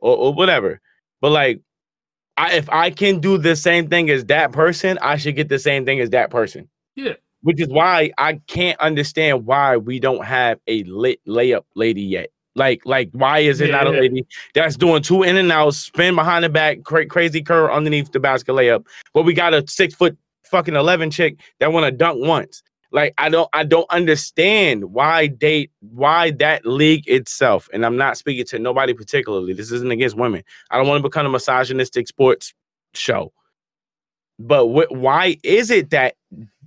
[0.00, 0.80] or, or whatever.
[1.20, 1.60] But like
[2.36, 5.58] I if I can do the same thing as that person, I should get the
[5.58, 6.68] same thing as that person.
[6.96, 7.14] Yeah.
[7.42, 12.30] Which is why I can't understand why we don't have a lit layup lady yet.
[12.54, 16.14] Like, like, why is it not a lady that's doing two in and outs, spin
[16.14, 18.86] behind the back, cra- crazy curl underneath the basket layup?
[19.14, 20.16] But we got a six foot
[20.52, 22.62] fucking eleven chick that want to dunk once.
[22.92, 27.68] Like, I don't, I don't understand why they, why that league itself.
[27.72, 29.54] And I'm not speaking to nobody particularly.
[29.54, 30.42] This isn't against women.
[30.70, 32.52] I don't want to become a misogynistic sports
[32.92, 33.32] show.
[34.38, 36.16] But wh- why is it that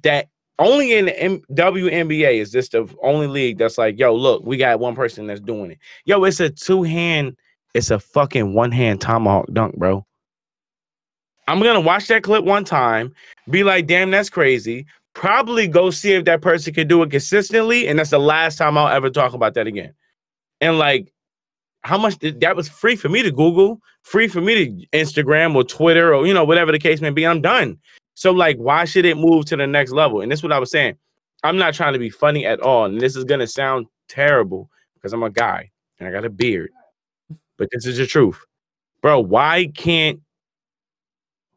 [0.02, 4.44] that only in the M- WNBA is this the only league that's like, yo, look,
[4.44, 5.80] we got one person that's doing it.
[6.06, 7.36] Yo, it's a two hand,
[7.74, 10.06] it's a fucking one hand tomahawk dunk, bro.
[11.48, 13.14] I'm gonna watch that clip one time,
[13.50, 14.86] be like, damn, that's crazy.
[15.14, 18.78] Probably go see if that person can do it consistently, and that's the last time
[18.78, 19.94] I'll ever talk about that again.
[20.60, 21.14] And like,
[21.84, 25.56] how much did, that was free for me to Google, free for me to Instagram
[25.56, 27.26] or Twitter or you know whatever the case may be.
[27.26, 27.78] I'm done.
[28.16, 30.22] So like, why should it move to the next level?
[30.22, 30.98] And this is what I was saying.
[31.44, 35.14] I'm not trying to be funny at all, and this is gonna sound terrible because
[35.14, 35.70] I'm a guy
[36.00, 36.72] and I got a beard,
[37.58, 38.40] but this is the truth,
[39.02, 39.20] bro.
[39.20, 40.20] Why can't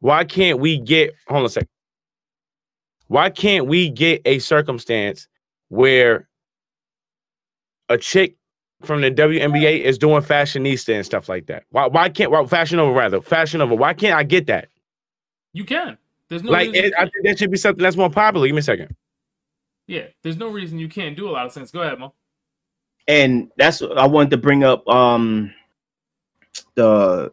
[0.00, 1.68] why can't we get hold on a second?
[3.08, 5.28] Why can't we get a circumstance
[5.68, 6.28] where
[7.88, 8.36] a chick
[8.82, 11.64] from the WNBA is doing fashionista and stuff like that?
[11.70, 13.74] Why why can't well, fashion over rather fashion over?
[13.74, 14.68] Why can't I get that?
[15.52, 15.98] You can.
[16.28, 18.46] There's no like reason it, I think that should be something that's more popular.
[18.46, 18.94] Give me a second.
[19.86, 20.04] yeah.
[20.22, 21.70] There's no reason you can't do a lot of things.
[21.70, 22.12] Go ahead, Mo.
[23.08, 25.52] and that's I wanted to bring up um
[26.74, 27.32] the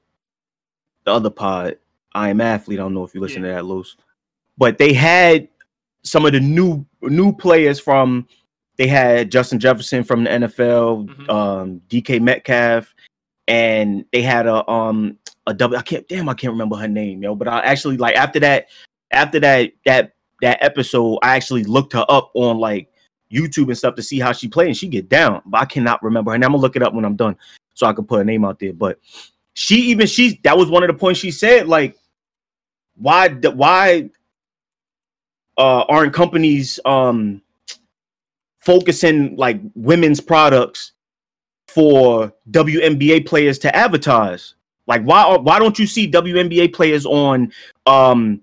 [1.04, 1.78] the other pod,
[2.16, 2.80] I am athlete.
[2.80, 3.50] I don't know if you listen Yeah.
[3.50, 3.96] to that, Los,
[4.58, 5.48] but they had
[6.04, 8.28] some of the new new players from.
[8.78, 11.30] They had Justin Jefferson from the NFL, Mhm.
[11.30, 12.94] um, DK Metcalf,
[13.48, 15.18] and they had a um
[15.48, 15.78] a double.
[15.78, 17.36] I can't damn I can't remember her name, yo.
[17.36, 18.68] But I actually like after that
[19.12, 22.90] after that that that episode, I actually looked her up on like
[23.32, 25.42] YouTube and stuff to see how she played, and she get down.
[25.46, 26.36] But I cannot remember her.
[26.36, 27.36] And I'm gonna look it up when I'm done,
[27.76, 28.74] so I can put her name out there.
[28.74, 29.00] But
[29.54, 31.96] she even she that was one of the points she said like
[32.98, 34.10] why why
[35.58, 37.42] uh aren't companies um
[38.60, 40.94] focusing like women's products
[41.68, 44.56] for WNBA players to advertise?
[44.88, 47.52] Like why why don't you see WNBA players on
[47.86, 48.42] um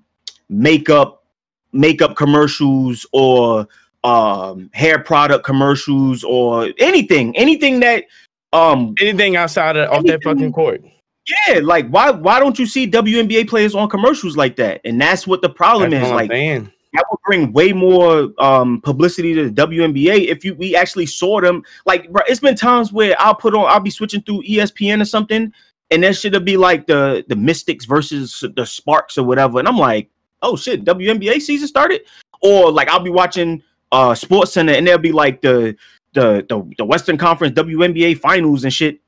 [0.48, 1.24] makeup
[1.72, 3.66] makeup commercials or
[4.04, 8.04] um hair product commercials or anything anything that
[8.52, 10.82] um anything outside of off that fucking court
[11.26, 14.80] yeah, like why why don't you see WNBA players on commercials like that?
[14.84, 16.12] And that's what the problem that's is.
[16.12, 16.72] Like man.
[16.94, 21.40] that would bring way more um publicity to the WNBA if you we actually saw
[21.40, 21.62] them.
[21.86, 25.04] Like, bro, it's been times where I'll put on I'll be switching through ESPN or
[25.04, 25.52] something,
[25.92, 29.78] and there should be like the the Mystics versus the Sparks or whatever, and I'm
[29.78, 30.10] like,
[30.42, 32.02] oh shit, WNBA season started,
[32.40, 33.62] or like I'll be watching
[33.92, 35.76] uh Sports Center and there'll be like the
[36.14, 38.98] the the, the Western Conference WNBA finals and shit.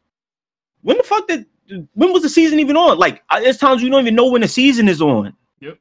[0.83, 1.47] When the fuck did
[1.95, 2.99] when was the season even on?
[2.99, 5.35] Like, there's times you don't even know when the season is on.
[5.61, 5.79] Yep.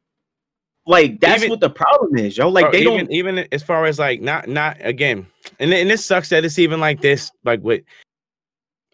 [0.86, 2.50] Like that's even, what the problem is, yo.
[2.50, 5.26] Like they even, don't even as far as like not not again,
[5.60, 7.32] and and this sucks that it's even like this.
[7.46, 7.84] Like with,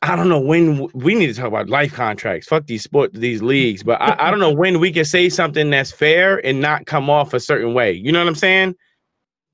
[0.04, 2.48] I don't know when we need to talk about life contracts.
[2.48, 5.70] Fuck these sport these leagues, but I, I don't know when we can say something
[5.72, 7.94] that's fair and not come off a certain way.
[7.94, 8.76] You know what I'm saying?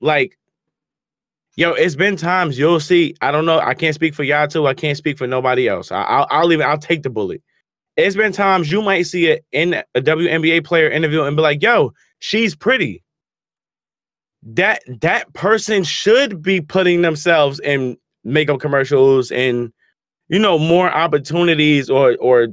[0.01, 0.37] Like
[1.57, 3.15] Yo, it's been times you'll see.
[3.21, 3.59] I don't know.
[3.59, 4.67] I can't speak for y'all too.
[4.67, 5.91] I can't speak for nobody else.
[5.91, 7.41] I, will I'll even I'll take the bullet.
[7.95, 11.61] It's been times you might see it in a WNBA player interview and be like,
[11.61, 13.03] "Yo, she's pretty."
[14.43, 19.71] That that person should be putting themselves in makeup commercials and
[20.27, 22.49] you know more opportunities or or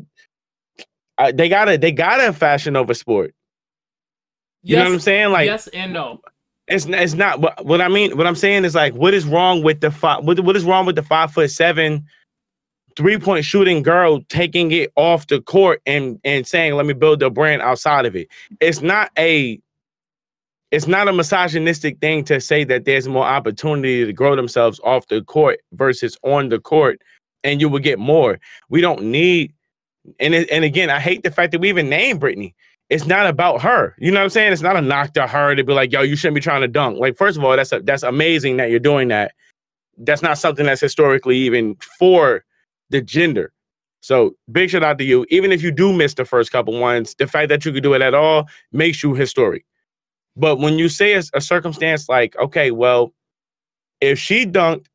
[1.18, 3.34] uh, they gotta they gotta fashion over sport.
[4.62, 5.32] You yes, know what I'm saying?
[5.32, 6.20] Like yes and no.
[6.68, 8.16] It's it's not what what I mean.
[8.16, 10.24] What I'm saying is like, what is wrong with the five?
[10.24, 12.04] What, what is wrong with the five foot seven,
[12.96, 17.22] three point shooting girl taking it off the court and and saying, "Let me build
[17.22, 18.28] a brand outside of it."
[18.60, 19.60] It's not a
[20.70, 25.06] it's not a misogynistic thing to say that there's more opportunity to grow themselves off
[25.08, 27.02] the court versus on the court,
[27.44, 28.40] and you will get more.
[28.70, 29.52] We don't need,
[30.20, 32.54] and and again, I hate the fact that we even named Brittney
[32.90, 33.94] it's not about her.
[33.98, 34.52] You know what I'm saying?
[34.52, 36.68] It's not a knock to her to be like, yo, you shouldn't be trying to
[36.68, 36.98] dunk.
[36.98, 39.32] Like, first of all, that's a, that's amazing that you're doing that.
[39.96, 42.44] That's not something that's historically even for
[42.90, 43.52] the gender.
[44.00, 45.24] So big shout out to you.
[45.30, 47.94] Even if you do miss the first couple ones, the fact that you could do
[47.94, 49.64] it at all makes you historic.
[50.36, 53.12] But when you say a, a circumstance like, okay, well,
[54.00, 54.86] if she dunked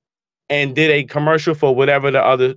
[0.49, 2.55] and did a commercial for whatever the other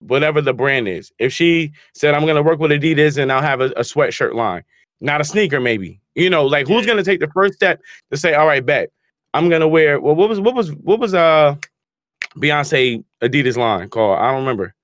[0.00, 1.12] whatever the brand is.
[1.18, 4.34] If she said, I'm going to work with Adidas and I'll have a, a, sweatshirt
[4.34, 4.62] line,
[5.00, 7.80] not a sneaker, maybe, you know, like who's going to take the first step
[8.10, 8.90] to say, all right, bet
[9.34, 11.56] I'm going to wear, well, what was, what was, what was, uh,
[12.36, 14.18] Beyonce Adidas line called?
[14.18, 14.74] I don't remember.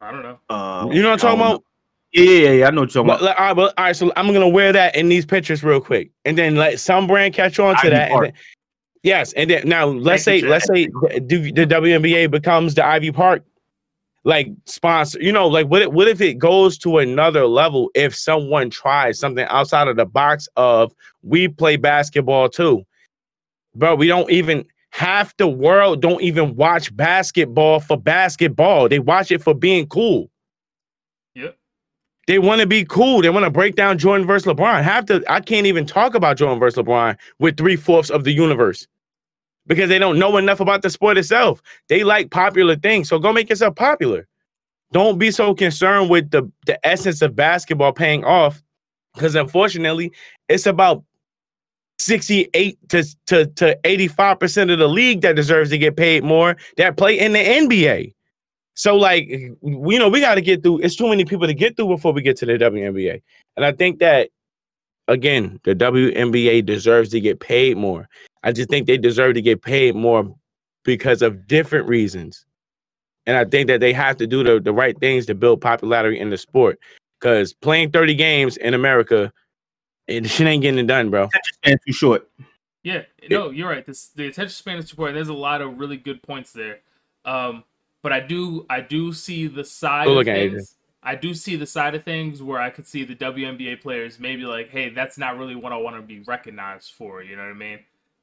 [0.00, 0.38] I don't know.
[0.48, 1.64] Uh, you know what I'm talking about?
[2.12, 3.38] Yeah, yeah, yeah, I know what you're talking about.
[3.38, 6.10] all, right, but, all right, so I'm gonna wear that in these pictures real quick,
[6.24, 8.32] and then let some brand catch on to that, and then,
[9.02, 13.12] Yes, and then now let's Thank say let's say the, the WNBA becomes the Ivy
[13.12, 13.42] Park
[14.24, 15.20] like sponsor.
[15.22, 19.18] You know, like what if, what if it goes to another level if someone tries
[19.18, 20.92] something outside of the box of
[21.22, 22.84] we play basketball too,
[23.74, 28.88] but we don't even half the world don't even watch basketball for basketball.
[28.88, 30.28] They watch it for being cool.
[32.28, 33.22] They want to be cool.
[33.22, 34.82] They want to break down Jordan versus LeBron.
[34.82, 38.32] Half the I can't even talk about Jordan versus LeBron with three fourths of the
[38.32, 38.86] universe
[39.66, 41.62] because they don't know enough about the sport itself.
[41.88, 43.08] They like popular things.
[43.08, 44.28] So go make yourself popular.
[44.92, 48.62] Don't be so concerned with the, the essence of basketball paying off.
[49.14, 50.12] Because unfortunately,
[50.50, 51.02] it's about
[51.98, 56.98] 68 to, to, to 85% of the league that deserves to get paid more that
[56.98, 58.12] play in the NBA.
[58.78, 60.78] So like you know, we got to get through.
[60.78, 63.20] It's too many people to get through before we get to the WNBA.
[63.56, 64.30] And I think that
[65.08, 68.08] again, the WNBA deserves to get paid more.
[68.44, 70.32] I just think they deserve to get paid more
[70.84, 72.46] because of different reasons.
[73.26, 76.20] And I think that they have to do the, the right things to build popularity
[76.20, 76.78] in the sport.
[77.18, 79.32] Because playing 30 games in America,
[80.06, 81.28] it shit ain't getting it done, bro.
[81.64, 82.30] Attention too short.
[82.84, 83.84] Yeah, no, you're right.
[83.84, 85.14] This the attention span is too short.
[85.14, 86.78] There's a lot of really good points there.
[87.24, 87.64] Um,
[88.02, 90.76] but I do I do see the side of things.
[91.02, 94.44] I do see the side of things where I could see the WNBA players maybe
[94.44, 97.22] like, hey, that's not really what I want to be recognized for.
[97.22, 97.78] You know what I mean?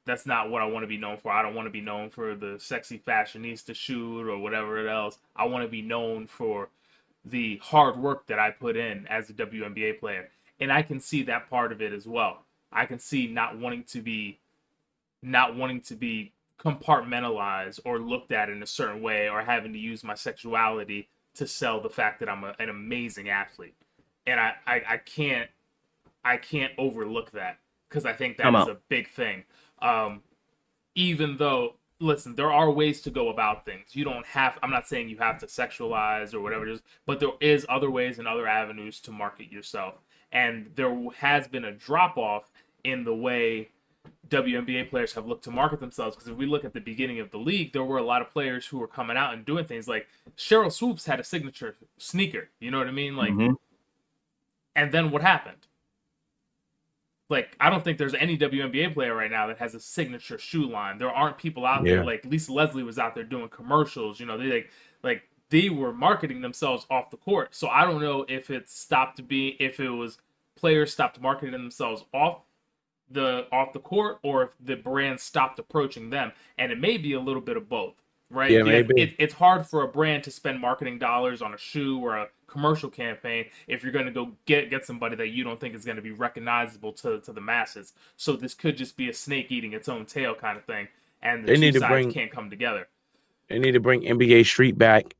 [0.06, 1.32] that's not what I want to be known for.
[1.32, 5.18] I don't want to be known for the sexy fashionista shoot or whatever else.
[5.34, 6.68] I want to be known for
[7.24, 10.30] the hard work that I put in as a WNBA player.
[10.60, 12.44] And I can see that part of it as well.
[12.72, 14.38] I can see not wanting to be
[15.22, 19.78] not wanting to be compartmentalized or looked at in a certain way or having to
[19.78, 23.74] use my sexuality to sell the fact that I'm a, an amazing athlete.
[24.26, 25.48] And I, I, I can't
[26.24, 27.58] I can't overlook that
[27.88, 29.44] because I think that Come is a big thing.
[29.80, 30.22] Um,
[30.96, 33.94] even though, listen, there are ways to go about things.
[33.94, 34.58] You don't have.
[34.62, 37.90] I'm not saying you have to sexualize or whatever it is, but there is other
[37.90, 39.94] ways and other avenues to market yourself.
[40.32, 42.50] And there has been a drop off
[42.82, 43.70] in the way
[44.28, 46.16] WNBA players have looked to market themselves.
[46.16, 48.30] Because if we look at the beginning of the league, there were a lot of
[48.30, 50.06] players who were coming out and doing things like
[50.36, 52.50] Sheryl Swoopes had a signature sneaker.
[52.60, 53.16] You know what I mean?
[53.16, 53.56] Like, Mhm.
[54.74, 55.66] and then what happened?
[57.28, 60.68] Like, I don't think there's any WNBA player right now that has a signature shoe
[60.68, 60.98] line.
[60.98, 61.96] There aren't people out Yeah.
[61.96, 64.20] there like Lisa Leslie was out there doing commercials.
[64.20, 64.70] You know, they like
[65.02, 67.54] like they were marketing themselves off the court.
[67.54, 70.18] So I don't know if it stopped being if it was
[70.54, 72.42] players stopped marketing themselves off
[73.10, 76.32] the off the court or if the brand stopped approaching them.
[76.58, 77.94] And it may be a little bit of both,
[78.30, 78.50] right?
[78.50, 79.02] Yeah, Because maybe.
[79.02, 82.28] It, it's hard for a brand to spend marketing dollars on a shoe or a
[82.46, 85.84] commercial campaign if you're going to go get get somebody that you don't think is
[85.84, 87.92] going to be recognizable to to the masses.
[88.16, 90.88] So this could just be a snake eating its own tail kind of thing,
[91.22, 92.88] and the They two sides bring- can't come together.
[93.48, 95.14] They need to bring NBA Street back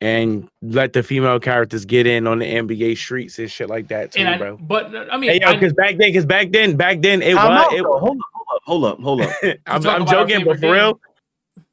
[0.00, 4.12] and let the female characters get in on the NBA streets and shit like that
[4.12, 4.56] too, And I, bro.
[4.56, 7.66] but I mean, Hey, because back then, because back then, back then, it Time was.
[7.66, 7.98] out, It, though.
[7.98, 8.24] hold up,
[8.64, 9.58] hold up, hold up, hold up.
[9.66, 11.00] I'm, I'm joking, but favorite for real,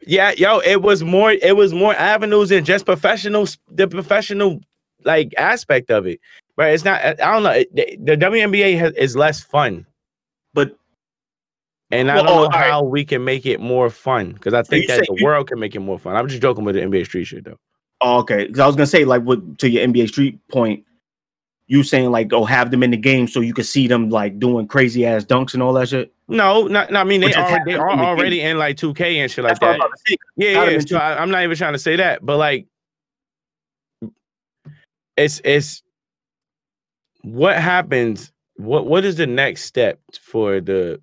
[0.05, 4.59] yeah, yo, it was more, it was more avenues and just professional, the professional
[5.05, 6.19] like aspect of it.
[6.57, 7.01] But It's not.
[7.01, 7.51] I don't know.
[7.51, 9.85] it- the, the WNBA has, is less fun,
[10.53, 10.75] But
[11.91, 12.69] and I Well, don't oh, know all right.
[12.71, 15.47] how we can make it more fun because I think you that say- the world
[15.47, 16.15] can make it more fun.
[16.15, 17.57] I'm just joking with the NBA Street shit though.
[18.01, 20.83] Oh, okay, because I was gonna say like what to your NBA Street point,
[21.67, 24.39] you saying like oh have them in the game so you can see them like
[24.39, 26.13] doing crazy ass dunks and all that shit.
[26.27, 29.43] No, not, no, I mean they are they are already in like 2K and shit
[29.43, 29.75] like That's that.
[29.75, 30.17] about to say.
[30.35, 30.79] Yeah, yeah.
[30.79, 32.67] So I, I'm not even trying to say that, but like,
[35.15, 35.83] it's it's
[37.21, 38.31] what happens.
[38.55, 41.01] What what is the next step for the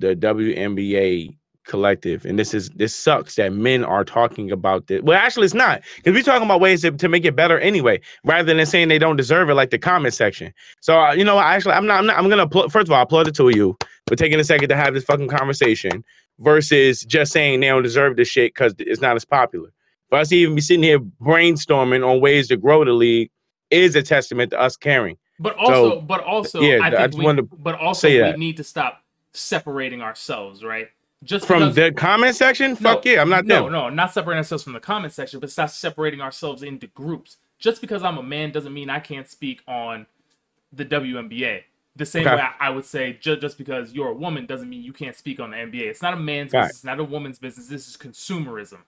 [0.00, 1.37] the WNBA
[1.68, 2.24] collective?
[2.24, 5.02] And this is this sucks that men are talking about this.
[5.02, 8.00] Well, actually, it's not because we're talking about ways to, to make it better anyway,
[8.24, 10.52] rather than saying they don't deserve it, like the comment section.
[10.80, 12.00] So uh, you know, actually, I'm not.
[12.00, 12.18] I'm not.
[12.18, 13.76] I'm gonna applaud, first of all, applaud the two of you
[14.08, 16.02] for taking a second to have this fucking conversation
[16.40, 19.72] versus just saying they don't deserve this shit because it's not as popular.
[20.08, 23.30] For us to even be sitting here brainstorming on ways to grow the league
[23.70, 25.18] is a testament to us caring.
[25.38, 28.56] But also, So, but also, yeah, I I think we, to but also, we need
[28.56, 30.88] to stop separating ourselves, right?
[31.24, 33.72] Just From the comment section, No, fuck yeah, I'm not no, them.
[33.72, 37.38] no, not separating ourselves from the comment section, but stop separating ourselves into groups.
[37.58, 40.06] Just because I'm a man doesn't mean I can't speak on
[40.72, 41.62] the WNBA.
[41.96, 42.36] The same Okay.
[42.36, 45.16] way I, I would say, just, just because you're a woman doesn't mean you can't
[45.16, 45.82] speak on the NBA.
[45.88, 47.68] It's not a man's business, it's not a woman's business.
[47.68, 48.80] This is consumerism.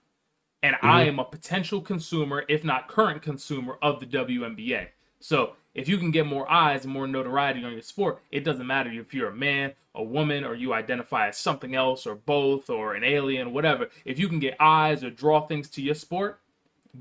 [0.63, 1.09] And I Mm-hmm.
[1.09, 4.87] am a potential consumer, if not current consumer, of the WNBA.
[5.19, 8.67] So if you can get more eyes and more notoriety on your sport, it doesn't
[8.67, 12.69] matter if you're a man, a woman, or you identify as something else, or both,
[12.69, 13.89] or an alien, whatever.
[14.05, 16.39] If you can get eyes or draw things to your sport,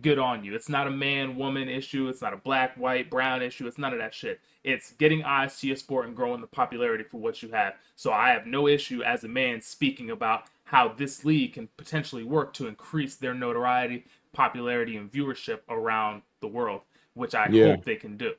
[0.03, 0.55] good on you.
[0.55, 2.09] It's not a man woman issue.
[2.09, 3.67] It's not a black, white, brown issue.
[3.67, 4.41] It's none of that shit.
[4.63, 7.75] It's getting eyes to your sport and growing the popularity for what you have.
[7.97, 12.23] So I have no issue as a man speaking about how this league can potentially
[12.23, 16.83] work to increase their notoriety, popularity, and viewership around the world,
[17.15, 17.73] which I Yeah.
[17.73, 18.35] hope they can do.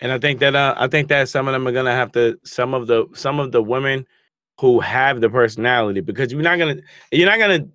[0.00, 2.38] And I think that uh, I think that some of them are gonna have to
[2.44, 4.06] some of the some of the women
[4.60, 6.76] who have the personality because you're not gonna
[7.12, 7.66] you're not gonna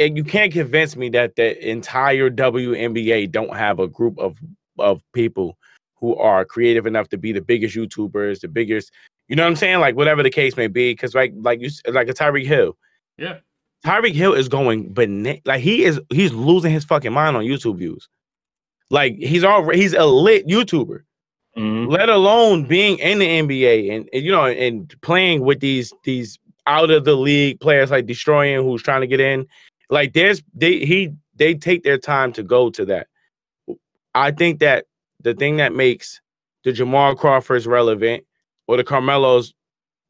[0.00, 4.36] uh, you can't convince me that the entire WNBA don't have a group of
[4.78, 5.56] of people
[5.96, 8.90] who are creative enough to be the biggest YouTubers, the biggest
[9.28, 11.70] you know what I'm saying like whatever the case may be because like like you
[11.86, 12.76] like a Tyreek Hill.
[13.16, 13.38] Yeah.
[13.84, 17.76] Tyreek Hill is going bana- like he is he's losing his fucking mind on YouTube
[17.76, 18.08] views.
[18.90, 21.02] Like he's already he's a lit YouTuber
[21.56, 21.90] Mhm.
[21.90, 26.38] let alone being in the NBA and, and, you know and playing with these these
[26.68, 29.46] out of the league players like destroying who's trying to get in
[29.88, 33.08] like there's they he they take their time to go to that
[34.14, 34.86] i think that
[35.22, 36.20] the thing that makes
[36.64, 38.24] the jamal crawfords relevant
[38.68, 39.52] or the carmelos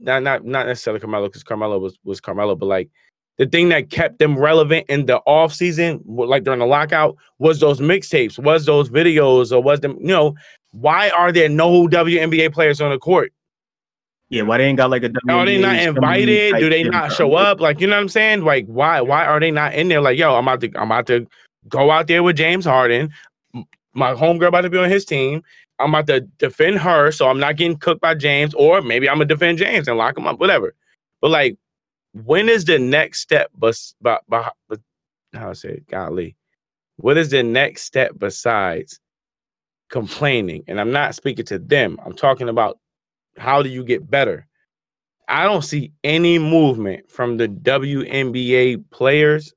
[0.01, 2.91] not not not necessarily carmelo because carmelo was was carmelo but like
[3.39, 7.61] the thing that kept them relevant in the off season like during the lockout was
[7.61, 10.35] those mixtapes was those videos or was them you know
[10.73, 13.33] why are there no WNBA players on the court?
[14.29, 16.57] Yeah, why they ain't got like a Are they WNBA not invited?
[16.59, 17.61] Do they not show up?
[17.61, 18.45] Like, you know what I'm saying?
[18.45, 20.01] Like, why why are they not in there?
[20.01, 21.27] Like, yo, I'm about to I'm about to
[21.69, 23.11] go out there with James Harden.
[23.93, 25.43] My homegirl about to be on his team.
[25.81, 29.17] I'm about to defend her, so I'm not getting cooked by James, or maybe I'm
[29.17, 30.75] gonna defend James and lock him up, whatever.
[31.21, 31.57] But like,
[32.13, 33.51] when is the next step?
[33.59, 34.81] But but, but
[35.33, 35.89] how I say it?
[35.89, 36.37] Golly,
[36.99, 39.01] what is the next step besides
[39.91, 40.65] complaining?
[40.67, 41.99] And I'm not speaking to them.
[42.05, 42.79] I'm talking about
[43.37, 44.47] how do you get better?
[45.29, 49.53] I don't see any movement from the WNBA players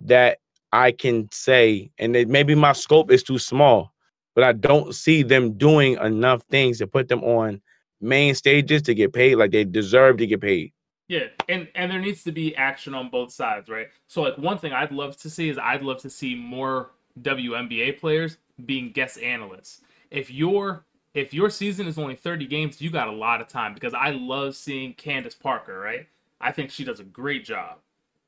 [0.00, 0.38] that
[0.72, 3.92] I can say, and maybe my scope is too small,
[4.34, 7.60] but I don't see them doing enough things to put them on
[8.00, 10.72] main stages to get paid like they deserve to get paid.
[11.08, 13.88] Yeah, and and there needs to be action on both sides, right?
[14.08, 16.90] So like one thing I'd love to see is I'd love to see more
[17.22, 19.80] WNBA players being guest analysts.
[20.10, 20.84] If your
[21.14, 24.10] if your season is only 30 games, you got a lot of time because I
[24.10, 26.06] love seeing Candace Parker, right?
[26.40, 27.78] I think she does a great job.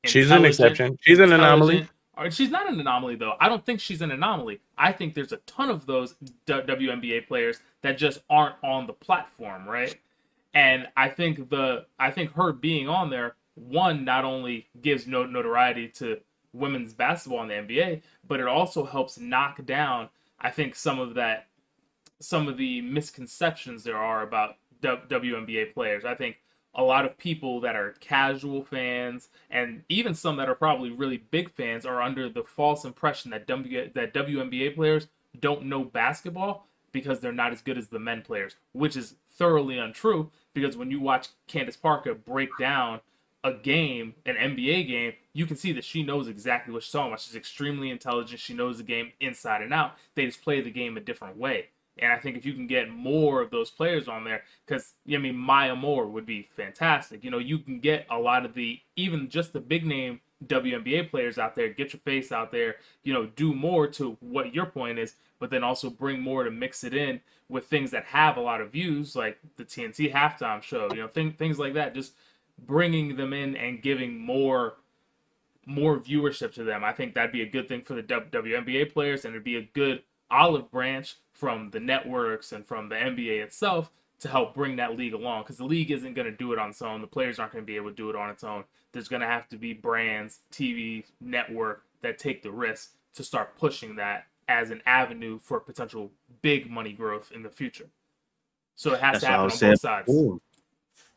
[0.05, 0.97] She's an exception.
[1.01, 1.87] She's an anomaly.
[2.31, 3.35] She's not an anomaly though.
[3.39, 4.59] I don't think she's an anomaly.
[4.77, 6.15] I think there's a ton of those
[6.47, 9.95] WNBA players that just aren't on the platform, right?
[10.53, 15.89] And I think the I think her being on there one not only gives notoriety
[15.89, 16.19] to
[16.53, 20.09] women's basketball in the NBA, but it also helps knock down
[20.41, 21.47] I think some of that
[22.21, 26.03] some of the misconceptions there are about WNBA players.
[26.03, 26.37] I think
[26.75, 31.17] a lot of people that are casual fans and even some that are probably really
[31.17, 35.07] big fans are under the false impression that w- that WNBA players
[35.39, 39.77] don't know basketball because they're not as good as the men players, which is thoroughly
[39.77, 42.99] untrue because when you watch Candace Parker break down
[43.43, 47.11] a game, an NBA game, you can see that she knows exactly what she's talking
[47.11, 47.21] about.
[47.21, 48.39] She's extremely intelligent.
[48.39, 49.95] She knows the game inside and out.
[50.15, 51.67] They just play the game a different way.
[52.01, 55.17] And I think if you can get more of those players on there, because I
[55.17, 57.23] mean Maya Moore would be fantastic.
[57.23, 61.09] You know, you can get a lot of the even just the big name WNBA
[61.09, 64.65] players out there, get your face out there, you know, do more to what your
[64.65, 68.37] point is, but then also bring more to mix it in with things that have
[68.37, 71.93] a lot of views, like the TNT halftime show, you know, thing, things like that.
[71.93, 72.13] Just
[72.65, 74.75] bringing them in and giving more
[75.65, 76.83] more viewership to them.
[76.83, 79.69] I think that'd be a good thing for the WNBA players, and it'd be a
[79.73, 84.97] good olive branch from the networks and from the NBA itself to help bring that
[84.97, 85.43] league along.
[85.43, 87.01] Because the league isn't going to do it on its own.
[87.01, 88.63] The players aren't going to be able to do it on its own.
[88.91, 93.55] There's going to have to be brands, TV, network that take the risk to start
[93.57, 96.11] pushing that as an avenue for potential
[96.41, 97.87] big money growth in the future.
[98.75, 100.07] So it has That's to happen on both sides.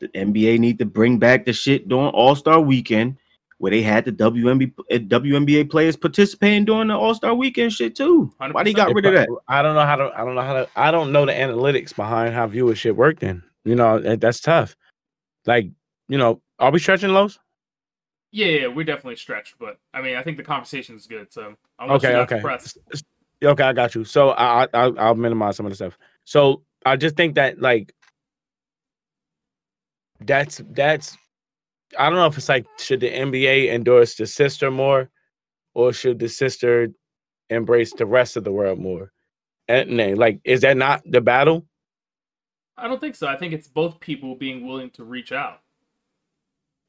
[0.03, 3.17] The NBA need to bring back the shit during All Star Weekend,
[3.57, 7.95] where they had the WNBA uh, WNBA players participating during the All Star Weekend shit
[7.95, 8.31] too.
[8.37, 9.29] Why they got rid of that?
[9.47, 10.11] I don't know how to.
[10.15, 10.69] I don't know how to.
[10.75, 13.21] I don't know the analytics behind how viewership worked.
[13.21, 14.75] Then you know that's tough.
[15.45, 15.69] Like
[16.07, 17.39] you know, are we stretching lows?
[18.31, 21.31] Yeah, yeah, we're definitely stretched, but I mean, I think the conversation is good.
[21.31, 22.41] So unless Okay, okay.
[22.41, 22.75] press,
[23.43, 24.03] Okay, I got you.
[24.05, 25.97] So I, I I'll, I'll minimize some of the stuff.
[26.25, 27.93] So I just think that like
[30.25, 31.17] that's that's
[31.97, 35.09] I don't know if it's like should the NBA endorse the sister more,
[35.73, 36.89] or should the sister
[37.49, 39.11] embrace the rest of the world more?
[39.67, 41.65] And like, is that not the battle?
[42.77, 43.27] I don't think so.
[43.27, 45.61] I think it's both people being willing to reach out.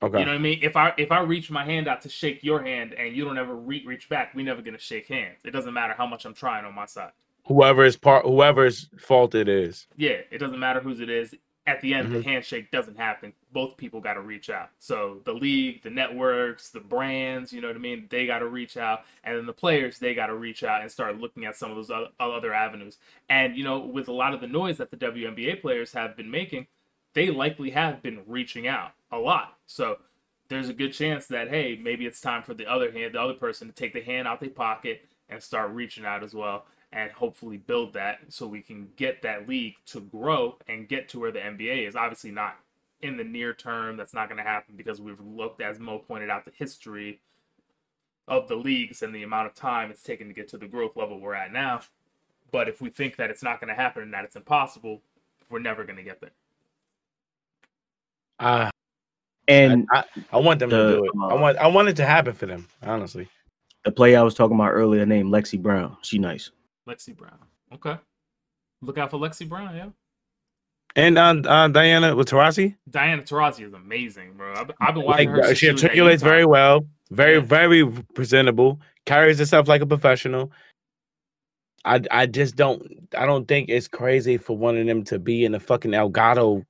[0.03, 0.19] Okay.
[0.19, 0.59] You know what I mean?
[0.61, 3.39] If I if I reach my hand out to shake your hand and you don't
[3.39, 5.41] ever re- reach back, we never gonna shake hands.
[5.45, 7.13] It doesn't matter how much I'm trying on my side.
[7.47, 9.87] Whoever's part, whoever's fault it is.
[9.97, 11.35] Yeah, it doesn't matter whose it is.
[11.67, 12.13] At the end, Mhm.
[12.13, 13.33] the handshake doesn't happen.
[13.51, 14.69] Both people got to reach out.
[14.79, 18.07] So the league, the networks, the brands, you know what I mean?
[18.11, 20.93] They got to reach out, and then the players, they got to reach out and
[20.93, 22.99] start looking at some of those other, other avenues.
[23.31, 26.31] And you know, with a lot of the noise that the WNBA players have been
[26.31, 26.67] making,
[27.15, 29.59] they likely have been reaching out a lot.
[29.65, 30.01] So
[30.49, 33.33] there's a good chance that hey, maybe it's time for the other hand, the other
[33.35, 37.11] person to take the hand out their pocket and start reaching out as well, and
[37.11, 41.33] hopefully build that so we can get that league to grow and get to where
[41.33, 41.97] the NBA is.
[41.97, 42.57] Obviously, not
[43.03, 43.97] in the near term.
[43.97, 47.21] That's not going to happen because we've looked, as Mo pointed out, the history
[48.29, 50.97] of the leagues and the amount of time it's taken to get to the growth
[50.97, 51.81] level we're at now.
[52.53, 55.03] But if we think that it's not going to happen and that it's impossible,
[55.51, 56.31] we're never going to get there.
[58.39, 58.71] Uh,
[59.49, 61.11] And I, I want them the, to do it.
[61.21, 63.29] I uh, want I want it to happen for them, honestly.
[63.85, 65.97] the player I was talking about earlier named Lexie Brown.
[66.03, 66.51] She nice.
[66.89, 67.39] Lexie Brown.
[67.73, 67.97] Okay.
[68.83, 69.89] Look out for Lexie Brown, yeah.
[70.97, 74.55] And uh, uh, Diana with Taurasi, Diana Taurasi is amazing, bro.
[74.55, 75.55] I've, I've been watching like her.
[75.55, 77.41] she articulates very well, very Yeah.
[77.41, 80.53] very presentable, carries herself like a professional.
[81.85, 85.45] I I just don't I don't think it's crazy for one of them to be
[85.45, 86.65] in the fucking Elgato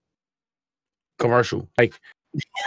[1.18, 1.68] commercial.
[1.76, 1.94] Like,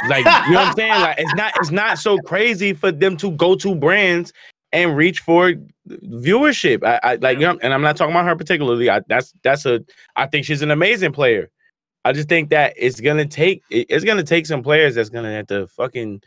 [0.10, 1.02] like you know what I'm saying?
[1.02, 4.32] Like, it's not it's not so crazy for them to go to brands
[4.72, 5.54] and reach for
[5.88, 6.84] viewership.
[6.84, 8.90] I, I like, you know, and I'm not talking about her particularly.
[8.90, 9.84] I, that's that's a.
[10.16, 11.50] I think she's an amazing player.
[12.06, 15.32] I just think that it's gonna take it- it's gonna take some players that's gonna
[15.32, 16.22] have to fucking.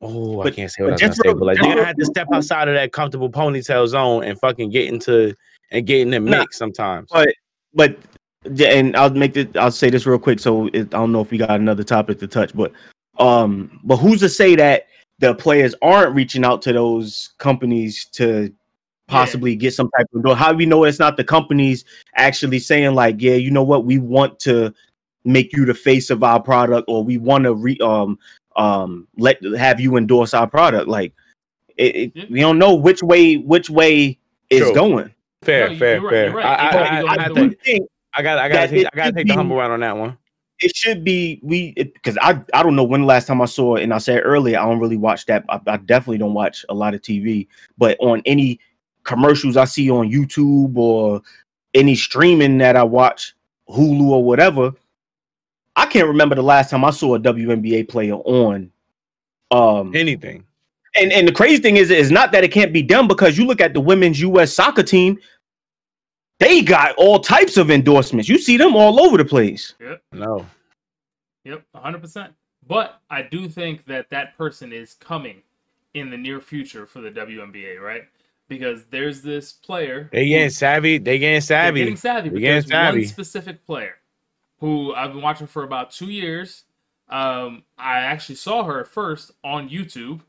[0.00, 1.84] Oh, I can't say what I but was gonna just say, but like they're gonna
[1.86, 5.34] have to step outside of that comfortable ponytail zone and fucking get into
[5.70, 6.40] and get in the Nah.
[6.40, 7.10] mix sometimes.
[7.10, 7.28] But
[7.74, 7.98] but
[8.44, 9.56] and I'll make it.
[9.56, 10.38] I'll say this real quick.
[10.38, 12.72] So it, I don't know if we got another topic to touch, but
[13.18, 14.86] um, but who's to say that
[15.18, 18.52] the players aren't reaching out to those companies to
[19.08, 20.38] possibly get some type of?
[20.38, 21.84] How do we know it's not the companies
[22.14, 24.72] actually saying like, yeah, you know what, we want to
[25.24, 28.18] make you the face of our product, or we want to re um
[28.56, 30.88] um let have you endorse our product.
[30.88, 31.12] Like,
[31.76, 32.24] it, it- Yeah.
[32.30, 34.18] we don't know which way which way
[34.50, 34.74] is True.
[34.74, 35.14] going.
[35.42, 36.24] Fair, No, fair, you're right, fair.
[36.26, 36.46] you're right.
[36.46, 37.48] I, It I, could be I, going I, either have way.
[37.48, 39.34] to, think I got, I got to that take, it I got to take the
[39.34, 40.18] humble round on that one.
[40.60, 43.76] It should be we because I I don't know when the last time I saw
[43.76, 45.44] it, and I said earlier I don't really watch that.
[45.48, 48.58] I, I definitely don't watch a lot of TV, but on any
[49.04, 51.22] commercials I see on YouTube or
[51.74, 53.34] any streaming that I watch,
[53.68, 54.72] Hulu or whatever,
[55.76, 58.70] I can't remember the last time I saw a WNBA player on.
[59.50, 60.44] Um, Anything.
[60.96, 63.46] and and the crazy thing is, is not that it can't be done because you
[63.46, 64.52] look at the women's U.S.
[64.52, 65.18] soccer team,
[66.38, 68.28] they got all types of endorsements.
[68.28, 69.74] You see them all over the place.
[69.80, 70.02] Yep.
[70.12, 70.46] No.
[71.44, 72.30] Yep, 100%.
[72.66, 75.42] But I do think that that person is coming
[75.94, 78.02] in the near future for the WNBA, right?
[78.48, 80.08] Because there's this player.
[80.12, 80.98] They getting savvy.
[80.98, 81.80] They getting They're savvy.
[81.80, 82.98] getting savvy, They're but getting there's savvy.
[83.00, 83.96] one specific player
[84.60, 86.64] who I've been watching for about two years.
[87.08, 90.20] Um, I actually saw her first on YouTube.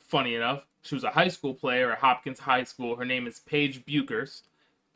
[0.00, 2.96] Funny enough, she was a high school player at Hopkins High School.
[2.96, 4.42] Her name is Paige Bueckers,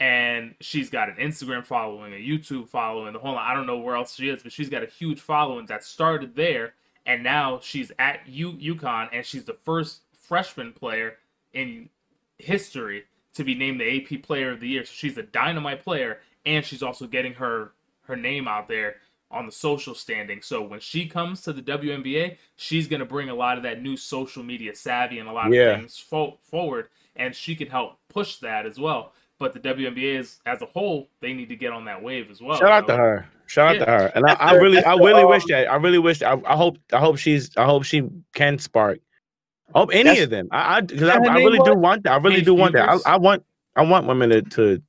[0.01, 3.35] and she's got an Instagram following, a YouTube following, the whole.
[3.35, 3.47] lot.
[3.51, 6.35] I don't know where else she is, but she's got a huge following that started
[6.35, 6.74] there,
[7.06, 11.16] and now she's at U UConn, and she's the first freshman player
[11.55, 11.89] in
[12.39, 13.05] history
[13.35, 14.85] to be named the AP Player of the Year.
[14.85, 18.97] So she's a dynamite player, and she's also getting her her name out there
[19.32, 20.40] on the social standing.
[20.40, 23.97] So when she comes to the WNBA, she's gonna bring a lot of that new
[23.97, 25.70] social media savvy and a lot Yeah.
[25.73, 29.12] of things fo- forward, and she can help push that as well.
[29.39, 32.41] But the WNBA is, as a whole, they need to get on that wave as
[32.41, 32.57] well.
[32.59, 33.27] Shout out you to her.
[33.47, 33.85] Shout out Yeah.
[33.85, 34.13] to her.
[34.15, 35.71] And I, I really, that's I really um, wish that.
[35.71, 36.23] I really wish.
[36.23, 36.79] I, I hope.
[36.93, 37.55] I hope she's.
[37.57, 38.99] I hope she can spark.
[39.75, 40.49] I hope any That's- of them.
[40.53, 42.13] I, I, because I, Her I name really do want that.
[42.13, 42.89] I really Paige do want that.
[42.89, 43.45] I, I want.
[43.75, 44.83] I want women to, to,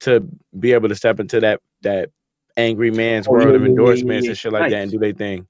[0.00, 0.28] to
[0.58, 2.10] be able to step into that that
[2.58, 4.30] angry man's Oh, world yeah, of yeah, yeah, endorsements yeah.
[4.32, 5.46] and shit like that and do their thing.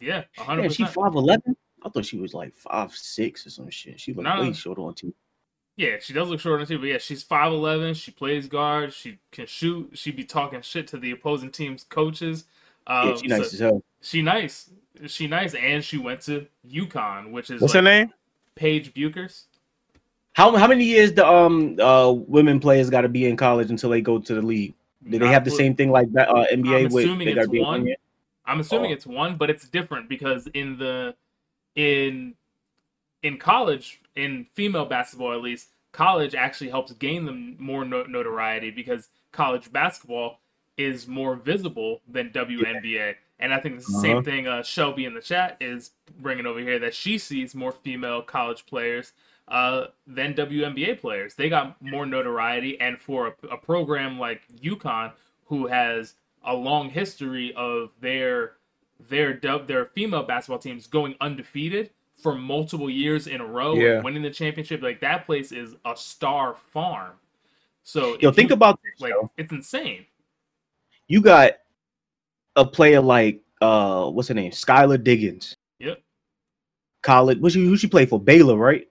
[0.00, 1.54] Yeah, Yeah, hundred she five eleven.
[1.84, 4.00] I thought she was like five six or some shit.
[4.00, 4.40] She looked No.
[4.40, 5.12] way shorter on TV.
[5.76, 7.94] Yeah, she does look short on TV, but yeah, she's five eleven.
[7.94, 8.92] She plays guard.
[8.92, 9.90] She can shoot.
[9.94, 12.44] She be talking shit to the opposing team's coaches.
[12.86, 13.82] Um, yeah, she nice so- as hell.
[14.00, 14.70] she nice.
[15.06, 18.12] She nice, and she went to UConn, which is What's like her name?
[18.54, 19.44] Paige Bueckers.
[20.34, 23.90] How how many years the um uh women players got to be in college until
[23.90, 24.74] they go to the league?
[25.08, 27.48] Do they have the same thing like that uh, NBA I'm with assuming they it's
[27.48, 27.88] one.
[28.46, 28.94] I'm assuming Oh.
[28.94, 31.14] it's one, but it's different because in the
[31.74, 32.34] in
[33.22, 38.70] in college, in female basketball at least, college actually helps gain them more no- notoriety
[38.70, 40.40] because college basketball
[40.76, 43.14] is more visible than WNBA.
[43.38, 44.22] And I think the same Uh-huh.
[44.22, 48.22] thing uh, Shelby in the chat is bringing over here that she sees more female
[48.22, 49.12] college players
[49.48, 51.34] uh, than WNBA players.
[51.34, 55.12] They got more notoriety, and for a, a program like UConn,
[55.46, 58.54] who has a long history of their
[59.08, 61.90] their dub- their female basketball teams going undefeated
[62.22, 63.96] for multiple years in a row, Yeah.
[63.96, 67.12] and winning the championship, like that place is a star farm.
[67.82, 69.00] So Yo, think you- about this.
[69.00, 69.30] like yo.
[69.36, 70.06] it's insane.
[71.08, 71.52] You got
[72.56, 74.52] a player like uh what's her name?
[74.52, 75.56] Skylar Diggins.
[75.80, 76.00] Yep,
[77.02, 77.38] College.
[77.40, 78.20] What she who she play for?
[78.20, 78.88] Baylor, right?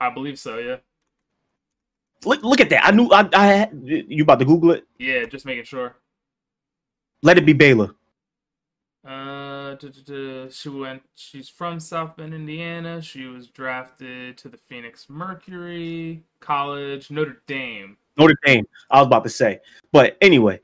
[0.00, 0.56] I believe so.
[0.58, 0.76] Yeah,
[2.24, 2.84] Look look at that.
[2.86, 4.86] I knew I, I had- you about to Google it.
[4.98, 5.24] yeah.
[5.26, 5.96] Just making sure.
[7.22, 7.94] Let it be Baylor.
[9.70, 10.12] Uh, duh, duh,
[10.46, 11.00] duh, she went.
[11.14, 13.00] She's from South Bend, Indiana.
[13.00, 17.96] She was drafted to the Phoenix Mercury College, Notre Dame.
[18.16, 18.66] Notre Dame.
[18.90, 19.60] I was about to say,
[19.92, 20.58] but anyway,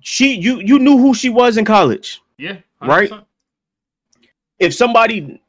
[0.00, 2.20] she you you knew who she was in college.
[2.36, 3.10] Yeah, Right?
[3.10, 3.24] 100%.
[4.58, 5.40] If somebody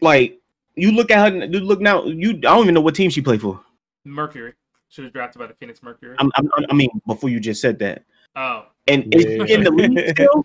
[0.00, 0.40] like
[0.74, 2.04] you look at her, you look now.
[2.04, 3.60] You I don't even know what team she played for.
[4.04, 4.54] Mercury.
[4.88, 6.16] She was drafted by the Phoenix Mercury.
[6.18, 8.02] I'm, I'm, I mean, before you just said that,
[8.34, 10.44] oh, and is she in the league still?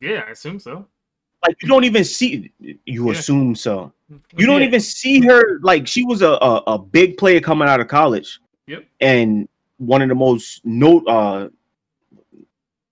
[0.00, 0.86] Yeah, I assume so.
[1.46, 2.50] Like you don't even see.
[2.58, 3.12] You Yeah.
[3.12, 3.92] assume so.
[4.36, 4.66] You don't Yeah.
[4.66, 5.60] even see her.
[5.60, 8.40] Like she was a, a a big player coming out of college.
[8.66, 8.84] Yep.
[9.00, 9.48] And
[9.78, 11.48] one of the most note uh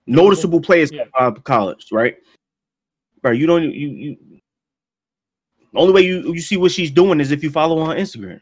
[0.06, 1.04] noticeable players Yeah.
[1.18, 2.16] uh, college, right?
[3.22, 4.16] Bro, you don't you you.
[5.72, 7.96] The only way you you see what she's doing is if you follow her on
[7.96, 8.40] Instagram.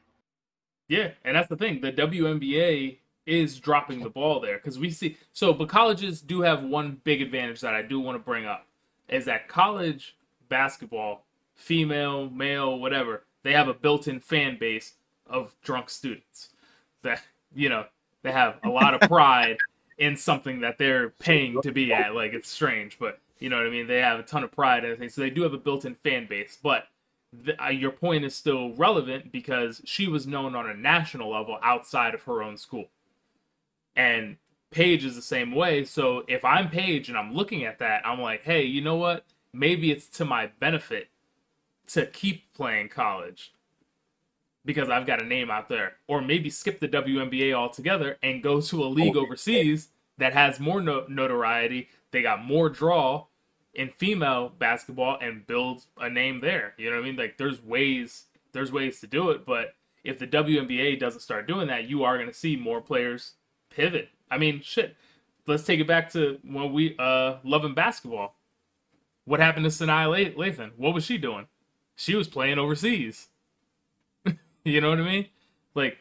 [0.88, 1.80] Yeah, and that's the thing.
[1.80, 5.16] The WNBA is dropping the ball there because we see.
[5.32, 8.66] So, but colleges do have one big advantage that I do want to bring up
[9.08, 10.16] is that college
[10.48, 11.24] basketball,
[11.54, 14.94] female, male, whatever, they have a built-in fan base
[15.26, 16.50] of drunk students
[17.02, 17.22] that
[17.54, 17.86] you know
[18.22, 19.56] they have a lot of pride
[19.98, 22.14] in something that they're paying to be at.
[22.14, 23.86] Like it's strange, but you know what I mean.
[23.86, 26.26] They have a ton of pride and everything, so they do have a built-in fan
[26.26, 26.88] base, but
[27.62, 32.14] uh, your point is still relevant because she was known on a national level outside
[32.14, 32.86] of her own school.
[33.96, 34.36] And
[34.70, 35.84] Paige is the same way.
[35.84, 39.24] So if I'm Paige and I'm looking at that, I'm like, hey, you know what?
[39.52, 41.08] Maybe it's to my benefit
[41.88, 43.52] to keep playing college
[44.64, 45.94] because I've got a name out there.
[46.08, 49.88] Or maybe skip the WNBA altogether and go to a league overseas
[50.18, 51.88] that has more no- notoriety.
[52.10, 53.26] They got more draw
[53.74, 56.74] in female basketball and build a name there.
[56.78, 57.16] You know what I mean?
[57.16, 61.66] Like there's ways there's ways to do it, but if the WNBA doesn't start doing
[61.66, 63.32] that, you are going to see more players
[63.74, 64.08] pivot.
[64.30, 64.96] I mean, shit.
[65.46, 68.36] Let's take it back to when we uh loving basketball.
[69.24, 70.72] What happened to Sanaa La- Lathan?
[70.76, 71.46] What was she doing?
[71.96, 73.28] She was playing overseas.
[74.64, 75.26] you know what I mean?
[75.74, 75.98] Like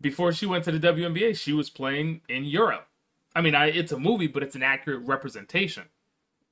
[0.00, 2.86] before she went to the WNBA, she was playing in Europe.
[3.34, 5.84] I mean, I, it's a movie, but it's an accurate representation.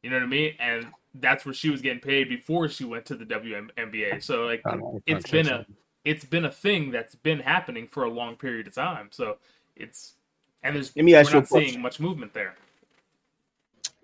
[0.03, 0.55] You know what I mean?
[0.59, 4.23] And that's where she was getting paid before she went to the WNBA.
[4.23, 5.03] So like, I don't know.
[5.05, 5.67] it's been a
[6.05, 9.09] it's been a thing that's been happening for a long period of time.
[9.11, 9.37] So
[9.77, 10.15] it's
[10.63, 12.55] and there's Let me ask you a seeing much movement there.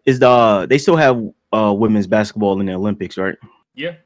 [0.05, 1.23] Is the they still have
[1.53, 3.37] uh women's basketball in the Olympics, right?
[3.74, 3.97] Yeah,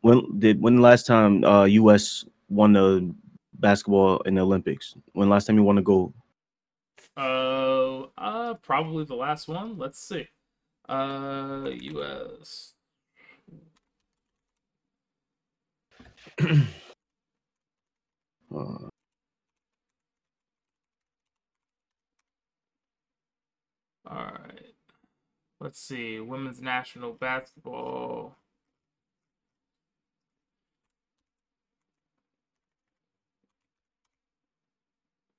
[0.00, 3.14] When did when the last time uh US won the
[3.54, 4.94] basketball in the Olympics?
[5.12, 6.12] When last time you won a gold?
[7.16, 9.78] uh, uh, probably the last one.
[9.78, 10.28] Let's see.
[10.88, 12.74] Uh, U.S.
[18.54, 18.88] Uh,
[24.08, 24.74] All right.
[25.60, 26.18] Let's see.
[26.20, 28.36] Women's national basketball.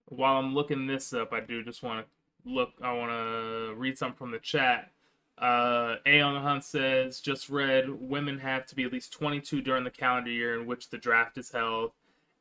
[0.06, 2.72] While I'm looking this up, I do just want to look.
[2.82, 4.92] I want to read something from the chat.
[5.38, 9.62] Uh, A on the Hunt says, just read, women have to be at least 22
[9.62, 11.92] during the calendar year in which the draft is held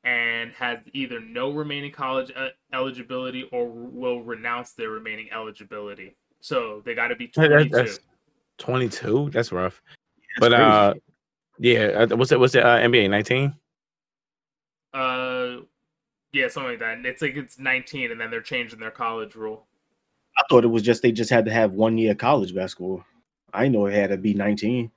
[0.08, 6.16] and has either no remaining college uh, eligibility or will renounce their remaining eligibility.
[6.40, 7.68] So they got to be 22.
[7.68, 8.00] that's
[8.58, 9.30] 22.
[9.30, 9.82] That's rough.
[9.84, 10.62] that's But crazy.
[10.62, 10.94] uh,
[11.58, 12.06] yeah.
[12.10, 12.40] uh, What's it?
[12.40, 12.64] What's it?
[12.64, 13.54] Uh, NBA 19.
[14.94, 15.56] Uh,
[16.32, 17.04] yeah, something like that.
[17.04, 19.66] It's like it's 19, and then they're changing their college rule.
[20.38, 23.04] I thought it was just they just had to have one year college basketball.
[23.52, 24.90] I know it had to be 19.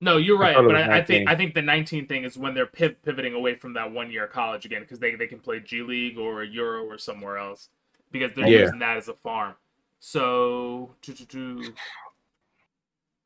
[0.00, 2.54] No, you're right, it but I, I think I think the 19 thing is when
[2.54, 5.60] they're piv- pivoting away from that one year college again because they they can play
[5.60, 7.70] G League or Euro or somewhere else
[8.12, 8.60] because they're Yeah.
[8.62, 9.54] using that as a farm.
[10.00, 10.94] So,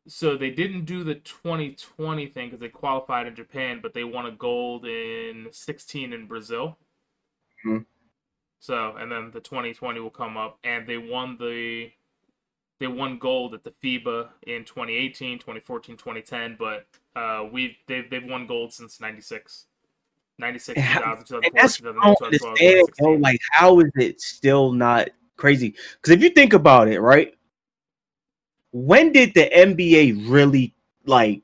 [0.07, 4.27] so they didn't do the 2020 thing because they qualified in Japan, but they won
[4.27, 6.79] a gold in 16 in Brazil.
[7.65, 7.85] Mhm.
[8.61, 11.93] So, and then the 2020 will come up, and they won the
[12.81, 16.87] they won gold at the FIBA in 2018, 2014, 2010, but
[17.17, 19.65] uh, we've they've they've won gold since 96.
[20.41, 22.19] 96, And 2000, 2004, that's what I 2011, don't
[22.57, 25.75] 2012, understand, Like, how is it still not crazy?
[26.01, 27.35] Because if you think about it, right?
[28.71, 30.75] When did the NBA really
[31.07, 31.43] like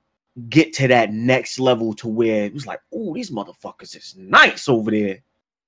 [0.48, 4.68] get to that next level to where it was like, oh, these motherfuckers is nice
[4.68, 5.18] over there?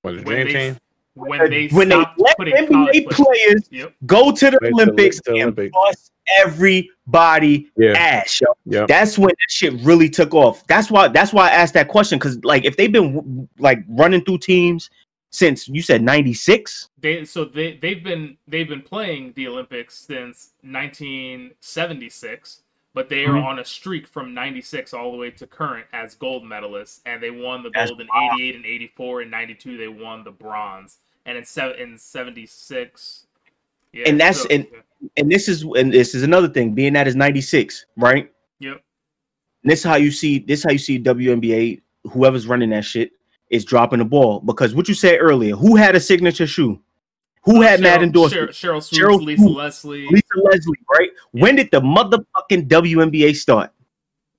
[0.03, 0.77] What the When Dream they- Team?
[1.17, 3.25] When they when they let putting NBA players.
[3.25, 3.93] players Yep.
[4.05, 5.73] go to the Right, the- Olympics to and Olympics.
[5.73, 7.93] bust everybody Yeah.
[7.93, 8.47] ass, yo.
[8.65, 8.87] Yep.
[8.87, 10.65] That's when that shit really took off.
[10.67, 11.07] That's why.
[11.07, 14.89] That's why I asked that question because, like, if they've been like running through teams
[15.31, 20.51] since you said '96, They so they they've been they've been playing the Olympics since
[20.63, 22.61] 1976,
[22.93, 23.43] but they are Mhm.
[23.45, 27.29] on a streak from 96 all the way to current as gold medalists, and they
[27.31, 31.37] won the That's gold in 88 and 84 and 92 they won the bronze, and
[31.37, 33.27] in se- in 76.
[33.93, 34.65] Yeah, And that's- so- and-
[35.15, 36.73] and this is and this is another thing.
[36.73, 38.31] Being that is '96, right?
[38.59, 38.81] Yep.
[39.63, 41.81] And this is how you see this is how you see WNBA.
[42.11, 43.11] Whoever's running that shit
[43.51, 45.55] is dropping the ball because what you said earlier.
[45.55, 46.79] Who had a signature shoe?
[47.43, 48.49] Who uh, had Sheryl, endorsement?
[48.51, 49.55] Sheryl, Sheryl Swoopes, Cheryl Lisa Swoops.
[49.55, 50.07] Leslie.
[50.09, 51.09] Lisa Leslie, right?
[51.31, 53.71] When did the motherfucking WNBA start?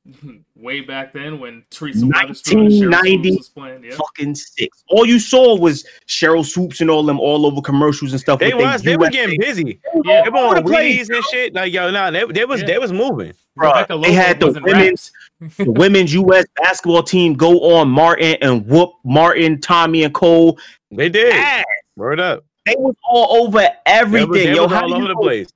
[0.59, 3.85] way back then when Teresa Weatherspoon and Sheryl 1990 was playing.
[3.85, 3.95] Yeah.
[3.95, 4.83] Fucking six.
[4.89, 8.41] All you saw was Sheryl Swoopes and all them all over commercials and stuff.
[8.41, 9.13] They was they they were USA.
[9.19, 9.81] getting busy.
[10.05, 10.25] Yeah.
[10.25, 11.55] They were on the place, Wheaties and shit.
[11.55, 12.67] Like yo, nah, they, they was Yeah.
[12.67, 13.33] they was moving.
[13.59, 15.13] Bruh, Rebecca they had the women's
[15.57, 16.45] the women's U.S.
[16.57, 20.59] basketball team go on Martin and whoop Martin, Tommy, and Cole.
[20.91, 21.33] They did.
[21.35, 21.65] Ass.
[21.97, 22.45] Word up.
[22.67, 24.29] They was all over They everything.
[24.31, 25.49] was, they Yo, was how all over the place.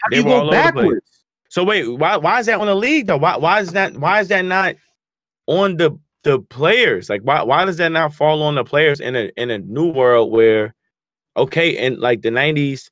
[0.00, 0.82] how do They you were all go over the place.
[0.82, 1.17] backwards?
[1.48, 3.16] So wait, why why is that on the league though?
[3.16, 4.76] Why why is that why is that not
[5.46, 7.08] on the the players?
[7.08, 9.90] Like why why does that not fall on the players in a in a new
[9.90, 10.74] world where
[11.36, 12.90] okay, in like the nineties,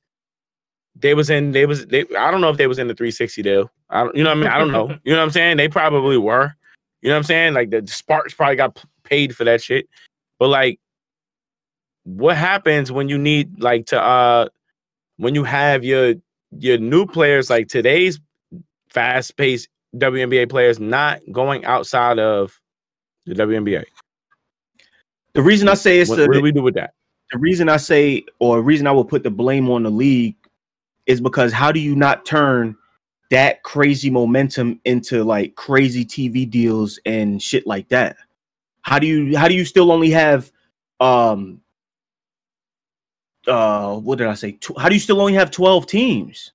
[0.94, 3.42] they was in they was they I don't know if they was in the 360
[3.42, 3.70] deal.
[3.90, 4.50] I don't you know what I mean?
[4.50, 4.96] I don't know.
[5.04, 5.58] You know what I'm saying?
[5.58, 6.54] They probably were.
[7.02, 7.54] You know what I'm saying?
[7.54, 9.88] Like the Sparks probably got paid for that shit.
[10.38, 10.80] But like
[12.04, 14.48] what happens when you need like to uh
[15.18, 16.14] when you have your
[16.58, 18.20] your new players like today's
[18.96, 22.58] fast paced WNBA players not going outside of
[23.26, 23.84] the WNBA.
[25.34, 26.94] The reason I say it's What, the, what do we do with that?
[27.30, 30.36] the reason I say, or the reason I will put the blame on the league
[31.06, 32.74] is because how do you not turn
[33.30, 38.16] that crazy momentum into like crazy TV deals and shit like that?
[38.82, 40.50] How do you how do you still only have
[41.00, 41.60] um
[43.46, 44.58] uh what did I say?
[44.78, 46.52] How do you still only have 12 teams?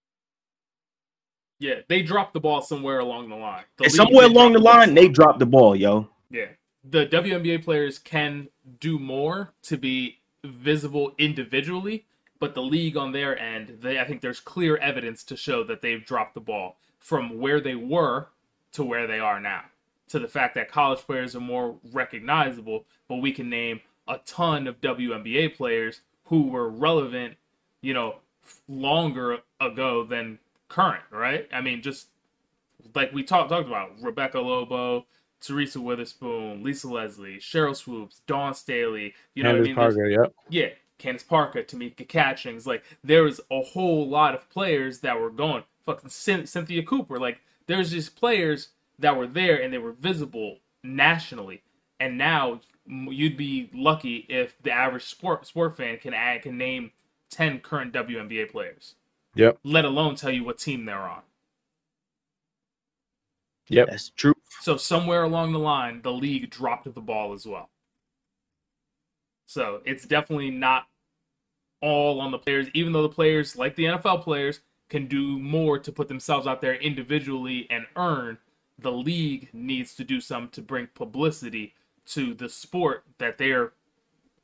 [1.61, 3.63] Yeah, they dropped the ball somewhere along the line.
[3.77, 6.09] The league somewhere along the line they dropped the ball, yo.
[6.31, 6.47] Yeah.
[6.83, 8.47] The WNBA players can
[8.79, 12.05] do more to be visible individually,
[12.39, 15.83] but the league on their end, they I think there's clear evidence to show that
[15.83, 18.29] they've dropped the ball from where they were
[18.71, 19.65] to where they are now.
[20.09, 24.65] To the fact that college players are more recognizable, but we can name a ton
[24.65, 27.35] of WNBA players who were relevant,
[27.81, 28.15] you know,
[28.67, 30.39] longer ago than
[30.71, 31.47] current, right?
[31.53, 32.07] I mean, just
[32.95, 35.05] like we talked talked about Rebecca Lobo,
[35.41, 39.13] Teresa Weatherspoon, Lisa Leslie, Sheryl Swoopes, Dawn Staley.
[39.35, 39.75] You know what I mean?
[39.75, 40.33] Parker, yep.
[40.49, 42.65] yeah, Candace Parker, Tamika Catchings.
[42.65, 45.63] Like there was a whole lot of players that were going.
[45.85, 47.19] Fucking Cyn- Cynthia Cooper.
[47.19, 51.63] Like there's just players that were there and they were visible nationally.
[51.99, 56.91] And now you'd be lucky if the average sport sport fan can add can name
[57.29, 58.95] ten current WNBA players.
[59.35, 59.59] Yep.
[59.63, 61.21] Let alone tell you what team they're on.
[63.69, 63.87] Yep.
[63.89, 64.33] That's true.
[64.59, 67.69] So somewhere along the line, the league dropped the ball as well.
[69.47, 70.87] So it's definitely not
[71.81, 74.59] all on the players, even though the players, like the NFL players,
[74.89, 78.37] can do more to put themselves out there individually and earn.
[78.77, 81.73] The league needs to do some to bring publicity
[82.07, 83.73] to the sport that they're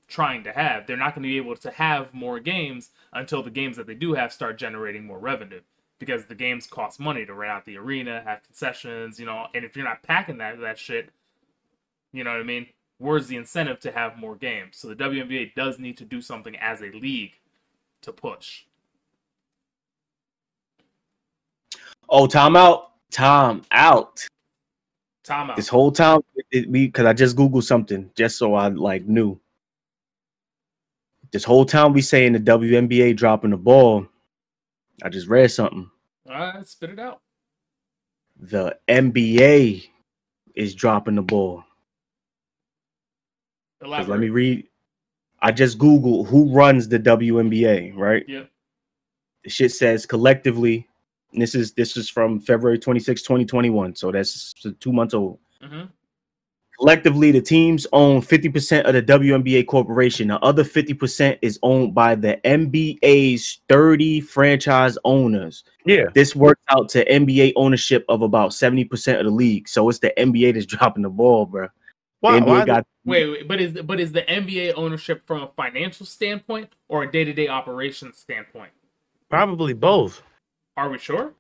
[0.07, 0.87] trying to have.
[0.87, 3.95] They're not going to be able to have more games until the games that they
[3.95, 5.61] do have start generating more revenue
[5.99, 9.65] because the games cost money to rent out the arena, have concessions, you know, and
[9.65, 11.09] if you're not packing that that shit,
[12.13, 12.67] you know what I mean?
[12.99, 14.77] Where's the incentive to have more games?
[14.77, 17.33] So the WNBA does need to do something as a league
[18.01, 18.63] to push.
[22.09, 22.91] Oh, time out.
[23.11, 24.25] Time out.
[25.23, 25.57] Time out.
[25.57, 26.21] This whole time,
[26.51, 29.39] it, because I just googled something just so I like knew.
[31.31, 34.05] This whole time we saying the WNBA dropping the ball.
[35.03, 35.89] I just read something.
[36.29, 37.21] All right, spit it out.
[38.39, 39.89] The NBA
[40.55, 41.63] is dropping the ball.
[43.81, 44.67] Let me read.
[45.41, 47.95] I just googled who runs the WNBA.
[47.95, 48.25] Right.
[48.27, 48.49] Yep.
[49.43, 50.87] The shit says collectively.
[51.33, 53.95] this is this is from February 26, 2021.
[53.95, 55.39] So that's two months old.
[55.61, 55.83] hmm
[56.79, 60.27] Collectively, the teams own 50% of the WNBA corporation.
[60.27, 65.63] The other 50% is owned by the NBA's 30 franchise owners.
[65.85, 66.05] Yeah.
[66.13, 69.67] This works out to NBA ownership of about 70% of the league.
[69.67, 71.67] So it's the NBA that's dropping the ball, bro.
[72.19, 76.05] Why, why got Wait, wait, but is but is the NBA ownership from a financial
[76.05, 78.71] standpoint or a day to day operations standpoint?
[79.29, 80.21] probably both.
[80.75, 81.33] Are we sure?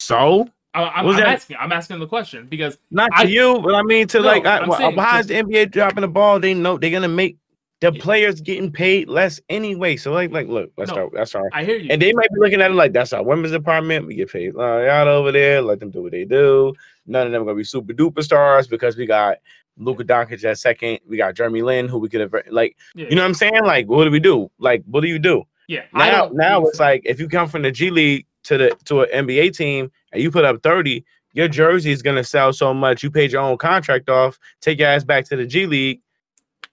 [0.00, 0.48] So
[0.84, 1.56] I, I'm, Was I'm that- asking.
[1.58, 4.46] I'm asking the question because not to I- you, but I mean to No, like
[4.46, 6.38] I, why, why is the NBA dropping the ball?
[6.40, 7.36] They know they're gonna make
[7.80, 8.02] the Yeah.
[8.02, 9.96] players getting paid less anyway.
[9.96, 10.96] So like like look, that's No.
[11.04, 11.88] our that's our I hear you.
[11.90, 14.06] and they might be looking at it like that's our women's department.
[14.06, 15.60] We get paid uh, out over there.
[15.62, 16.72] Let them do what they do.
[17.06, 19.38] None of them are gonna be super duper stars because we got
[19.78, 21.00] Luka Doncic at second.
[21.06, 23.62] We got Jeremy Lin, who we could have like yeah, you know what I'm saying.
[23.64, 24.50] Like what do we do?
[24.58, 25.44] Like what do you do?
[25.68, 25.82] yeah.
[25.92, 29.26] Now now it's like if you come from the G League to the to an
[29.26, 33.02] NBA team and you put up 30, your jersey is gonna sell so much.
[33.02, 36.00] You paid your own contract off, take your ass back to the G League.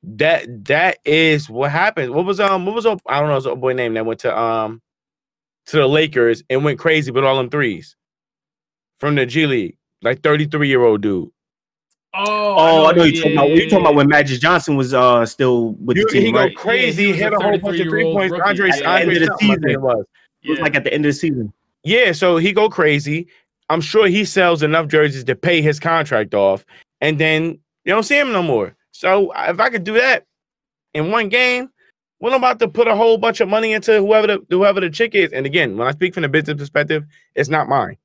[0.04, 2.14] That that is what happened.
[2.14, 4.22] What was um what was a, I don't know his old boy name that went
[4.22, 4.82] to um
[5.68, 7.96] to the Lakers and went crazy with all them threes
[9.00, 11.30] from the G League, like 33 year old dude.
[12.16, 13.50] Oh, Oh, I know, you talking about.
[13.50, 15.26] You talking about when Magic Johnson was uh?
[15.26, 15.50] I I know you yeah, talking about.
[15.50, 16.40] You talking about yeah, when Magic Johnson was still with You, the he team, go
[16.40, 16.56] right?
[16.56, 18.32] crazy, Yeah, he hit a a whole bunch of three 33-year-old points.
[18.32, 18.50] rookie.
[18.50, 19.70] Andre, Yeah, Andre end of the something, I think season.
[19.70, 20.06] it was.
[20.44, 21.54] It was like at the end of the season.
[21.84, 23.28] Yeah, so he go crazy.
[23.70, 26.66] I'm sure he sells enough jerseys to pay his contract off,
[27.02, 28.76] and then you don't see him no more.
[28.92, 30.26] So if I could do that
[30.94, 31.70] in one game,
[32.20, 34.90] well, I'm about to put a whole bunch of money into whoever the whoever the
[34.90, 35.34] chick is.
[35.34, 37.04] And again, when I speak from the business perspective,
[37.36, 37.98] it's not mine.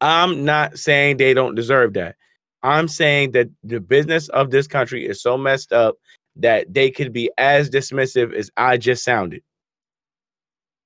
[0.00, 2.16] I'm not saying they don't deserve that.
[2.62, 5.96] I'm saying that the business of this country is so messed up
[6.36, 9.42] that they could be as dismissive as I just sounded.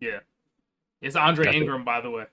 [0.00, 0.20] yeah.
[1.02, 1.60] It's Andre That's it.
[1.60, 2.24] Ingram, by the way.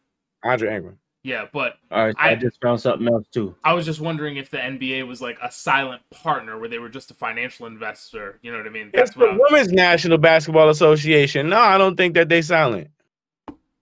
[0.44, 1.00] Andre Ingram.
[1.24, 3.54] Yeah, but All right, I, I- just found something else too.
[3.66, 6.88] I was just wondering if the NBA was like a silent partner where they were
[6.88, 8.40] just a financial investor.
[8.42, 8.90] You know what I mean?
[8.94, 9.30] It's That's the what.
[9.32, 11.50] I, Women's National Basketball Association.
[11.50, 12.90] No, I don't think that they silent.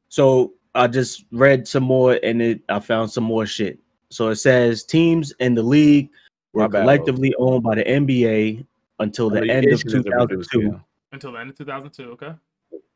[0.10, 3.78] So I just read some more, and it I found some more shit.
[4.10, 6.10] So it says teams in the league
[6.54, 8.66] My were bad, collectively owned by the NBA
[9.00, 10.80] until the end of 2002,
[11.12, 12.12] until the end of 2002.
[12.12, 12.34] Okay.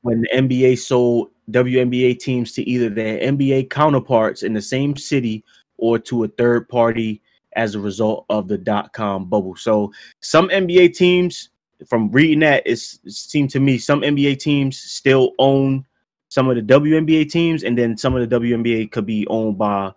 [0.02, 5.44] When the NBA sold WNBA teams to either their NBA counterparts in the same city
[5.78, 7.22] or to a third party
[7.56, 9.56] as a result of the dot com bubble.
[9.56, 9.91] So
[10.22, 11.49] some NBA teams,
[11.88, 15.86] from reading that, it seemed to me some NBA teams still own
[16.30, 19.91] some of the WNBA teams, and then some of the WNBA could be owned by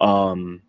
[0.00, 0.62] um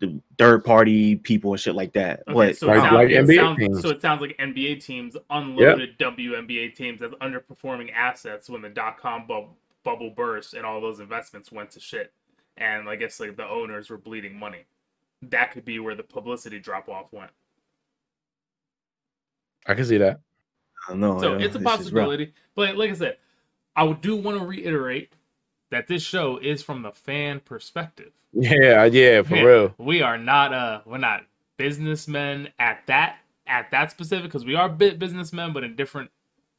[0.00, 2.20] the third party people and shit like that.
[2.28, 3.82] Okay, but so, like- it sounds, like it NBA sounds- teams.
[3.82, 8.98] so it sounds like NBA teams unloaded WNBA teams as underperforming assets when the dot
[8.98, 12.12] com bubble, bubble burst and all those investments went to shit.
[12.56, 14.64] And I guess like the owners were bleeding money.
[15.22, 17.30] That could be where the publicity drop off went.
[19.66, 20.20] I can see that.
[20.86, 21.20] I don't know.
[21.20, 21.76] So yeah, it's a this is rough.
[21.78, 22.32] possibility.
[22.54, 23.16] But like I said,
[23.76, 25.12] I do want to reiterate
[25.70, 28.12] that this show is from the fan perspective.
[28.32, 29.42] Yeah, yeah, for Yeah.
[29.42, 29.74] real.
[29.78, 31.24] We are not uh we're not
[31.56, 36.10] businessmen at that at that specific because we are bit businessmen, but in different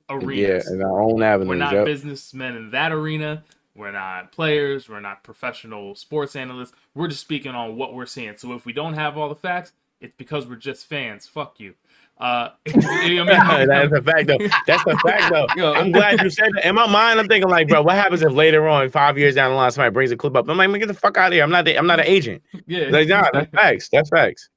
[0.09, 0.65] arenas.
[0.67, 1.49] Yeah, in our own avenues.
[1.49, 1.85] we're not yep.
[1.85, 3.43] businessmen in that arena.
[3.75, 4.89] We're not players.
[4.89, 6.73] We're not professional sports analysts.
[6.95, 8.35] We're just speaking on what we're seeing.
[8.35, 9.71] So if we don't have all the facts,
[10.01, 11.27] it's because we're just fans.
[11.27, 11.75] Fuck you.
[12.19, 13.67] Uh, you know I mean?
[13.69, 14.37] That's a fact, though.
[14.67, 15.47] That's a fact, though.
[15.55, 15.73] Yo.
[15.73, 16.67] I'm glad you said that.
[16.67, 19.51] In my mind, I'm thinking like, bro, what happens if later on, five years down
[19.51, 20.49] the line, somebody brings a clip up?
[20.49, 21.43] I'm like, man, get the fuck out of here.
[21.43, 21.63] I'm not.
[21.63, 22.43] The, I'm not an agent.
[22.67, 22.89] yeah.
[22.89, 23.89] Like, nah, that's facts.
[23.89, 24.49] That's facts.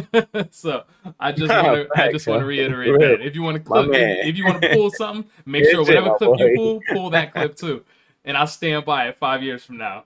[0.50, 0.84] so
[1.18, 3.88] I just want to I just want to reiterate that if you want to clip,
[3.90, 7.34] if, if you want to pull something, make sure whatever clip you pull, pull that
[7.34, 7.84] clip too,
[8.24, 10.04] and I'll stand by it five years from now.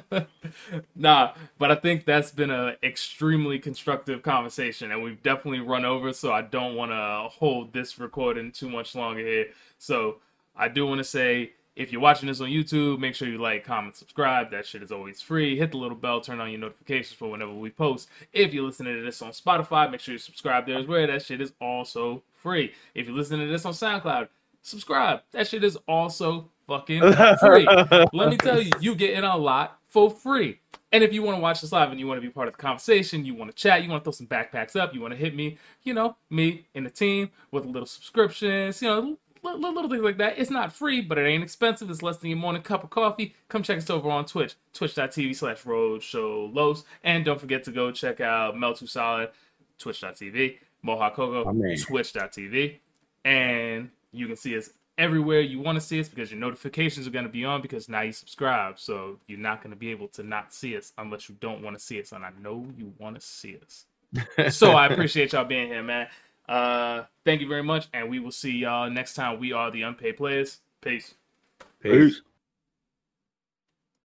[0.94, 6.12] Nah, but I think that's been an extremely constructive conversation, and we've definitely run over.
[6.12, 9.46] So I don't want to hold this recording too much longer here.
[9.78, 10.16] So
[10.56, 13.64] I do want to say, if you're watching this on YouTube, make sure you like,
[13.64, 14.50] comment, subscribe.
[14.50, 15.56] That shit is always free.
[15.56, 18.08] Hit the little bell, turn on your notifications for whenever we post.
[18.32, 21.06] If you're listening to this on Spotify, make sure you subscribe there as well.
[21.06, 22.72] That shit is also free.
[22.94, 24.28] If you're listening to this on SoundCloud,
[24.60, 25.22] subscribe.
[25.32, 27.00] That shit is also fucking
[27.40, 27.66] free.
[28.12, 30.58] Let me tell you, you get in a lot for free.
[30.90, 32.54] And if you want to watch this live and you want to be part of
[32.54, 35.12] the conversation, you want to chat, you want to throw some backpacks up, you want
[35.12, 39.18] to hit me, you know, me and the team with a little subscriptions, you know,
[39.42, 40.38] li- li- little things like that.
[40.38, 41.90] It's not free, but it ain't expensive.
[41.90, 43.34] It's less than your morning cup of coffee.
[43.48, 46.84] Come check us over on Twitch, twitch.tv slash roadshow los.
[47.04, 49.30] And don't forget to go check out Mel Too Solid,
[49.78, 51.44] twitch.tv, Mohawk Coco,
[51.84, 52.78] twitch.tv.
[53.24, 57.10] And you can see us everywhere you want to see us because your notifications are
[57.10, 58.78] going to be on because now you subscribe.
[58.78, 61.76] So you're not going to be able to not see us unless you don't want
[61.78, 62.12] to see us.
[62.12, 63.86] And I know you want to see us.
[64.54, 66.08] so I appreciate y'all being here, man.
[66.48, 67.88] Uh, thank you very much.
[67.94, 69.40] And we will see y'all next time.
[69.40, 70.60] We are the unpaid players.
[70.80, 71.14] Peace.
[71.80, 71.92] Peace.
[71.92, 72.20] Peace.